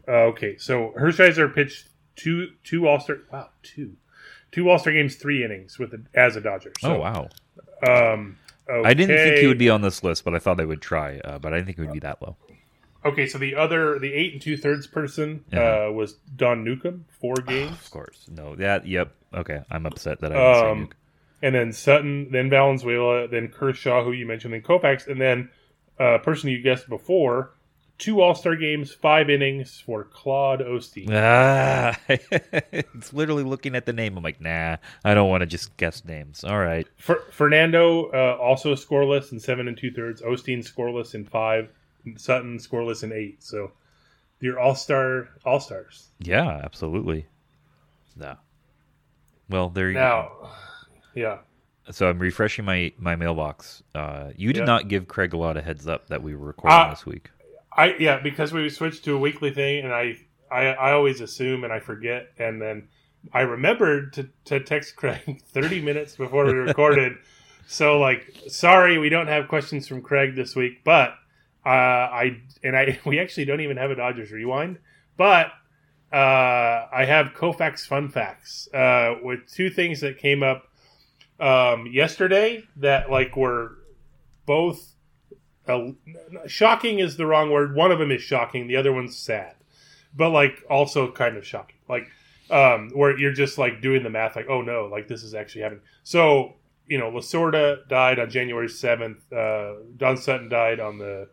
uh, 0.08 0.24
okay, 0.32 0.56
so 0.58 0.92
Hershiser 0.98 1.54
pitched 1.54 1.86
two 2.16 2.48
two 2.64 2.88
All 2.88 2.98
Star. 2.98 3.18
Wow, 3.32 3.50
two 3.62 3.92
two 4.50 4.68
All 4.68 4.80
Star 4.80 4.92
games, 4.92 5.14
three 5.14 5.44
innings 5.44 5.78
with 5.78 5.92
the, 5.92 6.02
as 6.14 6.34
a 6.34 6.40
Dodger. 6.40 6.72
So, 6.80 6.96
oh 6.96 6.98
wow! 6.98 7.28
Um, 7.86 8.36
I 8.84 8.94
didn't 8.94 9.16
think 9.16 9.38
he 9.38 9.46
would 9.46 9.58
be 9.58 9.70
on 9.70 9.80
this 9.82 10.02
list, 10.02 10.24
but 10.24 10.34
I 10.34 10.40
thought 10.40 10.56
they 10.56 10.66
would 10.66 10.82
try. 10.82 11.18
Uh, 11.20 11.38
but 11.38 11.52
I 11.52 11.56
didn't 11.58 11.66
think 11.66 11.78
it 11.78 11.82
would 11.82 11.92
be 11.92 12.00
that 12.00 12.20
low. 12.20 12.36
Okay, 13.04 13.26
so 13.26 13.38
the 13.38 13.54
other, 13.54 13.98
the 13.98 14.12
eight 14.12 14.32
and 14.32 14.42
two 14.42 14.56
thirds 14.56 14.86
person 14.86 15.44
uh, 15.52 15.88
was 15.92 16.14
Don 16.36 16.64
Newcombe, 16.64 17.04
four 17.20 17.34
games. 17.36 17.72
Of 17.72 17.90
course, 17.90 18.26
no. 18.30 18.54
That 18.56 18.86
yep. 18.86 19.12
Okay, 19.32 19.60
I'm 19.70 19.86
upset 19.86 20.20
that 20.20 20.32
I 20.32 20.34
didn't 20.36 20.54
say 20.54 20.70
Um, 20.70 20.86
Nuke. 20.86 20.92
and 21.42 21.54
then 21.54 21.72
Sutton, 21.72 22.30
then 22.32 22.50
Valenzuela, 22.50 23.28
then 23.28 23.48
Kershaw, 23.48 24.02
who 24.04 24.12
you 24.12 24.26
mentioned, 24.26 24.52
then 24.54 24.62
Koufax, 24.62 25.06
and 25.06 25.20
then 25.20 25.48
uh, 26.00 26.18
person 26.18 26.50
you 26.50 26.60
guessed 26.60 26.88
before, 26.88 27.52
two 27.98 28.20
All 28.20 28.34
Star 28.34 28.56
games, 28.56 28.92
five 28.92 29.30
innings 29.30 29.80
for 29.84 30.04
Claude 30.04 30.60
Osteen. 30.60 31.08
Ah, 31.12 31.96
it's 32.08 33.12
literally 33.12 33.44
looking 33.44 33.74
at 33.76 33.86
the 33.86 33.92
name. 33.92 34.16
I'm 34.16 34.24
like, 34.24 34.40
nah, 34.40 34.76
I 35.04 35.14
don't 35.14 35.28
want 35.28 35.42
to 35.42 35.46
just 35.46 35.76
guess 35.76 36.04
names. 36.04 36.42
All 36.42 36.58
right. 36.58 36.86
Fer- 36.96 37.24
Fernando 37.30 38.06
uh, 38.10 38.36
also 38.40 38.74
scoreless 38.74 39.30
in 39.30 39.38
seven 39.40 39.68
and 39.68 39.76
two 39.78 39.90
thirds. 39.92 40.20
Osteen 40.22 40.58
scoreless 40.68 41.14
in 41.14 41.24
five. 41.24 41.68
Sutton 42.16 42.58
scoreless 42.58 43.02
in 43.02 43.12
eight. 43.12 43.42
So 43.42 43.72
you're 44.40 44.58
All 44.58 44.74
Star 44.74 45.28
All 45.44 45.60
Stars 45.60 46.08
Yeah, 46.20 46.60
absolutely. 46.64 47.26
No. 48.16 48.36
Well, 49.48 49.68
there 49.70 49.88
you 49.88 49.94
now. 49.94 50.50
Yeah. 51.14 51.38
So 51.90 52.08
I'm 52.08 52.18
refreshing 52.18 52.64
my 52.64 52.92
my 52.98 53.16
mailbox. 53.16 53.82
Uh, 53.94 54.30
you 54.36 54.52
did 54.52 54.60
Yeah. 54.60 54.64
not 54.66 54.88
give 54.88 55.08
Craig 55.08 55.32
a 55.32 55.38
lot 55.38 55.56
of 55.56 55.64
heads 55.64 55.86
up 55.88 56.08
that 56.08 56.22
we 56.22 56.34
were 56.34 56.46
recording 56.46 56.78
Uh, 56.78 56.90
this 56.90 57.06
week. 57.06 57.30
I 57.76 57.94
yeah 57.98 58.18
because 58.20 58.52
we 58.52 58.68
switched 58.68 59.04
to 59.04 59.14
a 59.14 59.18
weekly 59.18 59.52
thing, 59.52 59.84
and 59.84 59.92
I 59.92 60.16
I, 60.50 60.66
I 60.66 60.92
always 60.92 61.20
assume 61.20 61.64
and 61.64 61.72
I 61.72 61.78
forget, 61.80 62.28
and 62.38 62.60
then 62.60 62.88
I 63.32 63.40
remembered 63.42 64.12
to, 64.14 64.28
to 64.46 64.60
text 64.60 64.96
Craig 64.96 65.42
30 65.46 65.80
minutes 65.82 66.16
before 66.16 66.44
we 66.46 66.52
recorded. 66.52 67.14
so 67.66 67.98
like, 67.98 68.32
sorry, 68.48 68.98
we 68.98 69.08
don't 69.08 69.26
have 69.26 69.48
questions 69.48 69.86
from 69.88 70.00
Craig 70.02 70.34
this 70.36 70.54
week, 70.56 70.84
but 70.84 71.14
uh, 71.68 71.70
I 71.70 72.40
and 72.62 72.74
I 72.74 72.98
we 73.04 73.18
actually 73.20 73.44
don't 73.44 73.60
even 73.60 73.76
have 73.76 73.90
a 73.90 73.94
Dodgers 73.94 74.32
rewind, 74.32 74.78
but 75.18 75.48
uh, 76.10 76.86
I 76.90 77.04
have 77.06 77.34
Koufax 77.34 77.86
fun 77.86 78.08
facts 78.08 78.72
uh, 78.72 79.16
with 79.22 79.40
two 79.52 79.68
things 79.68 80.00
that 80.00 80.16
came 80.16 80.42
up 80.42 80.68
um, 81.38 81.86
yesterday 81.86 82.62
that 82.76 83.10
like 83.10 83.36
were 83.36 83.76
both 84.46 84.94
shocking 86.46 87.00
is 87.00 87.18
the 87.18 87.26
wrong 87.26 87.50
word. 87.50 87.74
One 87.74 87.92
of 87.92 87.98
them 87.98 88.12
is 88.12 88.22
shocking, 88.22 88.66
the 88.66 88.76
other 88.76 88.92
one's 88.92 89.18
sad, 89.18 89.54
but 90.16 90.30
like 90.30 90.64
also 90.70 91.12
kind 91.12 91.36
of 91.36 91.46
shocking. 91.46 91.76
Like 91.86 92.08
um, 92.50 92.90
where 92.94 93.18
you're 93.18 93.34
just 93.34 93.58
like 93.58 93.82
doing 93.82 94.02
the 94.02 94.10
math, 94.10 94.36
like 94.36 94.48
oh 94.48 94.62
no, 94.62 94.86
like 94.86 95.06
this 95.06 95.22
is 95.22 95.34
actually 95.34 95.62
happening. 95.62 95.82
So 96.02 96.54
you 96.86 96.96
know, 96.96 97.10
Lasorda 97.10 97.86
died 97.88 98.18
on 98.18 98.30
January 98.30 98.70
seventh. 98.70 99.30
Uh, 99.30 99.74
Don 99.98 100.16
Sutton 100.16 100.48
died 100.48 100.80
on 100.80 100.96
the 100.96 101.28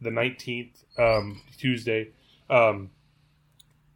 the 0.00 0.10
nineteenth, 0.10 0.84
um, 0.98 1.42
Tuesday. 1.58 2.10
Um, 2.48 2.90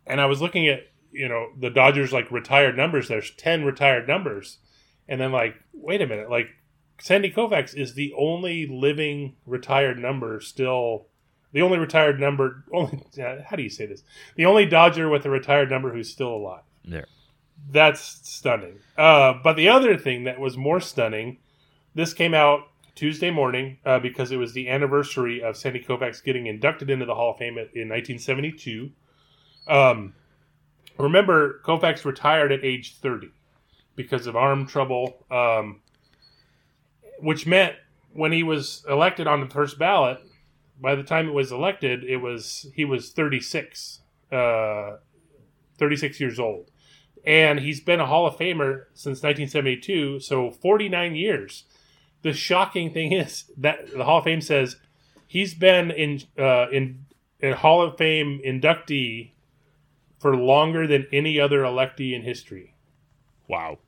and 0.07 0.21
I 0.21 0.27
was 0.27 0.41
looking 0.41 0.69
at 0.69 0.89
you 1.13 1.29
know 1.29 1.49
the 1.59 1.71
Dodgers 1.71 2.13
like 2.13 2.31
retired 2.31 2.77
numbers. 2.77 3.09
There's 3.09 3.31
ten 3.33 3.65
retired 3.65 4.09
numbers, 4.09 4.59
and 5.09 5.21
then 5.21 5.33
like 5.33 5.57
wait 5.73 6.03
a 6.03 6.07
minute, 6.07 6.31
like 6.31 6.49
Sandy 7.01 7.31
Koufax 7.31 7.75
is 7.75 7.95
the 7.95 8.13
only 8.17 8.67
living 8.67 9.37
retired 9.47 9.99
number 9.99 10.41
still. 10.41 11.07
The 11.53 11.63
only 11.63 11.79
retired 11.79 12.21
number, 12.21 12.65
only 12.73 13.03
how 13.19 13.57
do 13.57 13.63
you 13.63 13.71
say 13.71 13.87
this? 13.87 14.03
The 14.37 14.47
only 14.47 14.67
Dodger 14.67 15.09
with 15.09 15.25
a 15.27 15.31
retired 15.31 15.71
number 15.71 15.93
who's 15.93 16.11
still 16.11 16.35
alive. 16.35 16.63
There. 16.85 17.07
That's 17.71 18.01
stunning. 18.23 18.79
Uh, 18.97 19.35
but 19.43 19.55
the 19.55 19.69
other 19.69 19.97
thing 19.99 20.25
that 20.25 20.41
was 20.41 20.57
more 20.57 20.81
stunning, 20.81 21.39
this 21.95 22.15
came 22.15 22.35
out 22.35 22.70
Tuesday 23.01 23.31
morning 23.31 23.79
uh, 23.87 23.99
because 23.99 24.31
it 24.31 24.37
was 24.37 24.53
the 24.53 24.69
anniversary 24.69 25.43
of 25.43 25.57
Sandy 25.57 25.81
Koufax 25.81 26.23
getting 26.23 26.47
inducted 26.47 26.91
into 26.91 27.07
the 27.07 27.15
Hall 27.15 27.31
of 27.31 27.39
Fame 27.39 27.57
in 27.57 27.89
1972. 27.89 28.91
Um, 29.67 30.13
remember, 30.99 31.63
Koufax 31.65 32.05
retired 32.05 32.53
at 32.53 32.63
age 32.63 32.99
30 32.99 33.31
because 33.97 34.27
of 34.27 34.37
arm 34.37 34.67
trouble, 34.67 35.25
um, 35.31 35.81
which 37.21 37.47
meant 37.47 37.75
when 38.13 38.33
he 38.33 38.43
was 38.43 38.85
elected 38.87 39.27
on 39.27 39.41
the 39.41 39.49
first 39.49 39.79
ballot, 39.79 40.19
by 40.79 40.95
the 40.95 41.03
time 41.03 41.27
it 41.27 41.33
was 41.33 41.53
elected, 41.53 42.05
it 42.05 42.19
was 42.19 42.67
he 42.75 42.85
was 42.85 43.13
36, 43.13 44.03
uh, 44.31 44.97
36 45.79 46.21
years 46.21 46.39
old 46.39 46.71
and 47.25 47.61
he's 47.61 47.81
been 47.81 48.01
a 48.01 48.07
Hall 48.07 48.27
of 48.27 48.37
Famer 48.37 48.85
since 48.95 49.23
1972, 49.23 50.21
so 50.21 50.51
49 50.51 51.15
years. 51.15 51.65
The 52.23 52.33
shocking 52.33 52.93
thing 52.93 53.13
is 53.13 53.45
that 53.57 53.93
the 53.93 54.05
Hall 54.05 54.19
of 54.19 54.25
Fame 54.25 54.41
says 54.41 54.77
he's 55.27 55.55
been 55.55 55.91
in 55.91 56.23
uh, 56.39 56.69
in 56.71 57.07
a 57.43 57.53
Hall 57.53 57.83
of 57.83 57.97
Fame 57.97 58.41
inductee 58.45 59.33
for 60.19 60.37
longer 60.37 60.87
than 60.87 61.07
any 61.13 61.41
other 61.41 61.63
electee 61.63 62.15
in 62.15 62.23
history. 62.23 62.75
Wow, 63.49 63.79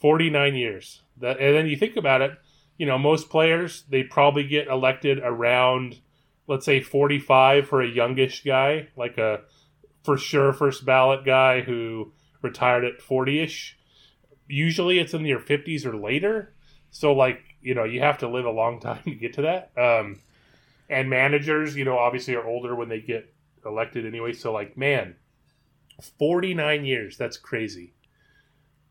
49 0.00 0.54
years. 0.54 1.02
That 1.18 1.38
and 1.38 1.54
then 1.54 1.66
you 1.66 1.76
think 1.76 1.96
about 1.96 2.22
it, 2.22 2.32
you 2.78 2.86
know, 2.86 2.98
most 2.98 3.28
players 3.28 3.84
they 3.88 4.02
probably 4.02 4.44
get 4.44 4.68
elected 4.68 5.18
around 5.22 6.00
let's 6.46 6.64
say 6.64 6.80
45 6.80 7.68
for 7.68 7.82
a 7.82 7.88
youngish 7.88 8.44
guy, 8.44 8.88
like 8.96 9.18
a 9.18 9.40
for 10.04 10.16
sure 10.16 10.52
first 10.52 10.84
ballot 10.84 11.24
guy 11.24 11.60
who 11.60 12.12
retired 12.42 12.84
at 12.84 13.00
40ish. 13.00 13.72
Usually 14.46 14.98
it's 14.98 15.14
in 15.14 15.24
your 15.24 15.40
50s 15.40 15.84
or 15.84 15.96
later. 15.96 16.54
So 16.90 17.12
like, 17.12 17.42
you 17.66 17.74
know, 17.74 17.82
you 17.84 17.98
have 18.00 18.18
to 18.18 18.28
live 18.28 18.44
a 18.46 18.50
long 18.50 18.78
time 18.88 19.02
to 19.04 19.10
get 19.14 19.34
to 19.34 19.42
that. 19.42 19.72
Um, 19.76 20.20
and 20.88 21.10
managers, 21.10 21.74
you 21.76 21.84
know, 21.84 21.98
obviously 21.98 22.34
are 22.36 22.46
older 22.46 22.76
when 22.76 22.88
they 22.88 23.00
get 23.00 23.32
elected 23.64 24.06
anyway. 24.06 24.32
So 24.32 24.52
like, 24.52 24.76
man, 24.76 25.16
49 26.18 26.84
years. 26.84 27.16
That's 27.16 27.36
crazy. 27.36 27.92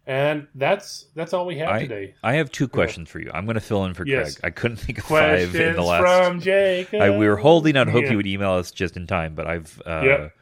And 0.07 0.47
that's 0.53 1.07
that's 1.15 1.33
all 1.33 1.47
we 1.47 1.57
have 1.57 1.69
I, 1.69 1.79
today. 1.79 2.13
I 2.21 2.33
have 2.35 2.51
two 2.51 2.67
questions 2.67 3.09
for 3.09 3.19
you. 3.19 3.31
I'm 3.33 3.45
going 3.45 3.55
to 3.55 3.61
fill 3.61 3.85
in 3.85 3.95
for 3.95 4.05
Yes. 4.05 4.35
Craig. 4.35 4.45
I 4.45 4.49
couldn't 4.51 4.77
think 4.77 4.99
of 4.99 5.05
Questions 5.05 5.51
five 5.51 5.61
in 5.61 5.75
the 5.75 5.81
last. 5.81 6.01
from 6.27 6.39
Jacob. 6.41 7.01
I, 7.01 7.09
we 7.17 7.27
were 7.27 7.37
holding 7.37 7.75
out 7.75 7.87
hope 7.87 8.03
Yeah. 8.03 8.11
you 8.11 8.17
would 8.17 8.27
email 8.27 8.51
us 8.51 8.69
just 8.69 8.97
in 8.97 9.07
time, 9.07 9.33
but 9.33 9.47
I've 9.47 9.81
uh, 9.85 10.01
Yep. 10.05 10.33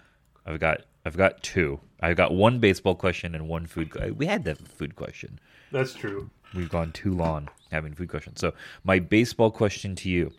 I've 0.45 0.59
got 0.59 0.81
I've 1.05 1.15
got 1.15 1.41
two. 1.43 1.79
I've 2.01 2.17
got 2.17 2.33
one 2.33 2.59
baseball 2.59 2.95
question 2.95 3.35
and 3.35 3.47
one 3.47 3.65
food. 3.67 3.93
We 4.17 4.25
had 4.25 4.43
the 4.43 4.55
food 4.55 4.97
question. 4.97 5.39
That's 5.71 5.93
true. 5.93 6.29
We've 6.53 6.69
gone 6.69 6.91
too 6.91 7.13
long 7.13 7.47
having 7.73 7.93
food 7.93 8.09
questions. 8.09 8.39
So 8.39 8.53
my 8.83 8.99
baseball 8.99 9.51
question 9.51 9.95
to 9.97 10.09
you: 10.09 10.31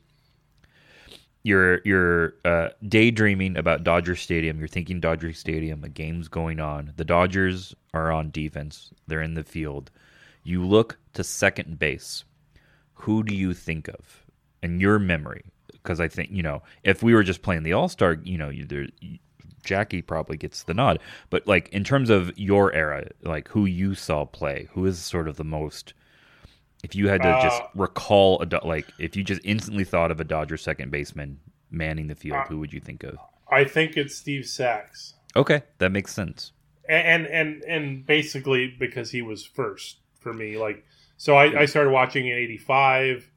You're 1.43 1.81
you're 1.85 2.35
uh, 2.45 2.69
daydreaming 2.89 3.57
about 3.57 3.85
Dodger 3.85 4.17
Stadium. 4.17 4.59
You're 4.59 4.69
thinking 4.69 5.01
Dodger 5.01 5.33
Stadium. 5.33 5.85
A 5.85 5.89
game's 5.89 6.29
going 6.29 6.61
on. 6.61 6.93
The 6.97 7.05
Dodgers 7.05 7.75
are 7.93 8.11
on 8.11 8.31
defense. 8.31 8.91
They're 9.07 9.23
in 9.23 9.35
the 9.35 9.45
field. 9.45 9.91
You 10.45 10.65
look 10.65 10.99
to 11.15 11.25
second 11.25 11.79
base. 11.79 12.25
Who 12.95 13.23
do 13.23 13.35
you 13.35 13.53
think 13.53 13.89
of 13.89 14.25
in 14.63 14.81
your 14.81 14.99
memory? 14.99 15.45
Because 15.73 16.01
I 16.01 16.09
think 16.09 16.31
you 16.31 16.43
know 16.43 16.63
if 16.85 17.03
we 17.03 17.15
were 17.15 17.23
just 17.23 17.43
playing 17.43 17.65
the 17.65 17.75
All 17.75 17.89
Star, 17.89 18.15
you 18.23 18.39
know, 18.39 18.49
you, 18.49 18.65
there, 18.65 18.87
Jackie 19.65 20.03
probably 20.03 20.37
gets 20.37 20.63
the 20.63 20.75
nod. 20.75 21.01
But 21.31 21.47
like 21.47 21.69
in 21.71 21.85
terms 21.85 22.11
of 22.11 22.39
your 22.39 22.73
era, 22.73 23.09
like 23.23 23.49
who 23.49 23.65
you 23.65 23.95
saw 23.95 24.25
play, 24.25 24.69
who 24.73 24.87
is 24.87 24.99
sort 24.99 25.29
of 25.29 25.37
the 25.37 25.45
most 25.45 25.95
if 26.85 26.95
you 26.95 27.09
had 27.09 27.23
to 27.23 27.39
just 27.43 27.61
Uh, 27.63 27.67
recall 27.75 28.43
a 28.43 28.67
like 28.67 28.87
if 28.99 29.17
you 29.17 29.25
just 29.25 29.41
instantly 29.45 29.85
thought 29.85 30.11
of 30.11 30.21
a 30.21 30.25
Dodger 30.25 30.57
second 30.57 30.91
baseman 30.91 31.41
manning 31.71 32.07
the 32.09 32.15
field, 32.15 32.37
Uh, 32.39 32.45
who 32.45 32.59
would 32.61 32.73
you 32.73 32.81
think 32.81 33.03
of? 33.03 33.17
I 33.51 33.65
think 33.65 33.97
it's 33.97 34.15
Steve 34.15 34.47
Sax. 34.47 35.15
Okay, 35.37 35.63
that 35.79 35.91
makes 35.91 36.13
sense. 36.13 36.53
and 36.89 37.27
and 37.27 37.63
and 37.65 38.05
basically 38.07 38.69
because 38.79 39.11
he 39.11 39.23
was 39.23 39.45
first 39.47 39.99
for 40.21 40.35
me 40.35 40.59
like 40.59 40.85
so 41.17 41.35
i, 41.35 41.63
I 41.63 41.65
started 41.65 41.91
watching 41.91 42.27
in 42.27 42.37
85 42.37 43.31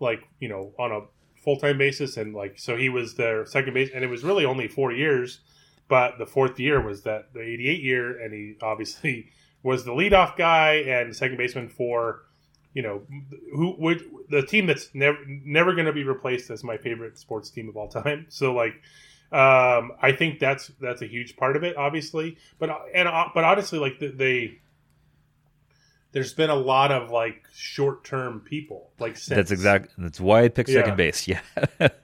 like 0.00 0.20
you 0.40 0.48
know 0.48 0.72
on 0.78 0.90
a 0.92 1.00
full-time 1.44 1.76
basis 1.76 2.16
and 2.16 2.34
like 2.34 2.58
so 2.58 2.76
he 2.76 2.88
was 2.88 3.14
their 3.14 3.44
second 3.44 3.74
base 3.74 3.90
and 3.94 4.02
it 4.04 4.08
was 4.08 4.24
really 4.24 4.44
only 4.46 4.68
four 4.68 4.90
years 4.92 5.40
but 5.88 6.16
the 6.18 6.24
fourth 6.26 6.58
year 6.58 6.80
was 6.80 7.02
that 7.02 7.32
the 7.34 7.40
88 7.42 7.82
year 7.82 8.18
and 8.18 8.32
he 8.32 8.54
obviously 8.62 9.28
was 9.62 9.84
the 9.84 9.92
leadoff 9.92 10.36
guy 10.38 10.74
and 10.76 11.14
second 11.14 11.36
baseman 11.36 11.68
for 11.68 12.22
you 12.74 12.82
know 12.82 13.02
who 13.54 13.74
would 13.78 14.04
the 14.30 14.42
team 14.42 14.66
that's 14.66 14.90
never 14.94 15.18
never 15.26 15.74
going 15.74 15.86
to 15.86 15.92
be 15.92 16.04
replaced 16.04 16.50
as 16.50 16.62
my 16.62 16.76
favorite 16.76 17.18
sports 17.18 17.50
team 17.50 17.68
of 17.68 17.76
all 17.76 17.88
time 17.88 18.26
so 18.30 18.52
like 18.54 18.74
um, 19.30 19.92
I 20.00 20.12
think 20.16 20.38
that's 20.38 20.68
that's 20.80 21.02
a 21.02 21.06
huge 21.06 21.36
part 21.36 21.54
of 21.56 21.62
it, 21.62 21.76
obviously. 21.76 22.38
But 22.58 22.70
and 22.94 23.06
uh, 23.06 23.26
but 23.34 23.44
honestly, 23.44 23.78
like 23.78 23.98
they, 24.00 24.58
there's 26.12 26.32
been 26.32 26.48
a 26.48 26.54
lot 26.54 26.90
of 26.90 27.10
like 27.10 27.44
short 27.54 28.04
term 28.04 28.40
people, 28.40 28.90
like 28.98 29.18
since. 29.18 29.36
That's 29.36 29.50
exact. 29.50 29.92
That's 29.98 30.18
why 30.18 30.44
I 30.44 30.48
picked 30.48 30.70
Yeah. 30.70 30.76
second 30.80 30.96
base. 30.96 31.28
Yeah. 31.28 31.40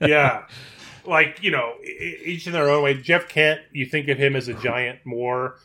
yeah, 0.01 0.45
like 1.05 1.41
you 1.41 1.49
know, 1.49 1.73
each 1.83 2.45
in 2.45 2.53
their 2.53 2.69
own 2.69 2.83
way. 2.83 2.93
Jeff 2.93 3.27
Kent, 3.27 3.61
you 3.71 3.87
think 3.87 4.07
of 4.09 4.19
him 4.19 4.35
as 4.35 4.47
a 4.47 4.53
giant 4.53 4.99
more. 5.03 5.55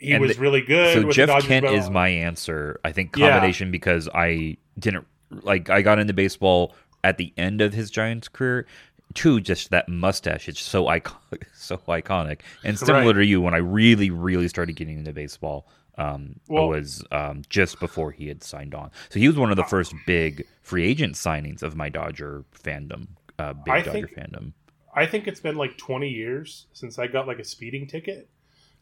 He 0.00 0.12
And 0.12 0.22
was 0.22 0.36
the- 0.36 0.40
really 0.42 0.62
good. 0.62 0.94
so 0.94 0.98
with 1.06 1.08
the 1.08 1.26
Jeff 1.26 1.44
Kent 1.44 1.66
is 1.66 1.90
my 1.90 2.08
answer. 2.08 2.80
I 2.84 2.92
think 2.92 3.14
Yeah. 3.16 3.30
combination 3.32 3.70
because 3.70 4.08
I 4.14 4.56
didn't 4.78 5.06
like 5.42 5.68
I 5.70 5.82
got 5.82 5.98
into 5.98 6.12
baseball 6.14 6.74
at 7.04 7.18
the 7.18 7.32
end 7.36 7.60
of 7.60 7.74
his 7.74 7.90
Giants 7.90 8.26
career. 8.28 8.66
Two, 9.14 9.40
just 9.40 9.70
that 9.70 9.88
mustache. 9.88 10.48
It's 10.48 10.60
so 10.60 10.84
iconic, 10.86 11.42
so 11.54 11.76
iconic. 11.88 12.40
And 12.64 12.78
similar 12.78 13.06
Right. 13.08 13.12
to 13.14 13.26
you, 13.26 13.40
when 13.40 13.54
I 13.54 13.58
really, 13.58 14.10
really 14.10 14.48
started 14.48 14.74
getting 14.76 14.98
into 14.98 15.12
baseball, 15.12 15.66
um, 15.98 16.36
Well- 16.48 16.68
was 16.68 17.04
um, 17.10 17.42
just 17.48 17.78
before 17.80 18.10
he 18.12 18.28
had 18.28 18.42
signed 18.42 18.74
on. 18.74 18.90
So 19.10 19.18
he 19.18 19.26
was 19.28 19.36
one 19.36 19.50
of 19.50 19.56
the 19.56 19.64
first 19.64 19.94
big 20.06 20.46
free 20.62 20.84
agent 20.84 21.14
signings 21.16 21.62
of 21.62 21.76
my 21.76 21.88
Dodger 21.88 22.44
fandom, 22.54 23.08
uh, 23.38 23.52
big 23.52 23.74
I 23.74 23.80
Dodger 23.82 23.90
think- 24.06 24.10
fandom. 24.14 24.52
I 24.94 25.06
think 25.06 25.28
it's 25.28 25.40
been 25.40 25.56
like 25.56 25.76
20 25.76 26.08
years 26.08 26.66
since 26.72 26.98
I 26.98 27.06
got 27.06 27.26
like 27.28 27.38
a 27.38 27.44
speeding 27.44 27.86
ticket. 27.86 28.28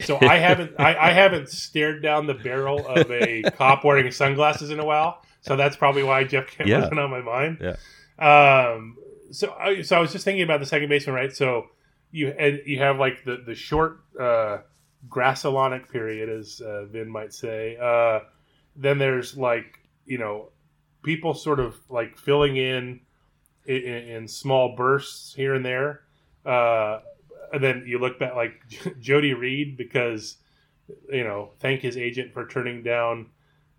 So 0.00 0.18
I 0.20 0.36
haven't 0.38 0.72
I, 0.78 0.96
I 0.96 1.12
haven't 1.12 1.48
stared 1.48 2.02
down 2.02 2.26
the 2.26 2.34
barrel 2.34 2.86
of 2.86 3.10
a 3.10 3.42
cop 3.56 3.84
wearing 3.84 4.10
sunglasses 4.12 4.70
in 4.70 4.78
a 4.78 4.84
while. 4.84 5.22
So 5.40 5.56
that's 5.56 5.76
probably 5.76 6.02
why 6.02 6.24
Jeff 6.24 6.46
Kent 6.48 6.68
Yeah. 6.68 6.80
wasn't 6.80 7.00
on 7.00 7.10
my 7.10 7.20
mind. 7.22 7.58
Yeah. 7.60 7.76
Um. 8.18 8.96
So 9.32 9.52
I 9.58 9.82
so 9.82 9.96
I 9.96 10.00
was 10.00 10.12
just 10.12 10.24
thinking 10.24 10.42
about 10.42 10.60
the 10.60 10.66
second 10.66 10.88
baseman, 10.88 11.14
right? 11.16 11.34
So 11.34 11.66
you 12.10 12.28
and 12.28 12.60
you 12.66 12.78
have 12.78 12.98
like 12.98 13.24
the 13.24 13.42
the 13.44 13.54
short 13.54 14.00
uh, 14.18 14.58
Grudzielanek 15.08 15.88
period, 15.90 16.28
as 16.28 16.60
uh, 16.60 16.84
Vin 16.86 17.08
might 17.10 17.32
say. 17.32 17.76
Uh, 17.76 18.20
then 18.76 18.98
there's 18.98 19.36
like 19.36 19.80
you 20.06 20.18
know 20.18 20.50
people 21.02 21.34
sort 21.34 21.60
of 21.60 21.76
like 21.88 22.16
filling 22.18 22.56
in 22.56 23.00
in, 23.66 23.82
in 23.82 24.28
small 24.28 24.74
bursts 24.76 25.34
here 25.34 25.54
and 25.54 25.64
there. 25.64 26.02
Uh, 26.46 27.00
and 27.52 27.62
then 27.62 27.84
you 27.86 27.98
look 27.98 28.18
back 28.18 28.34
like 28.34 28.60
Jody 29.00 29.34
Reed 29.34 29.76
because 29.76 30.36
you 31.10 31.24
know 31.24 31.50
thank 31.60 31.82
his 31.82 31.96
agent 31.96 32.32
for 32.32 32.46
turning 32.46 32.82
down 32.82 33.26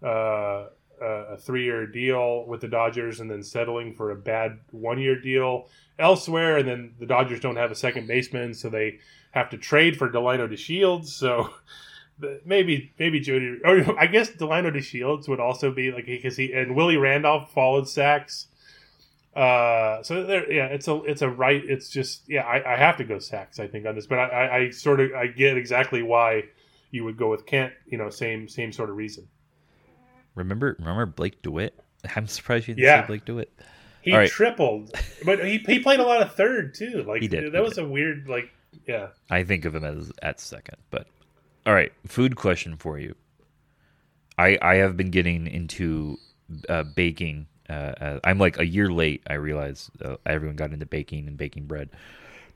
uh, 0.04 0.66
a 1.02 1.38
three 1.38 1.64
year 1.64 1.86
deal 1.86 2.46
with 2.46 2.62
the 2.62 2.68
Dodgers 2.68 3.20
and 3.20 3.30
then 3.30 3.44
settling 3.44 3.94
for 3.94 4.12
a 4.12 4.16
bad 4.16 4.60
one 4.72 5.00
year 5.00 5.20
deal 5.20 5.68
elsewhere. 5.98 6.58
And 6.58 6.68
then 6.68 6.94
the 7.00 7.06
Dodgers 7.06 7.40
don't 7.40 7.56
have 7.56 7.72
a 7.72 7.76
second 7.76 8.08
baseman, 8.08 8.54
so 8.54 8.70
they 8.70 9.00
have 9.32 9.50
to 9.52 9.58
trade 9.58 9.98
for 9.98 10.10
Delino 10.10 10.52
DeShields. 10.52 11.08
So 11.08 11.54
maybe 12.46 12.94
maybe 13.00 13.20
Jody 13.20 13.60
or 13.64 14.00
I 14.00 14.08
guess 14.08 14.30
Delino 14.32 14.74
DeShields 14.76 15.28
would 15.28 15.40
also 15.40 15.72
be 15.72 15.92
like 15.92 16.06
because 16.06 16.38
he 16.38 16.52
and 16.54 16.76
Willie 16.76 16.98
Randolph 16.98 17.52
followed 17.54 17.88
Sax. 17.88 18.48
Uh, 19.36 20.02
so 20.04 20.24
there, 20.24 20.52
yeah, 20.52 20.66
it's 20.66 20.88
a 20.88 20.96
it's 21.04 21.22
a 21.22 21.30
right. 21.30 21.62
It's 21.66 21.90
just 21.90 22.28
yeah, 22.28 22.42
I, 22.42 22.74
I 22.74 22.78
have 22.78 22.98
to 22.98 23.04
go 23.04 23.20
Sax. 23.20 23.60
I 23.60 23.68
think 23.68 23.86
on 23.86 23.96
this, 23.96 24.08
but 24.08 24.20
I, 24.20 24.24
I, 24.26 24.58
I 24.58 24.70
sort 24.72 25.00
of 25.00 25.14
I 25.14 25.28
get 25.28 25.56
exactly 25.58 26.02
why 26.02 26.46
you 26.92 27.04
would 27.04 27.18
go 27.18 27.30
with 27.30 27.46
Kent. 27.46 27.74
You 27.86 27.98
know, 27.98 28.10
same 28.10 28.48
same 28.50 28.72
sort 28.72 28.90
of 28.90 28.96
reason. 28.98 29.28
Remember, 30.36 30.76
remember 30.80 31.06
Blake 31.06 31.42
DeWitt? 31.42 31.80
I'm 32.16 32.28
surprised 32.28 32.68
you 32.68 32.76
didn't 32.76 32.86
Yeah. 32.86 33.02
say 33.02 33.08
Blake 33.08 33.26
DeWitt. 33.26 33.52
He 34.02 34.16
right. 34.16 34.30
tripled, 34.30 34.96
but 35.26 35.44
he, 35.46 35.58
he 35.58 35.80
played 35.80 36.00
a 36.00 36.04
lot 36.04 36.22
of 36.22 36.34
third 36.34 36.74
too. 36.74 37.04
Like 37.06 37.22
He 37.22 37.28
did, 37.28 37.52
that 37.52 37.58
he 37.58 37.64
was 37.64 37.78
a 37.78 37.86
weird 37.86 38.28
like 38.30 38.50
yeah. 38.88 39.08
I 39.30 39.44
think 39.44 39.66
of 39.66 39.76
him 39.76 39.84
as 39.84 40.12
at 40.22 40.40
second, 40.40 40.78
but 40.90 41.08
All 41.66 41.74
right, 41.74 41.92
food 42.08 42.36
question 42.36 42.78
for 42.78 42.98
you. 42.98 43.14
I 44.38 44.58
I 44.62 44.76
have 44.76 44.96
been 44.98 45.12
getting 45.12 45.46
into 45.48 46.18
uh, 46.68 46.84
baking. 46.84 47.48
Uh, 47.70 47.74
uh, 48.02 48.20
I'm 48.24 48.40
like 48.40 48.58
a 48.60 48.66
year 48.66 48.92
late. 48.92 49.24
I 49.28 49.34
realize 49.36 49.92
uh, 50.04 50.18
everyone 50.26 50.56
got 50.56 50.72
into 50.72 50.86
baking 50.86 51.28
and 51.28 51.38
baking 51.38 51.66
bread 51.66 51.90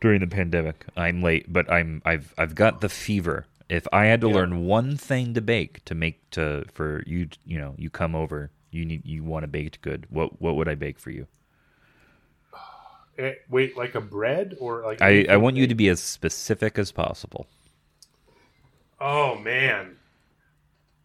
during 0.02 0.20
the 0.22 0.28
pandemic. 0.28 0.86
I'm 0.98 1.22
late, 1.22 1.52
but 1.52 1.72
I'm 1.72 2.02
I've 2.06 2.34
I've 2.38 2.56
got 2.56 2.82
the 2.82 2.90
fever. 2.90 3.46
If 3.70 3.88
I 3.94 4.06
had 4.06 4.22
to 4.22 4.28
Yeah. 4.28 4.30
learn 4.30 4.66
one 4.66 4.98
thing 4.98 5.34
to 5.36 5.42
bake 5.42 5.84
to 5.86 5.96
make 5.96 6.30
to 6.32 6.66
for 6.74 7.04
you, 7.08 7.30
you 7.46 7.60
know, 7.60 7.76
you 7.78 7.90
come 7.90 8.16
over, 8.16 8.52
you 8.72 8.86
need 8.86 9.06
you 9.06 9.24
want 9.24 9.46
a 9.46 9.48
baked 9.48 9.82
good. 9.82 10.08
What 10.10 10.42
what 10.42 10.56
would 10.56 10.68
I 10.68 10.76
bake 10.76 11.00
for 11.00 11.12
you? 11.12 11.28
Eh, 13.18 13.36
wait, 13.48 13.78
like 13.78 13.94
a 13.94 14.02
bread 14.02 14.56
or 14.60 14.82
like? 14.82 15.00
I 15.00 15.26
I 15.30 15.38
want 15.38 15.56
you 15.56 15.68
to 15.68 15.76
be 15.76 15.88
as 15.88 16.00
specific 16.00 16.80
as 16.80 16.92
possible 16.92 17.46
Oh 19.00 19.36
man. 19.38 20.00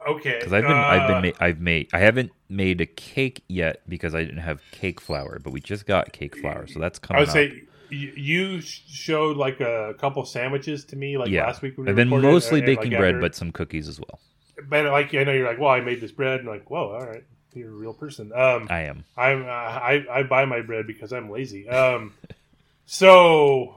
Okay. 0.07 0.37
because 0.39 0.53
I've 0.53 0.65
been 0.65 0.73
I've 0.73 1.11
uh, 1.11 1.21
been 1.21 1.33
ma- 1.33 1.45
I've 1.45 1.61
made 1.61 1.89
I 1.93 1.99
haven't 1.99 2.33
made 2.49 2.81
a 2.81 2.87
cake 2.87 3.43
yet 3.49 3.83
because 3.89 4.15
I 4.15 4.23
didn't 4.25 4.39
have 4.39 4.61
cake 4.71 5.01
flour, 5.01 5.39
but 5.43 5.53
we 5.53 5.61
just 5.61 5.87
got 5.87 6.13
cake 6.13 6.37
flour, 6.37 6.67
so 6.67 6.79
that's 6.79 6.99
coming. 6.99 7.19
I 7.19 7.21
would 7.23 7.29
up. 7.29 7.35
say 7.35 7.63
you 7.91 8.61
showed 8.61 9.37
like 9.37 9.61
a 9.61 9.95
couple 9.99 10.25
sandwiches 10.25 10.85
to 10.87 10.97
me 10.97 11.17
like 11.19 11.29
yeah, 11.31 11.47
last 11.47 11.63
week. 11.63 11.77
When 11.77 11.87
we 11.87 11.91
I've 11.91 11.97
been 11.97 12.09
mostly 12.09 12.61
and, 12.61 12.69
like, 12.69 12.79
baking 12.81 12.99
bread, 12.99 13.15
after- 13.17 13.21
but 13.21 13.35
some 13.35 13.51
cookies 13.51 13.89
as 13.89 13.99
well. 13.99 14.21
but 14.69 14.85
like 14.87 15.15
I 15.15 15.25
know 15.25 15.33
you're 15.33 15.47
like, 15.49 15.59
well, 15.59 15.71
I 15.71 15.81
made 15.81 16.01
this 16.01 16.13
bread, 16.13 16.41
and 16.41 16.49
like, 16.49 16.71
whoa, 16.71 16.93
all 16.93 17.07
right, 17.07 17.25
you're 17.55 17.71
a 17.71 17.75
real 17.75 17.95
person. 17.95 18.33
Um, 18.35 18.67
I 18.71 18.83
am. 18.83 19.05
I'm 19.17 19.43
uh, 19.45 19.47
I 19.47 20.05
I 20.11 20.23
buy 20.23 20.45
my 20.45 20.61
bread 20.61 20.87
because 20.87 21.13
I'm 21.13 21.31
lazy. 21.31 21.69
Um, 21.69 22.15
so 22.87 23.75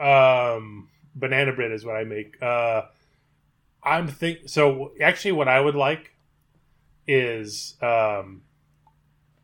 um, 0.00 0.88
banana 1.14 1.52
bread 1.52 1.72
is 1.72 1.84
what 1.84 1.96
I 1.96 2.04
make. 2.04 2.40
Uh, 2.42 2.82
I'm 3.82 4.08
think 4.08 4.40
so. 4.48 4.92
Actually, 5.00 5.32
what 5.32 5.48
I 5.48 5.60
would 5.60 5.74
like 5.74 6.12
is 7.06 7.76
um, 7.80 8.42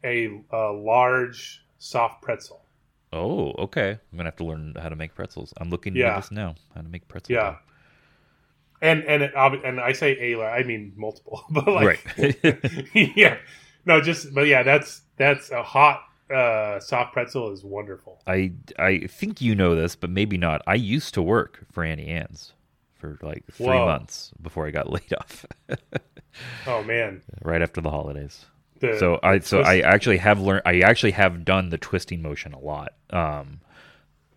a, 0.04 0.40
a 0.50 0.72
large 0.72 1.64
soft 1.78 2.22
pretzel. 2.22 2.62
Oh, 3.12 3.52
okay. 3.52 3.90
I'm 4.12 4.16
gonna 4.16 4.28
have 4.28 4.36
to 4.36 4.44
learn 4.44 4.74
how 4.80 4.88
to 4.88 4.96
make 4.96 5.14
pretzels. 5.14 5.54
I'm 5.58 5.70
looking 5.70 5.94
Yeah. 5.94 6.08
into 6.08 6.20
this 6.20 6.30
now. 6.32 6.56
How 6.74 6.80
to 6.82 6.88
make 6.88 7.06
pretzels? 7.08 7.34
Yeah. 7.34 7.56
And 8.82 9.04
and 9.04 9.22
it, 9.22 9.32
and 9.64 9.80
I 9.80 9.92
say 9.92 10.32
a 10.34 10.42
I 10.44 10.62
mean 10.64 10.92
multiple, 10.96 11.44
but 11.50 11.66
like 11.66 12.04
right. 12.18 12.86
yeah, 13.16 13.38
no, 13.86 14.00
just 14.00 14.34
but 14.34 14.46
yeah, 14.46 14.62
that's 14.62 15.02
that's 15.16 15.50
a 15.50 15.62
hot 15.62 16.02
uh, 16.34 16.80
soft 16.80 17.12
pretzel 17.12 17.52
is 17.52 17.64
wonderful. 17.64 18.20
I 18.26 18.52
I 18.78 19.06
think 19.06 19.40
you 19.40 19.54
know 19.54 19.74
this, 19.76 19.94
but 19.96 20.10
maybe 20.10 20.36
not. 20.36 20.60
I 20.66 20.74
used 20.74 21.14
to 21.14 21.22
work 21.22 21.64
for 21.70 21.84
Auntie 21.84 22.08
Anne's 22.08 22.52
for 23.04 23.18
like 23.26 23.44
three 23.52 23.66
Whoa. 23.66 23.86
months 23.86 24.32
before 24.40 24.66
I 24.66 24.70
got 24.70 24.90
laid 24.92 25.12
off, 25.18 25.46
Oh 26.66 26.82
man, 26.82 27.22
right 27.42 27.62
after 27.62 27.80
the 27.80 27.90
holidays. 27.90 28.46
the, 28.80 28.98
So 28.98 29.20
I 29.22 29.38
so 29.40 29.58
twist- 29.58 29.68
I 29.70 29.80
actually 29.80 30.18
have 30.18 30.40
learned. 30.40 30.62
I 30.66 30.80
actually 30.80 31.12
have 31.12 31.44
done 31.44 31.68
the 31.70 31.78
twisting 31.78 32.22
motion 32.22 32.52
a 32.52 32.58
lot. 32.58 32.94
Um, 33.10 33.60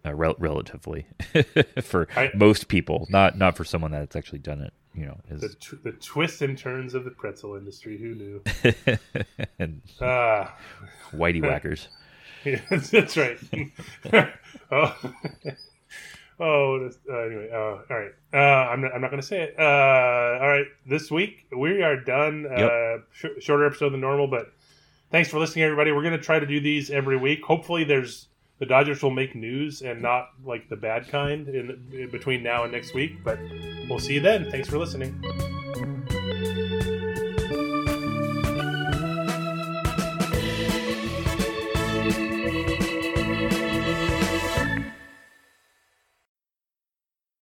uh, 0.05 0.13
rel- 0.13 0.35
relatively 0.39 1.07
for 1.81 2.07
I- 2.15 2.31
most 2.35 2.67
people, 2.67 3.07
not 3.09 3.37
not 3.37 3.55
for 3.57 3.63
someone 3.65 3.91
that's 3.91 4.15
actually 4.15 4.39
done 4.39 4.61
it. 4.61 4.73
You 4.93 5.05
know, 5.05 5.17
the, 5.29 5.49
tw- 5.49 5.83
the 5.83 5.91
twists 5.91 6.41
and 6.41 6.57
turns 6.57 6.93
of 6.95 7.03
the 7.03 7.11
pretzel 7.11 7.55
industry. 7.55 7.97
Who 7.97 8.15
knew? 8.15 8.43
and 9.59 9.81
Ah, 10.01 10.55
whitey 11.13 11.41
whackers. 11.41 11.87
yeah, 12.45 12.59
that's 12.69 13.15
right. 13.17 13.37
oh. 14.71 14.95
Oh, 16.39 16.89
uh, 17.09 17.17
anyway. 17.17 17.49
Uh, 17.51 17.57
all 17.57 17.83
right. 17.89 18.11
Uh, 18.33 18.37
I'm 18.37 18.81
not, 18.81 18.93
I'm 18.93 19.01
not 19.01 19.09
going 19.09 19.21
to 19.21 19.27
say 19.27 19.41
it. 19.41 19.55
Uh, 19.57 19.63
all 20.41 20.47
right. 20.47 20.67
This 20.85 21.09
week 21.09 21.47
we 21.55 21.81
are 21.81 21.95
done. 21.99 22.45
Uh, 22.45 22.97
sh- 23.11 23.39
shorter 23.39 23.65
episode 23.65 23.89
than 23.93 24.01
normal, 24.01 24.27
but 24.27 24.53
thanks 25.11 25.29
for 25.29 25.39
listening, 25.39 25.63
everybody. 25.65 25.91
We're 25.91 26.03
going 26.03 26.17
to 26.17 26.23
try 26.23 26.39
to 26.39 26.45
do 26.45 26.59
these 26.59 26.91
every 26.91 27.17
week. 27.17 27.43
Hopefully, 27.43 27.83
there's 27.83 28.27
the 28.59 28.65
Dodgers 28.65 29.01
will 29.01 29.11
make 29.11 29.35
news 29.35 29.81
and 29.81 30.01
not 30.01 30.29
like 30.45 30.69
the 30.69 30.75
bad 30.75 31.07
kind 31.09 31.47
in, 31.47 31.87
in 31.91 32.09
between 32.11 32.43
now 32.43 32.63
and 32.63 32.71
next 32.71 32.93
week. 32.93 33.23
But 33.23 33.39
we'll 33.89 33.99
see 33.99 34.15
you 34.15 34.19
then. 34.19 34.49
Thanks 34.51 34.67
for 34.67 34.77
listening. 34.77 35.23